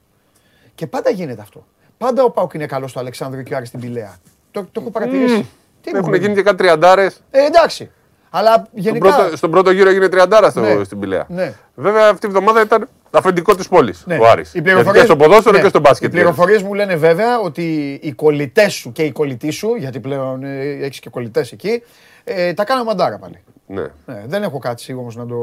[0.74, 1.66] Και πάντα γίνεται αυτό.
[2.04, 4.16] Πάντα ο ΠΑΟΚ είναι καλός στο Αλεξάνδριο και ο Άρης στην Πυλαία.
[4.50, 5.48] Το, το έχω παρατηρήσει.
[5.80, 6.22] Τι μου Έχουν λέτε.
[6.24, 7.20] γίνει και κάτι τριαντάρες.
[7.30, 7.90] Ε, εντάξει.
[8.30, 9.16] Αλλά Στον γενικά.
[9.16, 10.84] πρώτο, στον πρώτο γύρο έγινε τριαντάρα στο, Ναι.
[10.84, 11.24] στην Πυλαία.
[11.28, 11.52] Ναι.
[11.74, 14.16] Βέβαια αυτή η εβδομάδα ήταν αφεντικό της πόλης Ναι.
[14.18, 14.48] ο Άρης.
[14.48, 15.62] Οι Γιατί πληροφορίες- και στο ποδόσφαιρο ναι.
[15.62, 16.08] και στο μπάσκετ.
[16.08, 20.44] Οι πληροφορίες μου λένε βέβαια ότι οι κολλητές σου και οι κολλητοί σου, γιατί πλέον
[20.82, 21.82] έχεις και κολλητές εκεί,
[22.24, 23.42] ε, τα κάναμε μαντάρα πάλι.
[23.66, 23.82] Ναι.
[24.06, 25.34] Ναι, δεν έχω κάτι όμως να, το,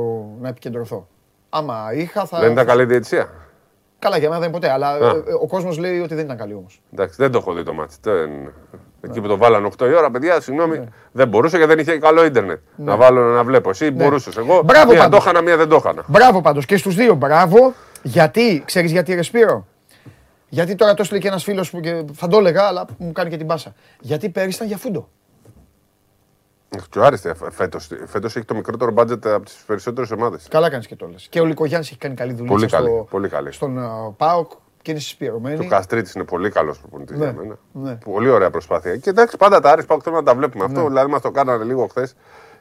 [0.42, 1.08] να επικεντρωθώ.
[1.50, 2.40] Άμα είχα θα.
[2.40, 3.30] Δεν ήταν καλή διαιτησία.
[4.02, 4.96] Καλά, για μένα δεν είναι ποτέ, αλλά Α.
[4.98, 6.82] ε, ε, ο κόσμος λέει ότι δεν ήταν καλή όμως.
[6.94, 7.96] Εντάξει, δεν το έχω δει το μάτι.
[9.02, 10.80] Εκεί που το βάλανε 8 η ώρα, παιδιά, συγγνώμη,
[11.12, 12.60] δεν μπορούσε γιατί δεν είχε καλό ίντερνετ.
[12.76, 13.70] Να βάλω να βλέπω.
[13.70, 14.38] Εσύ μπορούσες.
[14.38, 15.20] Εγώ Μπράβο μία το πάντως.
[15.24, 16.04] είχανα, μία δεν το είχανα.
[16.08, 17.74] Μπράβο πάντως και στους δύο, μπράβο.
[18.04, 19.68] Γιατί, ξέρεις γιατί ρε Σπύρο;
[20.50, 23.30] Γιατί τώρα το έστειλε και ένας φίλος που και θα το έλεγα, αλλά μου κάνει
[23.30, 23.74] και την πάσα.
[24.00, 25.10] Γιατί πέρυσι ήταν για φούντο.
[26.90, 27.22] Και ο Άρης
[27.52, 30.48] φέτος φέτος έχει το μικρότερο μπάτζετ από τις περισσότερες ομάδες.
[30.50, 31.28] Καλά κάνεις και το λες.
[31.30, 33.52] Και ο Λικογιάννη έχει κάνει καλή δουλειά Πολύ στο, καλή, πολύ καλή.
[33.52, 33.82] στον ε,
[34.18, 35.58] ΠΑΟΚ και είναι συσπηρωμένη.
[35.60, 37.58] Και ο Καστρίτης είναι πολύ καλός προπονητής Ναι, για μένα.
[37.72, 37.96] ναι.
[37.96, 38.98] Πολύ ωραία προσπάθεια.
[38.98, 40.64] Και εντάξει, πάντα τα Άρης Πάουκ θέλουμε να τα βλέπουμε.
[40.66, 42.16] Αυτό δηλαδή μας το κάνανε λίγο χθες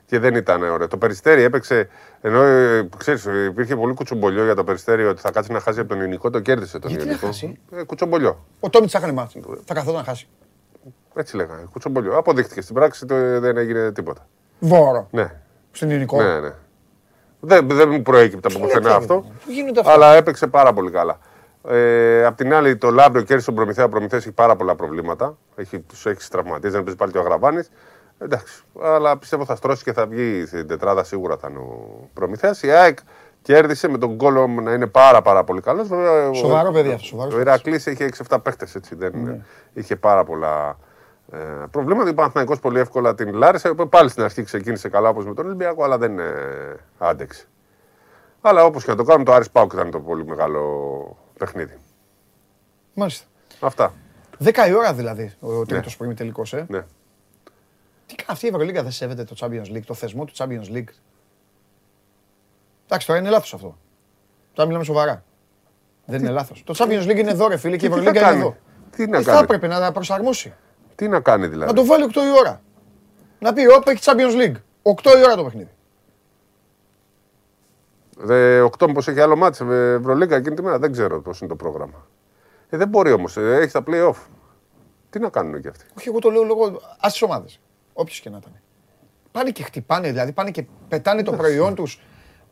[0.07, 0.89] και δεν ήταν ωραίο.
[0.89, 1.89] Το περιστέρι έπαιξε.
[2.21, 5.81] Ενώ ε, ξέρεις, ε, υπήρχε πολύ κουτσομπολιό για το περιστέρι ότι θα κάτσει να χάσει
[5.81, 7.27] από τον Ιωνικό, το κέρδισε τον Γιατί να Ιωνικό.
[7.27, 8.45] χάσει; Ε, κουτσομπολιό.
[8.61, 9.37] Ο Τόμι τσάκανε μάτς.
[9.65, 10.29] Θα καθόταν να χάσει.
[11.15, 11.63] Έτσι λέγανε.
[11.73, 12.17] Κουτσομπολιό.
[12.19, 14.27] Αποδείχτηκε στην πράξη το, δεν έγινε τίποτα.
[14.59, 15.07] Βόρο.
[15.11, 15.33] Ναι.
[15.71, 16.23] Στον Ιωνικό.
[16.23, 16.53] Ναι, ναι.
[17.41, 19.25] Δεν, δεν μου προέκυπτε από πουθενά Γιατί, αυτό.
[19.45, 19.93] Πού γίνονται αυτά.
[19.93, 21.19] Αλλά έπαιξε πάρα πολύ καλά.
[21.69, 23.85] Ε, απ' την άλλη, το Λάμπριο κέρδισε τον Προμηθέα.
[23.85, 25.37] Ο Προμηθέας έχει πάρα πολλά προβλήματα.
[25.57, 27.63] Έχει, τους έχεις τραυματίσει, δεν παίζει πάλι και ο Αγραβάνη.
[28.19, 28.63] Εντάξει.
[28.83, 32.63] Αλλά πιστεύω θα στρώσει και θα βγει στην τετράδα σίγουρα θα είναι ο Προμηθέας.
[32.63, 32.99] Η ΑΕΚ
[33.43, 35.87] κέρδισε με τον Γκόλο να είναι πάρα, πάρα πολύ καλός.
[36.39, 38.77] Σοβαρό παιδί αυτό, σοβαρός Ο Ηρακλής είχε 6-7 παίχτες.
[38.97, 39.39] Δεν Ναι.
[39.73, 40.79] είχε πάρα πολλά
[41.33, 41.39] ε,
[41.71, 42.11] προβλήματα.
[42.11, 43.75] Ο Παναθηναϊκός πολύ εύκολα την Λάρισα.
[43.75, 47.45] Πάλι στην αρχή ξεκίνησε καλά όπως με τον Ολυμπιακό, αλλά δεν ε, άντεξε.
[48.41, 51.79] Αλλά όπως και να το κάνουμε, το Άρης Πάουκ ήταν το πολύ μεγάλο παιχνίδι.
[52.95, 53.27] Μάλιστα.
[53.61, 53.95] Αυτά.
[54.45, 56.53] 10 η ώρα δηλαδή ο τρίτος πρωί τελικός.
[56.53, 56.67] Ε.
[56.69, 56.85] Ναι.
[58.07, 60.93] Τι κάνει αυτή η Ευρωλίγα δεν σέβεται το Champions League, το θεσμό του Champions League.
[62.87, 63.77] Εντάξει, τώρα είναι λάθος αυτό.
[64.53, 65.25] Τώρα μιλάμε σοβαρά.
[66.05, 66.63] Δεν είναι λάθος.
[66.65, 68.57] Το Champions League είναι εδώ, ρε φίλε, και η Τι θα Ευρωλίγα είναι κάνει; εδώ.
[68.91, 70.55] Τι να Ε, Θα κάνει; έπρεπε να τα προσαρμόσει.
[71.01, 72.61] Τι να κάνει δηλαδή; Να το βάλει 8 η ώρα.
[73.39, 74.57] Να πει, όπα έχει Champions League.
[74.83, 75.71] 8 η ώρα το παιχνίδι.
[78.17, 80.79] Δε, 8 μήπως έχει άλλο μάτς ε, Ευρωλίγκα εκείνη τη μέρα.
[80.79, 82.07] Δεν ξέρω πώς είναι το πρόγραμμα.
[82.71, 83.37] Ε, δεν μπορεί όμως.
[83.37, 84.17] Ε, έχει τα play-off.
[85.11, 87.61] Τι να κάνουν και αυτοί; Όχι, εγώ το λέω λόγω ας τις ομάδες.
[87.93, 88.53] Όποιο και να ήταν.
[89.33, 92.01] Πάνε και χτυπάνε, δηλαδή πάνε και πετάνε το προϊόν τους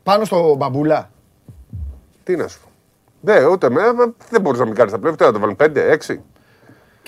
[0.03, 1.11] πάνω στο μπαμπούλα.
[2.25, 2.69] Τι να σου πω.
[3.21, 5.17] Ναι, ούτε με, με- δεν μπορείς να μην κάνεις τα play-off.
[5.17, 6.17] Τι να το βάλουν 5-6.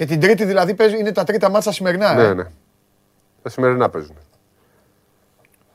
[0.01, 2.15] Και την Τρίτη δηλαδή παίζει, είναι τα τρίτα μάτσα σημερινά.
[2.15, 2.45] Ναι, ε; ναι.
[3.43, 4.17] Τα σημερινά παίζουν.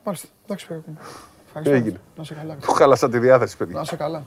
[0.04, 0.28] Μάλιστα.
[0.44, 0.98] Εντάξει, παιδί μου.
[1.46, 1.74] Ευχαριστώ.
[1.74, 2.00] Έγινε.
[2.16, 2.54] Να σε καλά.
[2.54, 3.78] Του χάλασα τη διάθεση, παιδιά.
[3.78, 4.24] Να σε καλά.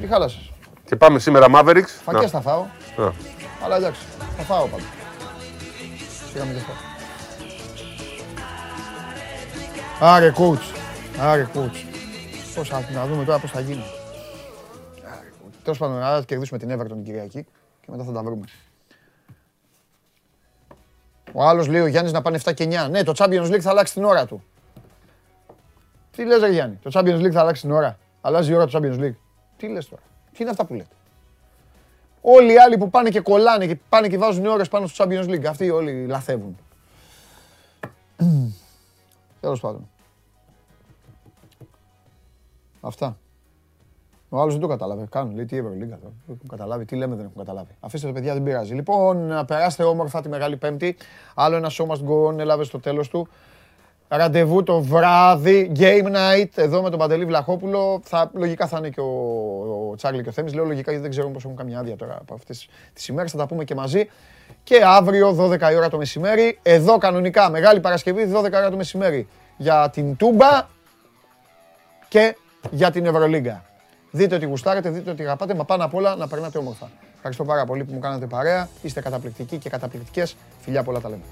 [0.00, 0.52] Τι χάλασες.
[0.84, 1.86] Και πάμε σήμερα Mavericks.
[2.02, 2.66] Φακές θα φάω.
[2.96, 3.12] Να.
[3.64, 4.00] Αλλά εντάξει,
[4.36, 4.84] θα φάω πάντα.
[6.32, 6.74] Σιγά μην δεν φάω.
[10.14, 10.76] Άρε coach.
[11.20, 11.84] Άρε coach.
[12.54, 13.84] Πώς θα, να δούμε τώρα πώς θα γίνει.
[15.04, 15.54] Άρε coach.
[15.62, 17.46] Τέλος πάντων, άρα θα κερδίσουμε την Everton την Κυριακή
[17.80, 18.44] και μετά θα τα βρούμε.
[21.38, 22.90] Ο άλλος λέει ο Γιάννης να πάνε 7 και 9.
[22.90, 24.42] Ναι, το Champions League θα αλλάξει την ώρα του.
[26.10, 28.78] Τι λες ρε Γιάννη, το Champions League θα αλλάξει την ώρα; Αλλάζει η ώρα του
[28.78, 29.14] Champions League.
[29.56, 30.02] Τι λες τώρα,
[30.32, 30.94] τι είναι αυτά που λέτε;
[32.20, 35.28] Όλοι οι άλλοι που πάνε και κολλάνε και πάνε και βάζουν ώρες πάνω στο Champions
[35.28, 36.56] League, αυτοί όλοι λαθεύουν.
[39.40, 39.88] Τέλος πάντων.
[42.80, 43.18] Αυτά.
[44.28, 45.06] Ο άλλος δεν το κατάλαβε.
[45.10, 46.12] Κάνουν, λέει τι Ευρωλίγκα τώρα.
[46.26, 47.70] Δεν έχουν καταλάβει, τι λέμε δεν έχουν καταλάβει.
[47.80, 48.74] Αφήστε το παιδιά, δεν πειράζει.
[48.74, 50.96] Λοιπόν, να περάσετε όμορφα τη Μεγάλη Πέμπτη.
[51.34, 53.28] Άλλο ένα show must go on, έλαβε στο τέλος του.
[54.08, 58.00] Ραντεβού το βράδυ, game night, εδώ με τον Παντελή Βλαχόπουλο.
[58.04, 60.54] Θα, λογικά θα είναι και ο, ο Τσάρλι και ο Θέμης.
[60.54, 63.30] Λέω λογικά γιατί δεν ξέρω πώς έχουν καμιά άδεια τώρα από αυτές τις ημέρες.
[63.30, 64.08] Θα τα πούμε και μαζί.
[64.62, 68.76] Και αύριο 12 η ώρα το μεσημέρι, εδώ κανονικά, Μεγάλη Παρασκευή, 12 η ώρα το
[68.76, 70.66] μεσημέρι για την Τούμπα
[72.08, 72.36] και
[72.70, 73.64] για την Ευρωλίγκα.
[74.16, 76.90] Δείτε ότι γουστάρετε, δείτε ότι αγαπάτε, μα πάνω απ' όλα να περνάτε όμορφα.
[77.14, 78.68] Ευχαριστώ πάρα πολύ που μου κάνατε παρέα.
[78.82, 80.36] Είστε καταπληκτικοί και καταπληκτικές.
[80.60, 81.22] Φιλιά πολλά τα λέμε.